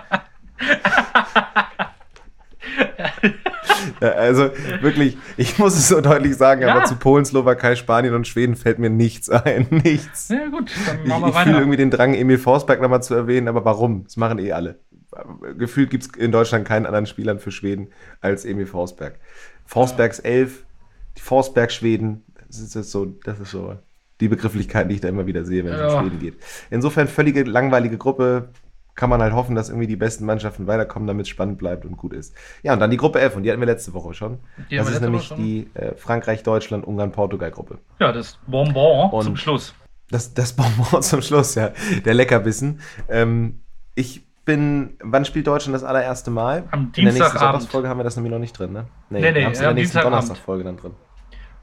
Ja, 4.01 4.09
also 4.09 4.51
wirklich, 4.81 5.17
ich 5.37 5.59
muss 5.59 5.75
es 5.77 5.87
so 5.89 6.01
deutlich 6.01 6.35
sagen, 6.37 6.63
Ja. 6.63 6.75
aber 6.75 6.85
zu 6.87 6.97
Polen, 6.97 7.25
Slowakei, 7.25 7.77
Spanien 7.77 8.15
und 8.15 8.27
Schweden 8.27 8.57
fällt 8.57 8.81
mir 8.81 8.91
nichts 8.91 9.31
ein. 9.31 9.69
Nichts. 9.85 10.29
Ja 10.29 10.49
gut, 10.49 10.71
dann 10.87 10.99
Ich, 11.03 11.09
machen 11.09 11.23
wir 11.23 11.29
ich 11.29 11.35
fühle 11.35 11.47
weiter. 11.47 11.59
irgendwie 11.61 11.77
den 11.77 11.91
Drang, 11.93 12.15
Emil 12.15 12.39
Forsberg 12.39 12.81
nochmal 12.83 13.03
zu 13.05 13.15
erwähnen, 13.15 13.47
aber 13.47 13.65
warum? 13.65 14.03
Das 14.05 14.17
machen 14.17 14.39
eh 14.41 14.51
alle. 14.53 14.81
Gefühlt 15.57 15.91
gibt 15.91 16.03
es 16.03 16.11
in 16.17 16.33
Deutschland 16.33 16.67
keinen 16.67 16.85
anderen 16.85 17.07
Spielern 17.07 17.39
für 17.39 17.53
Schweden 17.53 17.89
als 18.21 18.45
Emil 18.45 18.67
Forsberg. 18.67 19.21
Forsbergs 19.65 20.19
Elf, 20.19 20.65
die 21.17 21.23
Forsberg-Schweden, 21.23 22.25
das 22.49 22.59
ist 22.59 22.75
jetzt 22.75 22.91
so, 22.91 23.07
das 23.25 23.39
ist 23.41 23.53
so 23.53 23.77
die 24.21 24.29
Begrifflichkeit, 24.29 24.91
die 24.91 24.95
ich 24.97 25.01
da 25.01 25.09
immer 25.09 25.27
wieder 25.27 25.45
sehe, 25.45 25.65
wenn 25.65 25.73
es 25.73 25.81
Ja. 25.81 25.99
um 26.01 26.05
Schweden 26.07 26.19
geht. 26.21 26.37
Insofern 26.71 27.09
völlige 27.09 27.43
langweilige 27.45 27.99
Gruppe. 27.99 28.49
Kann 28.99 29.11
man 29.11 29.21
halt 29.21 29.35
hoffen, 29.35 29.55
dass 29.55 29.69
irgendwie 29.69 29.87
die 29.87 29.97
besten 29.97 30.25
Mannschaften 30.25 30.67
weiterkommen, 30.67 31.07
damit 31.07 31.27
es 31.27 31.29
spannend 31.29 31.59
bleibt 31.59 31.85
und 31.85 31.99
gut 31.99 32.15
ist. 32.15 32.35
Ja, 32.63 32.73
und 32.73 32.81
dann 32.81 32.91
die 32.91 32.97
Gruppe 32.97 33.21
F, 33.21 33.37
und 33.37 33.43
die 33.43 33.51
hatten 33.51 33.61
wir 33.61 33.67
letzte 33.67 33.93
Woche 33.93 34.15
schon. 34.15 34.39
Die 34.71 34.77
das 34.77 34.89
ist 34.89 35.03
nämlich 35.03 35.25
schon. 35.25 35.37
die 35.37 35.69
äh, 35.75 35.95
Frankreich, 35.97 36.43
Deutschland, 36.43 36.87
Ungarn, 36.87 37.13
Portugal-Gruppe. 37.13 37.77
Ja, 38.01 38.11
das 38.11 38.39
Bonbon 38.47 39.11
Und- 39.11 39.23
zum 39.23 39.37
Schluss. 39.37 39.75
Das, 40.09 40.33
das 40.33 40.55
Bonbon 40.55 41.03
zum 41.03 41.21
Schluss, 41.21 41.57
ja. 41.57 41.73
Der 42.07 42.15
Leckerbissen. 42.15 42.81
Ähm, 43.11 43.61
ich 43.97 44.25
bin, 44.47 44.97
wann 45.03 45.27
spielt 45.27 45.47
Deutschland 45.47 45.75
das 45.75 45.85
allererste 45.85 46.31
Mal? 46.31 46.65
Am 46.71 46.81
In 46.81 46.93
der 46.93 47.05
nächsten 47.05 47.05
Dienstagabend. 47.21 47.41
Sonntagsfolge 47.61 47.89
haben 47.91 47.99
wir 47.99 48.05
das 48.05 48.17
nämlich 48.17 48.33
noch 48.33 48.39
nicht 48.39 48.59
drin, 48.59 48.73
ne? 48.73 48.87
Nee, 49.11 49.21
nee, 49.21 49.33
der 49.33 49.43
am 49.45 49.51
nächsten 49.51 49.77
Dienstagabend. 49.77 50.15
Donnerstagfolge 50.23 50.65
dann 50.65 50.77
drin. 50.79 50.93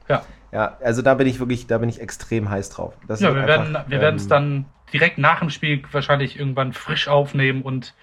Ja. 0.08 0.22
Ja, 0.54 0.78
also 0.84 1.02
da 1.02 1.16
bin 1.16 1.26
ich 1.28 1.39
wirklich, 1.39 1.66
da 1.68 1.80
bin 1.80 1.89
ich 1.89 2.00
extrem 2.00 2.50
heiß 2.50 2.70
drauf. 2.70 2.94
Das 3.08 3.20
Ja, 3.20 3.34
wir 3.34 3.42
einfach, 3.42 3.48
werden 3.74 3.78
wir 3.88 4.02
werden 4.02 4.16
es 4.18 4.24
ähm, 4.24 4.30
dann 4.30 4.66
direkt 4.94 5.18
nach 5.18 5.39
dem 5.39 5.50
Spiel 5.50 5.82
wahrscheinlich 5.92 6.38
irgendwann 6.38 6.74
frisch 6.74 7.08
aufnehmen 7.08 7.63
und 7.63 7.96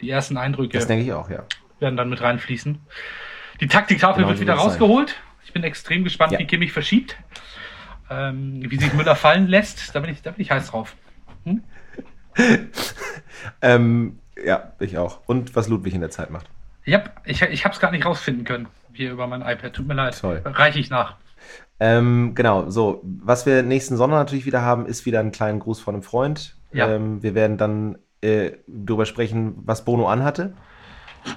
die 0.00 0.08
ersten 0.08 0.36
Eindrücke 0.36 0.76
Das 0.78 0.86
denke 0.86 1.04
ich 1.04 1.12
auch, 1.12 1.28
ja. 1.30 1.42
werden 1.80 1.96
dann 1.96 2.08
mit 2.08 2.20
reinfließen. 2.22 2.78
Die 3.60 3.66
Taktiktafel 3.66 4.18
Genau 4.22 4.28
wird 4.28 4.40
wieder 4.40 4.52
wird's 4.52 4.62
sein. 4.62 4.70
rausgeholt. 4.70 5.16
Ich 5.44 5.52
bin 5.52 5.64
extrem 5.64 6.04
gespannt, 6.04 6.32
Ja. 6.32 6.38
wie 6.38 6.44
Kimmich 6.46 6.72
verschiebt. 6.72 7.16
Ähm, 8.08 8.62
wie 8.70 8.76
sich 8.76 8.92
Müller 8.92 9.16
fallen 9.16 9.48
lässt. 9.48 9.94
Da 9.94 10.00
bin 10.00 10.10
ich, 10.10 10.22
da 10.22 10.30
bin 10.30 10.40
ich 10.42 10.50
heiß 10.50 10.70
drauf. 10.70 10.94
Ähm, 13.62 14.18
ja, 14.44 14.72
ich 14.78 14.98
auch. 14.98 15.20
Und 15.26 15.56
was 15.56 15.68
Ludwig 15.68 15.94
in 15.94 16.00
der 16.00 16.10
Zeit 16.10 16.30
macht. 16.30 16.46
Ja, 16.84 17.02
ich, 17.24 17.40
ich 17.42 17.64
habe 17.64 17.74
es 17.74 17.80
gar 17.80 17.90
nicht 17.90 18.04
rausfinden 18.04 18.44
können. 18.44 18.68
Hier 18.92 19.10
über 19.12 19.26
mein 19.26 19.40
iPad. 19.42 19.72
Tut 19.72 19.86
mir 19.86 19.94
leid. 19.94 20.18
Toll. 20.20 20.42
Reiche 20.44 20.78
ich 20.78 20.90
nach. 20.90 21.16
Ähm, 21.78 22.32
genau, 22.34 22.70
so. 22.70 23.02
Was 23.04 23.44
wir 23.46 23.62
nächsten 23.62 23.96
Sonntag 23.96 24.16
natürlich 24.18 24.46
wieder 24.46 24.62
haben, 24.62 24.86
ist 24.86 25.04
wieder 25.06 25.20
ein 25.20 25.32
kleinen 25.32 25.58
Gruß 25.60 25.80
von 25.80 25.94
einem 25.94 26.02
Freund. 26.02 26.56
Ja. 26.72 26.88
Ähm, 26.88 27.22
wir 27.22 27.34
werden 27.34 27.58
dann 27.58 27.98
äh, 28.22 28.52
darüber 28.66 29.04
sprechen, 29.06 29.56
was 29.64 29.84
Bono 29.84 30.08
anhatte. 30.08 30.54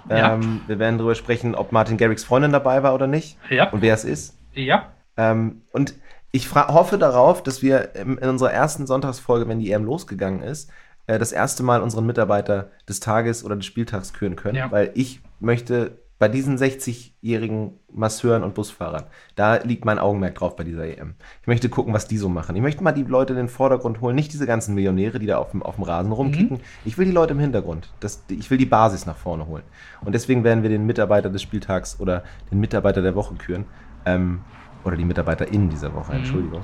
Ja. 0.09 0.33
Ähm, 0.35 0.61
wir 0.67 0.79
werden 0.79 0.97
darüber 0.97 1.15
sprechen, 1.15 1.55
ob 1.55 1.71
Martin 1.71 1.97
Garrix 1.97 2.23
Freundin 2.23 2.51
dabei 2.51 2.83
war 2.83 2.93
oder 2.93 3.07
nicht 3.07 3.37
Ja. 3.49 3.69
und 3.71 3.81
wer 3.81 3.93
es 3.93 4.05
ist. 4.05 4.37
Ja. 4.53 4.89
Ähm, 5.17 5.63
und 5.71 5.95
ich 6.31 6.53
hoffe 6.53 6.97
darauf, 6.99 7.41
dass 7.41 7.61
wir 7.63 7.95
in 7.95 8.17
unserer 8.19 8.51
ersten 8.53 8.85
Sonntagsfolge, 8.85 9.47
wenn 9.47 9.59
die 9.59 9.71
EM 9.71 9.83
losgegangen 9.83 10.43
ist, 10.43 10.69
äh, 11.07 11.17
das 11.17 11.31
erste 11.31 11.63
Mal 11.63 11.81
unseren 11.81 12.05
Mitarbeiter 12.05 12.69
des 12.87 12.99
Tages 12.99 13.43
oder 13.43 13.55
des 13.55 13.65
Spieltags 13.65 14.13
küren 14.13 14.35
können, 14.35 14.55
Ja. 14.57 14.71
weil 14.71 14.91
ich 14.93 15.21
möchte 15.39 15.97
bei 16.19 16.27
diesen 16.27 16.57
60-jährigen 16.57 17.71
Masseuren 17.91 18.43
und 18.43 18.53
Busfahrern, 18.53 19.05
da 19.35 19.55
liegt 19.55 19.85
mein 19.85 19.99
Augenmerk 19.99 20.35
drauf 20.35 20.57
bei 20.57 20.65
dieser 20.65 20.85
EM. 20.85 21.15
Ich 21.41 21.47
möchte 21.47 21.69
gucken, 21.69 21.93
was 21.93 22.07
die 22.07 22.17
so 22.17 22.27
machen. 22.27 22.57
Ich 22.57 22.61
möchte 22.61 22.83
mal 22.83 22.91
die 22.91 23.03
Leute 23.03 23.33
in 23.33 23.37
den 23.37 23.47
Vordergrund 23.47 24.01
holen, 24.01 24.15
nicht 24.15 24.33
diese 24.33 24.45
ganzen 24.45 24.75
Millionäre, 24.75 25.17
die 25.17 25.27
da 25.27 25.37
auf 25.37 25.51
dem, 25.51 25.63
auf 25.63 25.75
dem 25.75 25.85
Rasen 25.85 26.11
rumkicken. 26.11 26.59
Ich 26.83 26.97
will 26.97 27.05
die 27.05 27.13
Leute 27.13 27.33
im 27.33 27.39
Hintergrund. 27.39 27.89
Das, 28.01 28.23
ich 28.29 28.51
will 28.51 28.57
die 28.57 28.65
Basis 28.65 29.05
nach 29.05 29.15
vorne 29.15 29.47
holen. 29.47 29.63
Und 30.03 30.13
deswegen 30.13 30.43
werden 30.43 30.61
wir 30.61 30.69
den 30.69 30.85
Mitarbeiter 30.85 31.29
des 31.29 31.41
Spieltags 31.41 31.99
oder 32.01 32.23
den 32.51 32.59
Mitarbeiter 32.59 33.01
der 33.01 33.15
Woche 33.15 33.35
küren. 33.35 33.65
Ähm, 34.05 34.41
oder 34.83 34.97
die 34.97 35.05
MitarbeiterInnen 35.05 35.69
dieser 35.69 35.93
Woche, 35.93 36.13
Entschuldigung. 36.13 36.63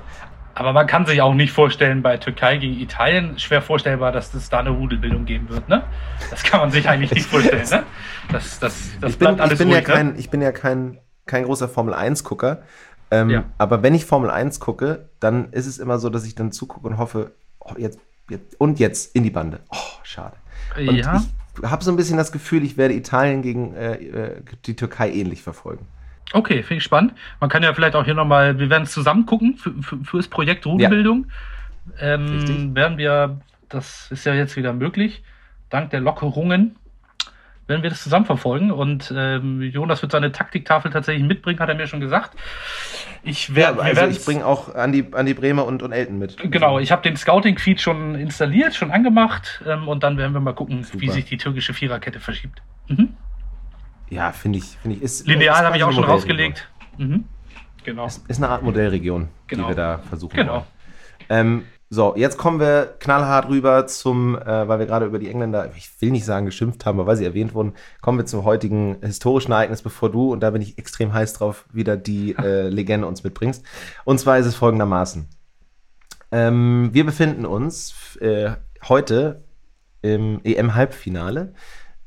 Aber 0.56 0.72
man 0.72 0.88
kann 0.88 1.06
sich 1.06 1.22
auch 1.22 1.34
nicht 1.34 1.52
vorstellen, 1.52 2.02
bei 2.02 2.16
Türkei 2.18 2.58
gegen 2.58 2.80
Italien, 2.80 3.38
schwer 3.38 3.62
vorstellbar, 3.62 4.14
dass 4.14 4.34
es 4.34 4.50
da 4.50 4.60
eine 4.60 4.70
Rudelbildung 4.70 5.26
geben 5.26 5.50
wird, 5.50 5.68
ne? 5.68 5.84
Das 6.32 6.44
kann 6.44 6.62
man 6.62 6.72
sich 6.72 6.88
eigentlich 6.88 7.12
nicht 7.12 7.28
vorstellen, 7.28 7.68
ne? 7.70 7.84
Das, 8.32 8.60
das, 8.60 8.92
das 9.02 9.12
ich 9.12 9.20
bin, 9.20 9.28
bleibt 9.28 9.42
alles 9.42 9.54
ich 9.54 9.60
bin 9.60 9.70
ja 9.70 9.76
ruhig, 9.80 9.88
ne? 9.90 9.94
kein, 9.94 10.18
ich 10.18 10.30
bin 10.30 10.42
ja 10.42 10.52
kein, 10.54 10.98
kein 11.26 11.44
großer 11.44 11.68
Formel-1-Gucker. 11.68 12.64
Ähm, 13.12 13.30
Ja. 13.30 13.44
Aber 13.58 13.84
wenn 13.84 13.94
ich 13.94 14.06
Formel 14.06 14.30
1 14.30 14.62
gucke, 14.62 15.10
dann 15.20 15.52
ist 15.52 15.66
es 15.68 15.78
immer 15.78 16.00
so, 16.00 16.10
dass 16.10 16.26
ich 16.26 16.36
dann 16.36 16.54
zugucke 16.54 16.88
und 16.88 16.98
hoffe, 16.98 17.32
oh, 17.60 17.74
jetzt, 17.78 18.00
jetzt 18.30 18.60
und 18.60 18.80
jetzt 18.80 19.14
in 19.14 19.24
die 19.24 19.32
Bande. 19.32 19.60
Oh, 19.72 19.78
schade. 20.04 20.38
Und 20.78 20.96
Ja. 20.96 21.22
ich 21.62 21.70
habe 21.70 21.84
so 21.84 21.92
ein 21.92 21.98
bisschen 21.98 22.18
das 22.18 22.32
Gefühl, 22.32 22.64
ich 22.64 22.78
werde 22.78 22.94
Italien 22.94 23.42
gegen 23.42 23.76
äh, 23.76 23.96
äh, 23.96 24.42
die 24.66 24.76
Türkei 24.78 25.12
ähnlich 25.12 25.42
verfolgen. 25.44 25.86
Okay, 26.34 26.64
finde 26.64 26.78
ich 26.78 26.84
spannend. 26.84 27.14
Man 27.40 27.50
kann 27.50 27.64
ja 27.64 27.74
vielleicht 27.74 27.96
auch 27.96 28.06
hier 28.06 28.14
nochmal, 28.14 28.60
wir 28.60 28.70
werden 28.70 28.84
es 28.84 28.92
zusammen 28.92 29.26
gucken 29.26 29.58
für, 29.58 30.18
das 30.18 30.28
Projekt 30.28 30.66
Rudelbildung. 30.66 31.28
Ähm, 32.00 32.26
Richtig. 32.28 32.76
werden 32.76 32.98
wir, 32.98 33.40
das 33.70 34.10
ist 34.12 34.26
ja 34.26 34.34
jetzt 34.34 34.58
wieder 34.58 34.74
möglich, 34.74 35.24
dank 35.70 35.92
der 35.92 36.00
Lockerungen, 36.00 36.76
werden 37.68 37.84
wir 37.84 37.90
das 37.90 38.04
zusammen 38.04 38.26
verfolgen. 38.26 38.72
Und 38.72 39.14
ähm, 39.16 39.62
Jonas 39.62 40.02
wird 40.02 40.12
seine 40.12 40.32
Taktiktafel 40.32 40.92
tatsächlich 40.92 41.26
mitbringen, 41.26 41.60
hat 41.60 41.70
er 41.70 41.76
mir 41.76 41.88
schon 41.88 42.00
gesagt. 42.00 42.38
Ich 43.24 43.50
Ja, 43.50 43.56
werde, 43.56 43.78
wir 43.78 44.02
also 44.02 44.20
ich 44.20 44.24
bringe 44.24 44.46
auch 44.46 44.74
Andi, 44.76 45.06
Andi 45.12 45.34
Bremer 45.34 45.66
und, 45.66 45.82
und 45.82 45.92
Elton 45.92 46.20
mit. 46.20 46.38
Genau, 46.52 46.80
ich 46.80 46.92
habe 46.92 47.02
den 47.02 47.18
Scouting-Feed 47.18 47.82
schon 47.82 48.16
installiert, 48.16 48.76
schon 48.76 48.92
angemacht 48.92 49.64
ähm, 49.68 49.88
und 49.88 50.04
dann 50.04 50.18
werden 50.18 50.34
wir 50.34 50.40
mal 50.40 50.54
gucken, 50.54 50.80
wie 50.94 51.06
Super. 51.06 51.14
sich 51.14 51.26
die 51.26 51.38
türkische 51.38 51.74
Viererkette 51.74 52.20
verschiebt. 52.20 52.62
Mhm. 52.88 53.16
Ja, 54.10 54.32
finde 54.32 54.60
ich, 54.60 54.78
finde 54.82 54.98
ich. 54.98 55.04
Ist, 55.04 55.28
Lineal 55.28 55.66
habe 55.66 55.78
ich 55.78 55.84
auch 55.84 55.92
schon 55.92 56.04
rausgelegt. 56.04 56.68
Mhm. 56.98 57.26
Genau. 57.84 58.06
Ist, 58.08 58.28
ist 58.30 58.38
eine 58.38 58.50
Art 58.50 58.64
Modellregion, 58.64 59.28
Genau. 59.48 59.64
die 59.64 59.70
wir 59.70 59.76
da 59.76 59.98
versuchen 60.10 60.36
Genau. 60.36 60.66
Ähm, 61.30 61.64
So, 61.90 62.16
jetzt 62.16 62.38
kommen 62.38 62.60
wir 62.60 62.96
knallhart 63.00 63.48
rüber 63.48 63.86
zum, 63.86 64.36
äh, 64.36 64.68
weil 64.68 64.80
wir 64.80 64.86
gerade 64.88 65.06
über 65.06 65.20
die 65.20 65.30
Engländer, 65.30 65.72
ich 65.78 65.90
will 66.02 66.10
nicht 66.12 66.26
sagen 66.26 66.48
geschimpft 66.48 66.84
haben, 66.86 67.00
aber 67.00 67.08
weil 67.08 67.16
sie 67.16 67.26
erwähnt 67.26 67.54
wurden, 67.54 67.74
kommen 68.02 68.18
wir 68.18 68.26
zum 68.26 68.44
heutigen 68.44 68.98
historischen 69.04 69.52
Ereignis, 69.52 69.84
bevor 69.84 70.10
du, 70.12 70.32
und 70.34 70.40
da 70.42 70.50
bin 70.50 70.64
ich 70.64 70.80
extrem 70.80 71.14
heiß 71.14 71.34
drauf, 71.34 71.66
wieder 71.72 71.96
die 71.96 72.36
äh, 72.40 72.70
Legende 72.70 73.08
uns 73.08 73.24
mitbringst. 73.24 73.64
Und 74.04 74.20
zwar 74.20 74.40
ist 74.40 74.48
es 74.48 74.56
folgendermaßen. 74.56 75.28
Ähm, 76.32 76.90
wir 76.92 77.06
befinden 77.06 77.46
uns 77.46 78.18
äh, 78.20 78.52
heute 78.88 79.44
im 80.02 80.42
EM-Halbfinale 80.44 81.54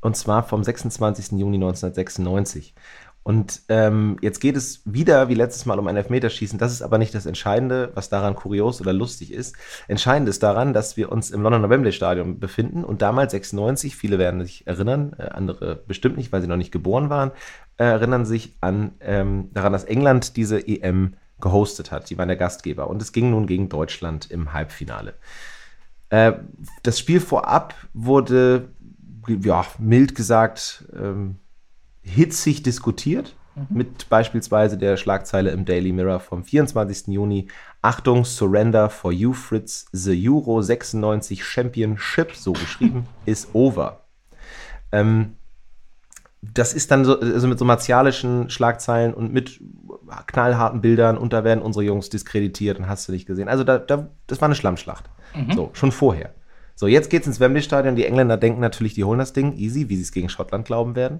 und 0.01 0.15
zwar 0.15 0.43
vom 0.43 0.63
26. 0.63 1.39
Juni 1.39 1.57
1996. 1.57 2.73
Und 3.21 3.61
ähm, 3.69 4.17
jetzt 4.21 4.39
geht 4.39 4.55
es 4.55 4.81
wieder 4.85 5.29
wie 5.29 5.35
letztes 5.35 5.65
Mal 5.65 5.77
um 5.77 5.87
ein 5.87 5.97
Elfmeterschießen. 5.97 6.57
Das 6.57 6.71
ist 6.71 6.81
aber 6.81 6.97
nicht 6.97 7.13
das 7.13 7.25
Entscheidende, 7.25 7.91
was 7.93 8.09
daran 8.09 8.33
kurios 8.33 8.81
oder 8.81 8.93
lustig 8.93 9.33
ist. 9.33 9.55
Entscheidend 9.87 10.29
ist 10.29 10.41
daran, 10.41 10.73
dass 10.73 10.97
wir 10.97 11.11
uns 11.11 11.29
im 11.29 11.41
Londoner 11.41 11.69
Wembley 11.69 11.91
Stadion 11.91 12.39
befinden 12.39 12.83
und 12.83 13.01
damals 13.01 13.31
96, 13.33 13.95
viele 13.95 14.17
werden 14.17 14.43
sich 14.43 14.65
erinnern, 14.65 15.15
äh, 15.19 15.29
andere 15.29 15.75
bestimmt 15.75 16.17
nicht, 16.17 16.31
weil 16.31 16.41
sie 16.41 16.47
noch 16.47 16.55
nicht 16.55 16.71
geboren 16.71 17.09
waren, 17.09 17.31
äh, 17.77 17.83
erinnern 17.83 18.25
sich 18.25 18.53
an 18.61 18.93
ähm, 19.01 19.49
daran, 19.53 19.73
dass 19.73 19.83
England 19.83 20.35
diese 20.37 20.67
EM 20.67 21.13
gehostet 21.41 21.91
hat. 21.91 22.09
Die 22.09 22.17
waren 22.17 22.29
der 22.29 22.37
Gastgeber 22.37 22.89
und 22.89 23.01
es 23.01 23.11
ging 23.11 23.29
nun 23.31 23.47
gegen 23.47 23.69
Deutschland 23.69 24.31
im 24.31 24.53
Halbfinale. 24.53 25.13
Äh, 26.09 26.33
das 26.83 26.97
Spiel 26.97 27.19
vorab 27.19 27.75
wurde, 27.93 28.69
ja, 29.27 29.65
mild 29.77 30.15
gesagt, 30.15 30.85
ähm, 30.93 31.37
hitzig 32.01 32.63
diskutiert. 32.63 33.35
Mhm. 33.55 33.77
Mit 33.77 34.09
beispielsweise 34.09 34.77
der 34.77 34.97
Schlagzeile 34.97 35.51
im 35.51 35.65
Daily 35.65 35.91
Mirror 35.91 36.19
vom 36.19 36.43
24. 36.43 37.07
Juni. 37.07 37.47
Achtung, 37.81 38.25
Surrender 38.25 38.89
for 38.89 39.11
you, 39.11 39.33
Fritz. 39.33 39.87
The 39.91 40.29
Euro 40.29 40.61
96 40.61 41.43
Championship, 41.43 42.35
so 42.35 42.53
geschrieben, 42.53 43.05
ist 43.25 43.53
over. 43.53 44.05
Ähm, 44.91 45.35
das 46.41 46.73
ist 46.73 46.89
dann 46.91 47.03
so, 47.03 47.19
also 47.19 47.47
mit 47.47 47.59
so 47.59 47.65
martialischen 47.65 48.49
Schlagzeilen 48.49 49.13
und 49.13 49.33
mit 49.33 49.59
knallharten 50.27 50.81
Bildern 50.81 51.17
und 51.17 51.33
da 51.33 51.43
werden 51.43 51.61
unsere 51.61 51.83
Jungs 51.83 52.09
diskreditiert 52.09 52.79
und 52.79 52.87
hast 52.87 53.07
du 53.07 53.11
nicht 53.11 53.25
gesehen. 53.25 53.49
Also 53.49 53.63
da, 53.63 53.77
da, 53.77 54.09
das 54.27 54.39
war 54.39 54.47
eine 54.47 54.55
Schlammschlacht. 54.55 55.09
Mhm. 55.35 55.51
So, 55.51 55.69
schon 55.73 55.91
vorher. 55.91 56.33
So, 56.79 56.87
jetzt 56.87 57.09
geht's 57.09 57.27
ins 57.27 57.41
Wembley-Stadion. 57.41 57.97
Die 57.97 58.05
Engländer 58.05 58.37
denken 58.37 58.61
natürlich, 58.61 58.93
die 58.93 59.03
holen 59.03 59.19
das 59.19 59.33
Ding 59.33 59.57
easy, 59.57 59.89
wie 59.89 59.97
sie 59.97 60.03
es 60.03 60.13
gegen 60.13 60.29
Schottland 60.29 60.63
glauben 60.63 60.95
werden 60.95 61.19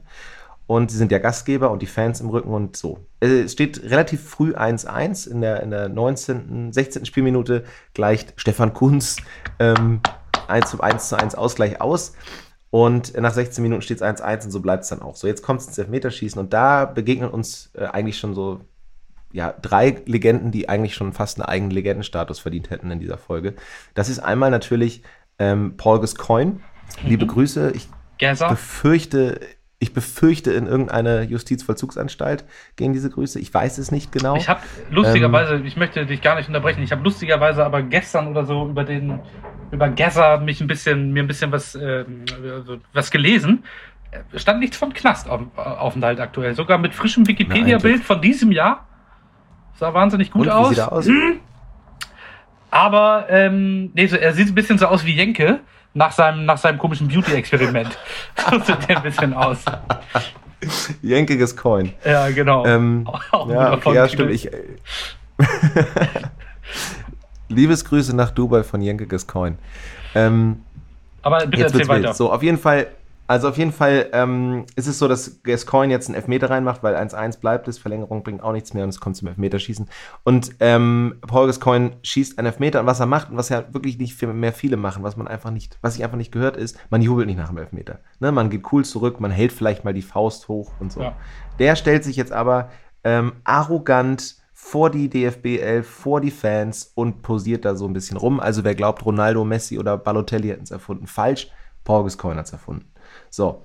und 0.68 0.90
sie 0.90 0.98
sind 0.98 1.12
ja 1.12 1.18
Gastgeber 1.18 1.70
und 1.70 1.82
die 1.82 1.86
Fans 1.86 2.22
im 2.22 2.30
Rücken 2.30 2.54
und 2.54 2.78
so. 2.78 3.00
Es 3.20 3.52
steht 3.52 3.84
relativ 3.84 4.24
früh 4.24 4.54
1-1 4.54 5.30
in 5.30 5.42
der, 5.42 5.62
in 5.62 5.70
der 5.70 5.90
19., 5.90 6.72
16. 6.72 7.06
Spielminute 7.06 7.66
gleicht 7.94 8.36
Stefan 8.38 8.74
Kunz 8.74 9.18
ähm, 9.60 10.00
1 10.48 10.70
zu 10.70 10.80
1 10.80 11.10
zu 11.10 11.18
1 11.18 11.36
Ausgleich 11.36 11.82
aus. 11.82 12.14
Und 12.70 13.20
nach 13.20 13.34
16 13.34 13.62
Minuten 13.62 13.82
steht 13.82 14.00
es 14.00 14.04
1-1 14.04 14.46
und 14.46 14.52
so 14.52 14.62
bleibt 14.62 14.84
es 14.84 14.90
dann 14.90 15.02
auch. 15.02 15.18
So, 15.18 15.28
jetzt 15.28 15.42
kommt 15.42 15.60
es 15.60 15.68
ins 15.68 15.78
Elfmeterschießen 15.78 16.40
und 16.40 16.54
da 16.54 16.86
begegnen 16.86 17.30
uns 17.30 17.72
äh, 17.74 17.84
eigentlich 17.84 18.18
schon 18.18 18.34
so 18.34 18.62
ja, 19.32 19.54
drei 19.62 20.02
Legenden, 20.06 20.52
die 20.52 20.70
eigentlich 20.70 20.96
schon 20.96 21.14
fast 21.14 21.40
einen 21.40 21.50
eigenen 21.50 21.72
Legendenstatus 21.72 22.40
verdient 22.40 22.70
hätten 22.70 22.90
in 22.92 23.00
dieser 23.00 23.18
Folge. 23.18 23.56
Das 23.94 24.10
ist 24.10 24.20
einmal 24.20 24.50
natürlich 24.50 25.04
ähm, 25.40 25.76
Paul 25.78 26.00
Gascoigne. 26.00 26.60
Liebe 27.04 27.26
mhm. 27.26 27.30
Grüße. 27.30 27.72
Ich 27.76 27.88
Gerser. 28.18 28.50
befürchte, 28.50 29.40
ich 29.80 29.94
befürchte, 29.94 30.52
in 30.52 30.68
irgendeine 30.68 31.24
Justizvollzugsanstalt 31.24 32.44
gehen 32.76 32.94
diese 32.94 33.10
Grüße. 33.10 33.40
Ich 33.40 33.54
weiß 33.54 33.78
es 33.78 33.92
nicht 33.92 34.12
genau. 34.12 34.36
Ich 34.36 34.50
habe 34.50 34.62
lustigerweise, 34.92 35.56
ähm, 35.56 35.66
ich 35.66 35.78
möchte 35.78 36.06
dich 36.06 36.22
gar 36.22 36.36
nicht 36.36 36.48
unterbrechen, 36.48 36.84
ich 36.84 36.92
habe 36.92 37.02
lustigerweise 37.04 37.66
aber 37.66 37.82
gestern 37.82 38.28
oder 38.28 38.46
so 38.46 38.68
über 38.68 38.84
den, 38.84 39.20
über 39.72 39.90
Gazza 39.90 40.38
mich 40.38 40.60
ein 40.60 40.68
bisschen, 40.68 41.14
mir 41.14 41.24
ein 41.24 41.28
bisschen 41.28 41.52
was, 41.52 41.76
äh, 41.76 42.04
was 42.94 43.10
gelesen. 43.10 43.64
Stand 44.36 44.60
nichts 44.60 44.76
von 44.76 44.92
Knastaufenthalt 44.92 46.20
aktuell. 46.20 46.56
Sogar 46.56 46.78
mit 46.80 46.96
frischem 46.96 47.28
Wikipedia-Bild 47.28 48.04
von 48.04 48.22
diesem 48.22 48.52
Jahr. 48.52 48.88
Sah 49.76 49.94
wahnsinnig 49.94 50.32
gut 50.32 50.48
Und, 50.48 50.52
aus. 50.52 50.72
Wie 50.72 50.76
sieht 50.76 50.84
er 50.84 50.92
aus? 50.92 51.06
Hm. 51.06 51.40
Aber 52.72 53.26
ähm, 53.30 53.92
nee, 53.94 54.08
so, 54.08 54.16
er 54.16 54.34
sieht 54.34 54.48
ein 54.48 54.56
bisschen 54.56 54.78
so 54.78 54.88
aus 54.88 55.06
wie 55.06 55.16
Jenke 55.16 55.60
nach 55.94 56.12
seinem, 56.12 56.46
nach 56.46 56.58
seinem 56.58 56.78
komischen 56.78 57.08
Beauty-Experiment. 57.08 57.98
so 58.52 58.60
sieht 58.60 58.88
der 58.88 58.98
ein 58.98 59.04
bisschen 59.04 59.34
aus. 59.34 59.64
Jenkiges 61.02 61.56
Coin. 61.56 61.94
Ja, 62.06 62.30
genau. 62.30 62.66
Ähm, 62.66 63.08
ja, 63.50 63.74
okay, 63.74 63.94
ja, 63.94 64.08
stimmt. 64.08 64.32
Ich, 64.32 64.50
Liebesgrüße 67.50 68.16
nach 68.16 68.32
Dubai 68.32 68.64
von 68.64 68.82
Jenkiges 68.82 69.26
Coin. 69.26 69.58
Ähm, 70.14 70.62
Aber 71.22 71.46
bitte 71.48 71.64
erzähl 71.64 71.88
weiter. 71.88 72.14
So, 72.14 72.32
auf 72.32 72.44
jeden 72.44 72.58
Fall 72.58 72.88
also 73.30 73.48
auf 73.48 73.60
jeden 73.60 73.72
Fall 73.72 74.10
ähm, 74.12 74.66
ist 74.76 74.88
es 74.88 74.98
so, 74.98 75.08
dass 75.08 75.44
Gascoigne 75.44 75.94
jetzt 75.94 76.08
einen 76.08 76.16
Elfmeter 76.16 76.50
reinmacht, 76.50 76.82
weil 76.82 76.96
1-1 76.96 77.40
bleibt 77.40 77.68
es, 77.68 77.78
Verlängerung 77.78 78.24
bringt 78.24 78.42
auch 78.42 78.54
nichts 78.54 78.74
mehr 78.74 78.84
und 78.84 78.90
es 78.90 79.00
kommt 79.00 79.18
zum 79.18 79.28
Elfmeterschießen. 79.28 79.88
Und 80.24 80.56
ähm, 80.60 81.20
Paul 81.22 81.46
Gascoigne 81.46 81.92
schießt 82.02 82.40
einen 82.40 82.48
Elfmeter 82.48 82.80
und 82.80 82.88
was 82.88 83.00
er 83.00 83.06
macht 83.06 83.30
und 83.30 83.38
was 83.38 83.50
ja 83.50 83.72
wirklich 83.72 84.00
nicht 84.00 84.20
mehr 84.20 84.52
viele 84.52 84.78
machen, 84.78 85.04
was 85.04 85.16
man 85.16 85.28
einfach 85.28 85.52
nicht, 85.52 85.78
was 85.82 85.96
ich 85.96 86.04
einfach 86.04 86.18
nicht 86.18 86.32
gehört 86.32 86.58
ist, 86.58 86.80
man 86.90 87.04
jubelt 87.04 87.28
nicht 87.28 87.38
nach 87.38 87.50
dem 87.50 87.60
Elfmeter. 87.60 88.00
Ne? 88.20 88.32
Man 88.32 88.50
geht 88.50 88.64
cool 88.72 88.84
zurück, 88.84 89.20
man 89.20 89.30
hält 89.30 89.52
vielleicht 89.52 89.86
mal 89.86 89.94
die 89.94 90.02
Faust 90.02 90.48
hoch 90.48 90.72
und 90.80 90.92
so. 90.92 91.02
Ja. 91.02 91.16
Der 91.60 91.76
stellt 91.76 92.04
sich 92.04 92.16
jetzt 92.16 92.32
aber 92.32 92.72
ähm, 93.04 93.34
arrogant 93.44 94.38
vor 94.54 94.90
die 94.90 95.08
DFB 95.08 95.60
11, 95.60 95.88
vor 95.88 96.20
die 96.20 96.32
Fans 96.32 96.94
und 96.96 97.22
posiert 97.22 97.64
da 97.64 97.76
so 97.76 97.86
ein 97.86 97.94
bisschen 97.94 98.18
rum. 98.18 98.40
Also 98.40 98.64
wer 98.64 98.74
glaubt, 98.74 99.06
Ronaldo, 99.06 99.46
Messi 99.46 99.78
oder 99.78 100.00
Balotelli 100.00 100.48
hätten 100.48 100.64
es 100.64 100.72
erfunden, 100.72 101.06
falsch. 101.06 101.52
Paul 101.84 102.04
Gascoigne 102.04 102.40
hat 102.40 102.48
es 102.48 102.54
erfunden. 102.54 102.86
So. 103.30 103.64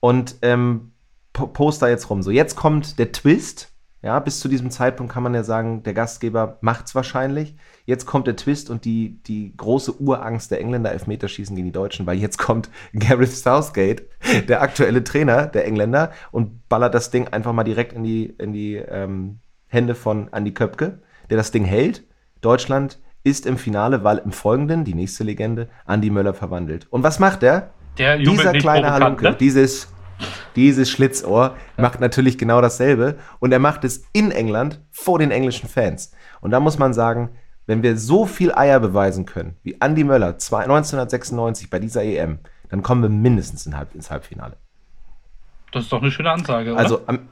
Und 0.00 0.36
ähm, 0.42 0.92
Poster 1.32 1.88
jetzt 1.88 2.10
rum. 2.10 2.22
So, 2.22 2.30
jetzt 2.30 2.56
kommt 2.56 2.98
der 2.98 3.12
Twist. 3.12 3.68
Ja, 4.02 4.18
bis 4.18 4.40
zu 4.40 4.48
diesem 4.48 4.72
Zeitpunkt 4.72 5.12
kann 5.12 5.22
man 5.22 5.32
ja 5.32 5.44
sagen, 5.44 5.84
der 5.84 5.94
Gastgeber 5.94 6.58
macht 6.60 6.86
es 6.86 6.94
wahrscheinlich. 6.96 7.54
Jetzt 7.86 8.04
kommt 8.04 8.26
der 8.26 8.34
Twist 8.34 8.68
und 8.68 8.84
die, 8.84 9.22
die 9.22 9.56
große 9.56 10.00
Urangst 10.00 10.50
der 10.50 10.60
Engländer 10.60 10.90
Elfmeterschießen 10.90 11.54
gegen 11.54 11.68
die 11.68 11.72
Deutschen, 11.72 12.04
weil 12.04 12.18
jetzt 12.18 12.36
kommt 12.36 12.68
Gareth 12.94 13.30
Southgate, 13.30 14.02
der 14.48 14.60
aktuelle 14.60 15.04
Trainer 15.04 15.46
der 15.46 15.66
Engländer, 15.66 16.10
und 16.32 16.68
ballert 16.68 16.94
das 16.94 17.12
Ding 17.12 17.28
einfach 17.28 17.52
mal 17.52 17.62
direkt 17.62 17.92
in 17.92 18.02
die, 18.02 18.24
in 18.24 18.52
die 18.52 18.74
ähm, 18.74 19.38
Hände 19.68 19.94
von 19.94 20.32
Andy 20.32 20.52
Köpke, 20.52 20.98
der 21.30 21.36
das 21.36 21.52
Ding 21.52 21.64
hält. 21.64 22.04
Deutschland 22.40 22.98
ist 23.22 23.46
im 23.46 23.56
Finale, 23.56 24.02
weil 24.02 24.18
im 24.18 24.32
Folgenden, 24.32 24.84
die 24.84 24.94
nächste 24.94 25.22
Legende, 25.22 25.68
Andy 25.86 26.10
Möller 26.10 26.34
verwandelt. 26.34 26.88
Und 26.90 27.04
was 27.04 27.20
macht 27.20 27.44
er? 27.44 27.72
Der 27.98 28.18
Dieser 28.18 28.52
kleine 28.52 28.92
Halunke, 28.92 29.24
ne? 29.24 29.36
dieses, 29.38 29.92
dieses 30.56 30.90
Schlitzohr, 30.90 31.56
ja. 31.76 31.82
macht 31.82 32.00
natürlich 32.00 32.38
genau 32.38 32.60
dasselbe. 32.60 33.18
Und 33.38 33.52
er 33.52 33.58
macht 33.58 33.84
es 33.84 34.04
in 34.12 34.30
England 34.30 34.80
vor 34.90 35.18
den 35.18 35.30
englischen 35.30 35.68
Fans. 35.68 36.12
Und 36.40 36.50
da 36.50 36.60
muss 36.60 36.78
man 36.78 36.94
sagen, 36.94 37.30
wenn 37.66 37.82
wir 37.82 37.96
so 37.96 38.26
viel 38.26 38.52
Eier 38.52 38.80
beweisen 38.80 39.26
können, 39.26 39.56
wie 39.62 39.76
Andy 39.80 40.04
Möller 40.04 40.28
1996 40.28 41.70
bei 41.70 41.78
dieser 41.78 42.02
EM, 42.02 42.38
dann 42.70 42.82
kommen 42.82 43.02
wir 43.02 43.08
mindestens 43.08 43.66
ins 43.66 44.10
Halbfinale. 44.10 44.56
Das 45.72 45.84
ist 45.84 45.92
doch 45.92 46.02
eine 46.02 46.10
schöne 46.10 46.30
Ansage, 46.30 46.72
oder? 46.72 46.80
Also 46.80 47.02
am, 47.06 47.28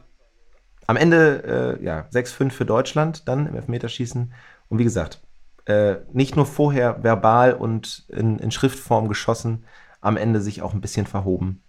am 0.87 0.97
Ende, 0.97 1.79
äh, 1.81 1.85
ja, 1.85 2.07
6-5 2.13 2.51
für 2.51 2.65
Deutschland 2.65 3.29
dann 3.29 3.47
im 3.47 3.55
Elfmeterschießen. 3.55 4.33
Und 4.69 4.79
wie 4.79 4.85
gesagt, 4.85 5.21
äh, 5.67 5.97
nicht 6.13 6.37
nur 6.37 6.47
vorher 6.47 7.03
verbal 7.03 7.55
und 7.55 8.05
in, 8.09 8.39
in 8.39 8.51
Schriftform 8.51 9.09
geschossen, 9.09 9.65
am 10.01 10.16
Ende 10.16 10.40
sich 10.40 10.62
auch 10.62 10.74
ein 10.74 10.80
bisschen 10.80 11.07
verhoben 11.07 11.62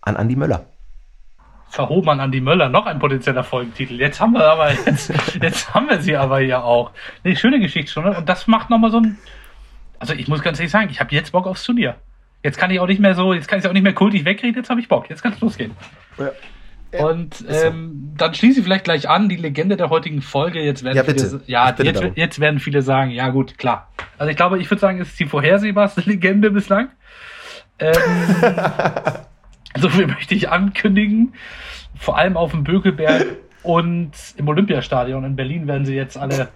an 0.00 0.16
Andi 0.16 0.36
Möller. 0.36 0.66
Verhoben 1.70 2.08
an 2.08 2.20
Andi 2.20 2.40
Möller, 2.40 2.68
noch 2.68 2.86
ein 2.86 2.98
potenzieller 2.98 3.44
Folgentitel. 3.44 4.00
Jetzt 4.00 4.20
haben 4.20 4.32
wir 4.32 4.44
aber, 4.44 4.72
jetzt, 4.86 5.12
jetzt 5.40 5.74
haben 5.74 5.88
wir 5.88 6.00
sie 6.00 6.16
aber 6.16 6.40
hier 6.40 6.64
auch. 6.64 6.92
Eine 7.24 7.36
schöne 7.36 7.60
Geschichtsstunde 7.60 8.16
und 8.16 8.28
das 8.28 8.46
macht 8.46 8.70
nochmal 8.70 8.90
so 8.90 8.98
ein, 8.98 9.18
also 9.98 10.14
ich 10.14 10.28
muss 10.28 10.42
ganz 10.42 10.58
ehrlich 10.58 10.72
sagen, 10.72 10.88
ich 10.90 11.00
habe 11.00 11.14
jetzt 11.14 11.32
Bock 11.32 11.46
aufs 11.46 11.64
Turnier. 11.64 11.96
Jetzt 12.42 12.56
kann 12.56 12.70
ich 12.70 12.80
auch 12.80 12.86
nicht 12.86 13.00
mehr 13.00 13.14
so, 13.14 13.34
jetzt 13.34 13.48
kann 13.48 13.58
ich 13.58 13.66
auch 13.66 13.72
nicht 13.72 13.82
mehr 13.82 13.94
kultig 13.94 14.24
wegreden, 14.24 14.56
jetzt 14.56 14.70
habe 14.70 14.80
ich 14.80 14.88
Bock, 14.88 15.10
jetzt 15.10 15.22
kann 15.22 15.32
es 15.32 15.40
losgehen. 15.40 15.72
Ja. 16.18 16.30
Und 16.90 17.44
ähm, 17.48 18.14
dann 18.16 18.32
schließe 18.32 18.60
ich 18.60 18.64
vielleicht 18.64 18.84
gleich 18.84 19.10
an, 19.10 19.28
die 19.28 19.36
Legende 19.36 19.76
der 19.76 19.90
heutigen 19.90 20.22
Folge. 20.22 20.62
Jetzt 20.62 20.84
werden 20.84 20.96
ja, 20.96 21.04
viele, 21.04 21.42
ja, 21.46 21.74
jetzt, 21.82 22.02
jetzt, 22.14 22.40
werden 22.40 22.60
viele 22.60 22.80
sagen, 22.80 23.10
ja 23.10 23.28
gut, 23.28 23.58
klar. 23.58 23.90
Also 24.16 24.30
ich 24.30 24.36
glaube, 24.36 24.58
ich 24.58 24.70
würde 24.70 24.80
sagen, 24.80 24.98
es 25.00 25.08
ist 25.08 25.20
die 25.20 25.26
vorhersehbarste 25.26 26.00
Legende 26.06 26.50
bislang. 26.50 26.88
Ähm, 27.78 27.94
so 29.76 29.88
viel 29.88 30.06
möchte 30.06 30.34
ich 30.34 30.48
ankündigen. 30.48 31.34
Vor 31.96 32.16
allem 32.16 32.36
auf 32.36 32.52
dem 32.52 32.64
Bökelberg 32.64 33.26
und 33.62 34.12
im 34.36 34.48
Olympiastadion 34.48 35.24
in 35.24 35.36
Berlin 35.36 35.66
werden 35.66 35.84
sie 35.84 35.94
jetzt 35.94 36.16
alle 36.16 36.48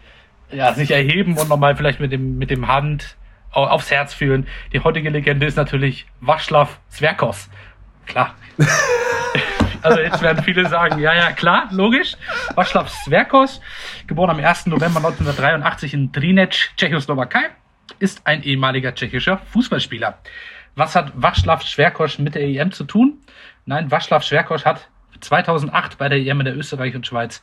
ja, 0.50 0.72
sich 0.74 0.90
erheben 0.90 1.36
und 1.38 1.48
nochmal 1.48 1.76
vielleicht 1.76 2.00
mit 2.00 2.12
dem, 2.12 2.38
mit 2.38 2.50
dem 2.50 2.68
Hand 2.68 3.16
aufs 3.50 3.90
Herz 3.90 4.14
führen. 4.14 4.46
Die 4.72 4.80
heutige 4.80 5.10
Legende 5.10 5.46
ist 5.46 5.56
natürlich 5.56 6.06
Waschlaw 6.20 6.68
Zwerkos. 6.88 7.50
Klar. 8.06 8.34
Also 9.82 10.00
jetzt 10.00 10.22
werden 10.22 10.44
viele 10.44 10.68
sagen, 10.68 11.00
ja, 11.00 11.12
ja, 11.12 11.32
klar, 11.32 11.68
logisch. 11.72 12.16
Václav 12.54 12.88
Zwerkos, 13.04 13.60
geboren 14.06 14.30
am 14.30 14.38
1. 14.38 14.66
November 14.66 14.98
1983 14.98 15.94
in 15.94 16.12
Trinec, 16.12 16.70
Tschechoslowakei, 16.76 17.50
ist 17.98 18.24
ein 18.24 18.44
ehemaliger 18.44 18.94
tschechischer 18.94 19.38
Fußballspieler. 19.52 20.18
Was 20.74 20.96
hat 20.96 21.12
Václav 21.16 21.62
Schwerkosch 21.62 22.18
mit 22.18 22.34
der 22.34 22.42
EM 22.42 22.72
zu 22.72 22.84
tun? 22.84 23.18
Nein, 23.66 23.90
Václav 23.90 24.22
Schwerkosch 24.22 24.64
hat 24.64 24.88
2008 25.20 25.98
bei 25.98 26.08
der 26.08 26.18
EM 26.18 26.40
in 26.40 26.46
der 26.46 26.56
Österreich 26.56 26.94
und 26.94 27.06
Schweiz 27.06 27.42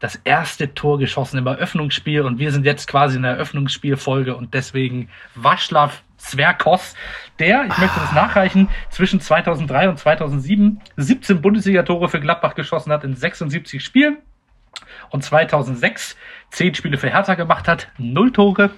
das 0.00 0.16
erste 0.16 0.74
Tor 0.74 0.98
geschossen 0.98 1.38
im 1.38 1.46
Eröffnungsspiel 1.46 2.22
und 2.22 2.38
wir 2.40 2.50
sind 2.50 2.66
jetzt 2.66 2.88
quasi 2.88 3.16
in 3.16 3.22
der 3.22 3.32
Eröffnungsspielfolge 3.32 4.34
und 4.34 4.52
deswegen 4.52 5.08
Václav 5.40 6.02
Zwerkos, 6.16 6.94
der, 7.38 7.64
ich 7.64 7.78
möchte 7.78 8.00
das 8.00 8.12
nachreichen, 8.12 8.68
zwischen 8.90 9.20
2003 9.20 9.88
und 9.88 9.98
2007 9.98 10.80
17 10.96 11.40
Bundesliga-Tore 11.40 12.08
für 12.08 12.20
Gladbach 12.20 12.54
geschossen 12.54 12.92
hat 12.92 13.04
in 13.04 13.14
76 13.14 13.82
Spielen 13.82 14.18
und 15.10 15.22
2006 15.22 16.16
10 16.50 16.74
Spiele 16.74 16.98
für 16.98 17.10
Hertha 17.10 17.34
gemacht 17.34 17.68
hat, 17.68 17.88
0 17.98 18.32
Tore. 18.32 18.70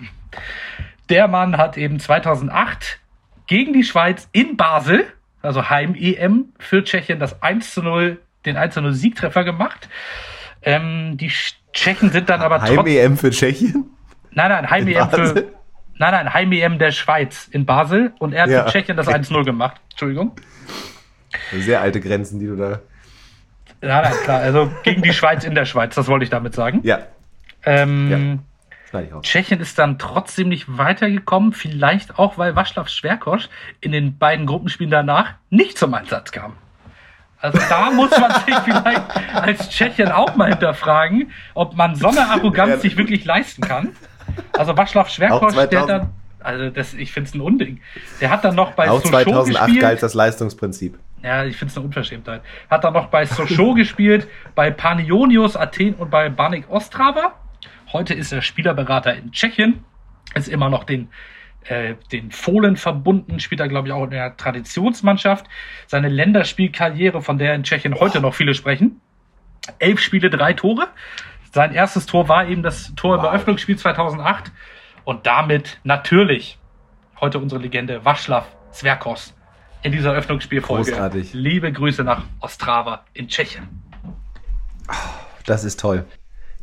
Der 1.09 1.29
Mann 1.29 1.57
hat 1.57 1.77
eben 1.77 1.99
2008 1.99 3.01
gegen 3.47 3.73
die 3.73 3.85
Schweiz 3.85 4.29
in 4.33 4.57
Basel, 4.57 5.05
also 5.43 5.69
Heim-EM 5.69 6.53
für 6.59 6.85
Tschechien, 6.85 7.19
das 7.19 7.43
1 7.43 7.75
zu 7.75 7.83
0, 7.83 8.19
den 8.47 8.57
1 8.57 8.75
zu 8.75 8.81
0 8.81 8.93
Siegtreffer 8.93 9.45
gemacht. 9.45 9.89
Ähm, 10.63 11.17
die 11.17 11.31
Tschechen 11.73 12.11
sind 12.11 12.31
dann 12.31 12.41
aber 12.41 12.59
trotzdem. 12.59 12.79
Heim-EM 12.79 13.17
für 13.17 13.31
Tschechien? 13.31 13.91
Nein, 14.31 14.51
nein, 14.51 14.71
Heim-EM 14.71 15.11
für. 15.11 15.35
Nein, 15.97 16.11
nein, 16.11 16.35
Heim-EM 16.35 16.79
der 16.79 16.91
Schweiz 16.91 17.49
in 17.51 17.67
Basel 17.67 18.13
und 18.19 18.33
er 18.33 18.45
hat 18.45 18.51
ja. 18.51 18.65
für 18.65 18.73
Tschechien 18.73 18.97
das 18.97 19.07
1-0 19.07 19.45
gemacht. 19.45 19.81
Entschuldigung. 19.91 20.33
Sehr 21.53 21.81
alte 21.81 22.01
Grenzen, 22.01 22.41
die 22.41 22.47
du 22.47 22.57
da. 22.57 22.81
Nein, 23.81 24.03
nein, 24.03 24.13
klar. 24.25 24.41
Also 24.41 24.71
gegen 24.83 25.03
die 25.03 25.13
Schweiz 25.13 25.45
in 25.45 25.55
der 25.55 25.67
Schweiz, 25.67 25.95
das 25.95 26.09
wollte 26.09 26.25
ich 26.25 26.31
damit 26.31 26.55
sagen. 26.55 26.81
Ja. 26.83 27.07
Ähm, 27.65 28.11
ja. 28.11 28.54
Tschechien 29.23 29.61
ist 29.61 29.79
dann 29.79 29.99
trotzdem 29.99 30.49
nicht 30.49 30.67
weitergekommen, 30.79 31.53
vielleicht 31.53 32.19
auch, 32.19 32.39
weil 32.39 32.53
Václav 32.53 32.89
Schwerkosch 32.89 33.49
in 33.81 33.93
den 33.93 34.19
beiden 34.19 34.47
Gruppenspielen 34.47 34.91
danach 34.91 35.35
nicht 35.51 35.79
zum 35.79 35.95
Einsatz 35.95 36.33
kam. 36.33 36.55
Also 37.39 37.59
da 37.69 37.91
muss 37.95 38.11
man 38.19 38.33
sich 38.47 38.57
vielleicht 38.65 39.03
als 39.35 39.69
Tschechien 39.69 40.11
auch 40.11 40.35
mal 40.37 40.49
hinterfragen, 40.49 41.31
ob 41.55 41.77
man 41.77 41.95
so 41.95 42.09
eine 42.09 42.29
Arroganz 42.29 42.83
sich 42.83 42.97
wirklich 42.97 43.25
leisten 43.25 43.63
kann. 43.63 43.95
Also 44.53 44.73
Václav 44.73 45.09
Schwerkosch, 45.09 45.55
der 45.55 45.87
dann, 45.87 46.11
also 46.41 46.71
das, 46.71 46.95
ich 46.95 47.13
finde 47.13 47.29
es 47.29 47.35
ein 47.35 47.41
Unding. 47.41 47.81
Der 48.21 48.31
hat 48.31 48.45
dann 48.45 48.55
noch 48.55 48.73
bei 48.73 48.89
Auch 48.91 49.03
2008 49.03 49.81
galt 49.81 50.03
das 50.03 50.15
Leistungsprinzip. 50.15 50.99
Ja, 51.23 51.45
ich 51.45 51.57
finde 51.57 51.71
es 51.71 51.77
eine 51.77 51.87
Unverschämtheit. 51.87 52.43
Hat 52.71 52.85
dann 52.85 52.93
noch 52.93 53.07
bei 53.07 53.25
Sochaux 53.25 53.75
gespielt, 53.75 54.29
bei 54.55 54.71
Panionios 54.71 55.57
Athen 55.57 55.95
und 55.95 56.11
bei 56.11 56.29
Banik 56.29 56.71
Ostrava. 56.71 57.33
Heute 57.95 58.13
ist 58.13 58.33
er 58.33 58.43
Spielerberater 58.43 59.15
in 59.15 59.31
Tschechien. 59.31 59.85
Ist 60.35 60.49
immer 60.49 60.69
noch 60.69 60.83
den 60.83 61.11
äh, 61.63 61.95
den 62.11 62.33
Fohlen 62.33 62.77
verbunden, 62.77 63.39
spielt 63.39 63.61
er, 63.61 63.69
glaube 63.69 63.87
ich, 63.89 63.95
auch 63.95 64.03
in 64.03 64.11
der 64.11 64.37
Traditionsmannschaft. 64.37 65.47
Seine 65.87 66.09
Länderspielkarriere, 66.09 67.23
von 67.23 67.39
der 67.39 67.55
in 67.55 67.63
Tschechien 67.63 67.95
heute 67.95 68.21
noch 68.21 68.35
viele 68.35 68.53
sprechen. 68.53 69.01
Elf 69.79 70.01
Spiele, 70.01 70.29
drei 70.29 70.55
Tore. 70.55 70.89
Sein 71.53 71.73
erstes 71.73 72.05
Tor 72.07 72.29
war 72.29 72.49
eben 72.49 72.65
das 72.65 72.93
Tor 72.97 73.17
wow. 73.17 73.21
im 73.21 73.31
Eröffnungsspiel 73.31 73.79
2008. 73.79 74.51
Und 75.05 75.25
damit 75.27 75.79
natürlich 75.85 76.59
heute 77.21 77.39
unsere 77.39 77.63
Legende 77.63 78.01
Václav 78.01 78.43
Zwerkos 78.73 79.35
in 79.83 79.93
dieser 79.93 80.11
Eröffnungsspielfolge. 80.11 80.91
Großartig. 80.91 81.33
Liebe 81.33 81.71
Grüße 81.71 82.03
nach 82.03 82.25
Ostrava 82.41 83.05
in 83.13 83.29
Tschechien. 83.29 83.69
Das 85.47 85.63
ist 85.63 85.79
toll. 85.79 86.05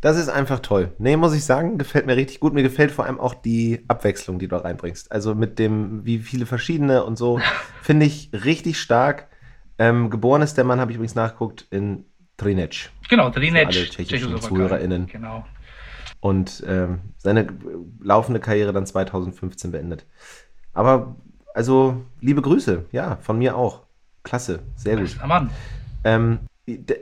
Das 0.02 0.18
ist 0.18 0.30
einfach 0.30 0.60
toll. 0.60 0.93
Nee, 0.97 1.16
muss 1.16 1.36
ich 1.36 1.45
sagen, 1.45 1.78
gefällt 1.78 2.08
mir 2.08 2.16
richtig 2.18 2.39
gut. 2.39 2.54
Mir 2.54 2.64
gefällt 2.64 2.91
vor 2.91 3.06
allem 3.06 3.20
auch 3.20 3.36
die 3.36 3.86
Abwechslung, 3.88 4.39
die 4.39 4.47
du 4.47 4.56
reinbringst. 4.56 5.12
Also 5.12 5.36
mit 5.36 5.60
dem, 5.60 6.04
wie 6.06 6.18
viele 6.18 6.47
verschiedene 6.47 7.04
und 7.04 7.18
so, 7.18 7.39
finde 7.84 8.08
ich 8.08 8.32
richtig 8.34 8.80
stark. 8.80 9.28
Ähm, 9.78 10.10
geboren 10.10 10.41
ist 10.41 10.58
der 10.58 10.64
Mann, 10.64 10.80
habe 10.80 10.91
ich 10.91 10.95
übrigens 10.95 11.16
nachgeguckt, 11.16 11.68
in 11.70 12.06
Trinec. 12.38 12.89
Genau, 13.10 13.30
Trinec. 13.30 13.68
alle 13.68 13.86
tschechischen 13.86 14.41
ZuhörerInnen. 14.41 15.06
Genau. 15.06 15.45
Und 16.20 16.64
ähm, 16.68 16.99
seine 17.18 17.47
laufende 17.99 18.39
Karriere 18.39 18.74
dann 18.74 18.86
2015 18.86 19.72
beendet. 19.72 20.06
Aber, 20.74 21.16
also, 21.54 22.04
liebe 22.20 22.41
Grüße, 22.41 22.86
ja, 22.91 23.18
von 23.22 23.38
mir 23.38 23.56
auch. 23.56 23.84
Klasse, 24.24 24.60
sehr 24.76 24.97
gut. 24.97 25.18
Mann. 25.26 25.49
Ähm, 26.04 26.39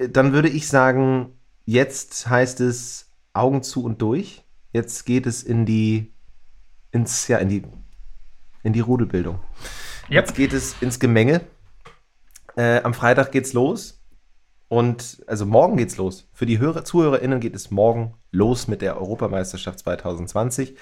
dann 0.10 0.34
würde 0.34 0.50
ich 0.50 0.68
sagen, 0.68 1.34
Jetzt 1.70 2.28
heißt 2.28 2.62
es 2.62 3.12
Augen 3.32 3.62
zu 3.62 3.84
und 3.84 4.02
durch. 4.02 4.44
Jetzt 4.74 5.06
geht 5.06 5.28
es 5.28 5.44
in 5.44 5.68
die, 5.68 6.12
ins, 6.90 7.28
ja, 7.28 7.38
in 7.38 7.48
die, 7.48 7.62
in 8.64 8.74
die 8.74 8.80
Rudelbildung. 8.80 9.36
Yep. 9.36 10.10
Jetzt 10.10 10.34
geht 10.34 10.54
es 10.54 10.82
ins 10.82 11.00
Gemenge. 11.00 11.42
Äh, 12.58 12.82
am 12.82 12.96
Freitag 12.96 13.32
geht's 13.32 13.54
los. 13.54 14.04
Und 14.68 15.24
also 15.28 15.46
morgen 15.46 15.78
geht's 15.78 15.98
los. 15.98 16.28
Für 16.34 16.48
die 16.48 16.58
Hörer, 16.58 16.86
ZuhörerInnen 16.86 17.40
geht 17.40 17.54
es 17.54 17.70
morgen 17.70 18.16
los 18.32 18.68
mit 18.68 18.82
der 18.82 18.98
Europameisterschaft 18.98 19.78
2020. 19.78 20.76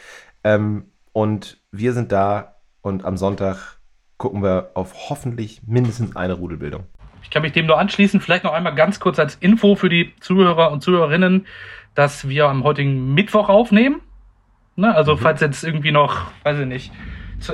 Ähm, 0.46 0.86
und 1.12 1.62
wir 1.70 1.92
sind 1.92 2.14
da 2.14 2.62
und 2.80 3.04
am 3.04 3.18
Sonntag 3.18 3.82
gucken 4.18 4.42
wir 4.42 4.72
auf 4.74 5.10
hoffentlich 5.10 5.64
mindestens 5.68 6.16
eine 6.16 6.36
Rudelbildung. 6.36 6.86
Ich 7.24 7.30
kann 7.30 7.42
mich 7.42 7.52
dem 7.52 7.66
nur 7.66 7.80
anschließen. 7.80 8.22
Vielleicht 8.22 8.44
noch 8.44 8.54
einmal 8.54 8.76
ganz 8.76 9.00
kurz 9.00 9.20
als 9.20 9.36
Info 9.36 9.76
für 9.76 9.90
die 9.90 10.14
Zuhörer 10.20 10.72
und 10.72 10.82
Zuhörerinnen, 10.82 11.46
dass 11.96 12.28
wir 12.28 12.48
am 12.48 12.64
heutigen 12.64 13.14
Mittwoch 13.14 13.50
aufnehmen. 13.50 14.02
Ne? 14.76 14.94
Also 14.94 15.16
mhm. 15.16 15.20
falls 15.20 15.42
jetzt 15.42 15.64
irgendwie 15.64 15.92
noch, 15.92 16.32
weiß 16.44 16.60
ich 16.60 16.66
nicht, 16.68 16.92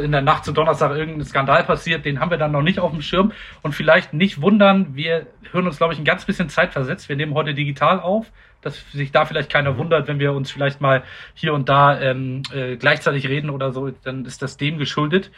in 0.01 0.11
der 0.11 0.21
Nacht 0.21 0.45
zu 0.45 0.53
Donnerstag 0.53 0.91
irgendein 0.91 1.25
Skandal 1.25 1.63
passiert, 1.63 2.05
den 2.05 2.19
haben 2.19 2.31
wir 2.31 2.37
dann 2.37 2.51
noch 2.51 2.61
nicht 2.61 2.79
auf 2.79 2.91
dem 2.91 3.01
Schirm. 3.01 3.31
Und 3.61 3.73
vielleicht 3.73 4.13
nicht 4.13 4.41
wundern, 4.41 4.95
wir 4.95 5.27
hören 5.51 5.67
uns, 5.67 5.77
glaube 5.77 5.93
ich, 5.93 5.99
ein 5.99 6.05
ganz 6.05 6.25
bisschen 6.25 6.49
Zeit 6.49 6.71
versetzt. 6.71 7.09
Wir 7.09 7.15
nehmen 7.15 7.33
heute 7.33 7.53
digital 7.53 7.99
auf, 7.99 8.31
dass 8.61 8.91
sich 8.91 9.11
da 9.11 9.25
vielleicht 9.25 9.51
keiner 9.51 9.73
mhm. 9.73 9.77
wundert, 9.77 10.07
wenn 10.07 10.19
wir 10.19 10.33
uns 10.33 10.51
vielleicht 10.51 10.81
mal 10.81 11.03
hier 11.33 11.53
und 11.53 11.69
da 11.69 11.99
ähm, 11.99 12.43
äh, 12.53 12.77
gleichzeitig 12.77 13.27
reden 13.27 13.49
oder 13.49 13.71
so, 13.71 13.91
dann 14.03 14.25
ist 14.25 14.41
das 14.41 14.57
dem 14.57 14.77
geschuldet. 14.77 15.31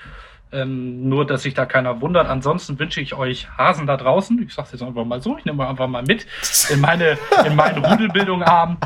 Ähm, 0.56 1.10
nur, 1.10 1.28
dass 1.28 1.44
sich 1.44 1.54
da 1.54 1.66
keiner 1.66 2.00
wundert. 2.00 2.28
Ansonsten 2.28 2.80
wünsche 2.80 3.02
ich 3.02 3.14
euch 3.14 3.50
Hasen 3.58 3.88
da 3.88 3.98
draußen, 3.98 4.42
ich 4.42 4.54
sage 4.54 4.68
es 4.68 4.72
jetzt 4.72 4.84
einfach 4.84 5.04
mal 5.04 5.22
so, 5.22 5.38
ich 5.38 5.44
nehme 5.44 5.68
einfach 5.68 5.88
mal 5.88 6.04
mit 6.04 6.26
in 6.70 6.80
meine, 6.80 7.18
in 7.46 7.56
meine 7.58 7.86
Rudelbildung 7.86 8.46
haben 8.46 8.78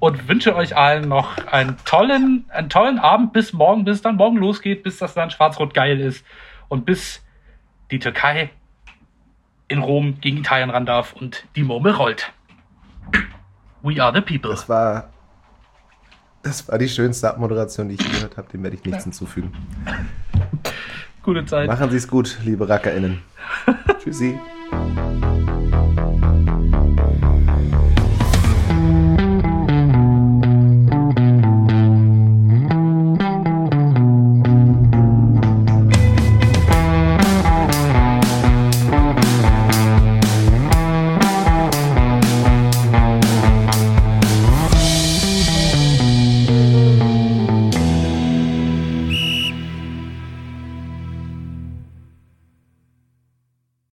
und 0.00 0.26
wünsche 0.26 0.56
euch 0.56 0.74
allen 0.74 1.08
noch 1.08 1.36
einen 1.46 1.76
tollen, 1.84 2.46
einen 2.48 2.70
tollen 2.70 2.98
Abend 2.98 3.34
bis 3.34 3.52
morgen, 3.52 3.84
bis 3.84 3.96
es 3.96 4.02
dann 4.02 4.16
morgen 4.16 4.38
losgeht, 4.38 4.82
bis 4.82 4.98
das 4.98 5.12
dann 5.12 5.30
schwarz-rot 5.30 5.74
geil 5.74 6.00
ist 6.00 6.24
und 6.68 6.86
bis 6.86 7.22
die 7.90 7.98
Türkei 7.98 8.50
in 9.68 9.80
Rom 9.80 10.18
gegen 10.20 10.38
Italien 10.38 10.70
ran 10.70 10.86
darf 10.86 11.12
und 11.12 11.44
die 11.56 11.62
Murmel 11.62 11.92
rollt. 11.92 12.32
We 13.82 14.02
are 14.02 14.14
the 14.14 14.22
people. 14.22 14.50
Das 14.50 14.68
war, 14.68 15.10
das 16.42 16.66
war 16.68 16.78
die 16.78 16.88
schönste 16.88 17.28
Abmoderation, 17.28 17.88
die 17.88 17.96
ich 17.96 18.12
gehört 18.12 18.36
habe. 18.38 18.48
Dem 18.48 18.62
werde 18.62 18.76
ich 18.76 18.84
nichts 18.84 19.04
hinzufügen. 19.04 19.52
Gute 21.28 21.44
Zeit. 21.44 21.68
Machen 21.68 21.90
Sie 21.90 21.98
es 21.98 22.08
gut, 22.08 22.38
liebe 22.42 22.66
RackerInnen. 22.66 23.20
Tschüssi. 24.02 24.38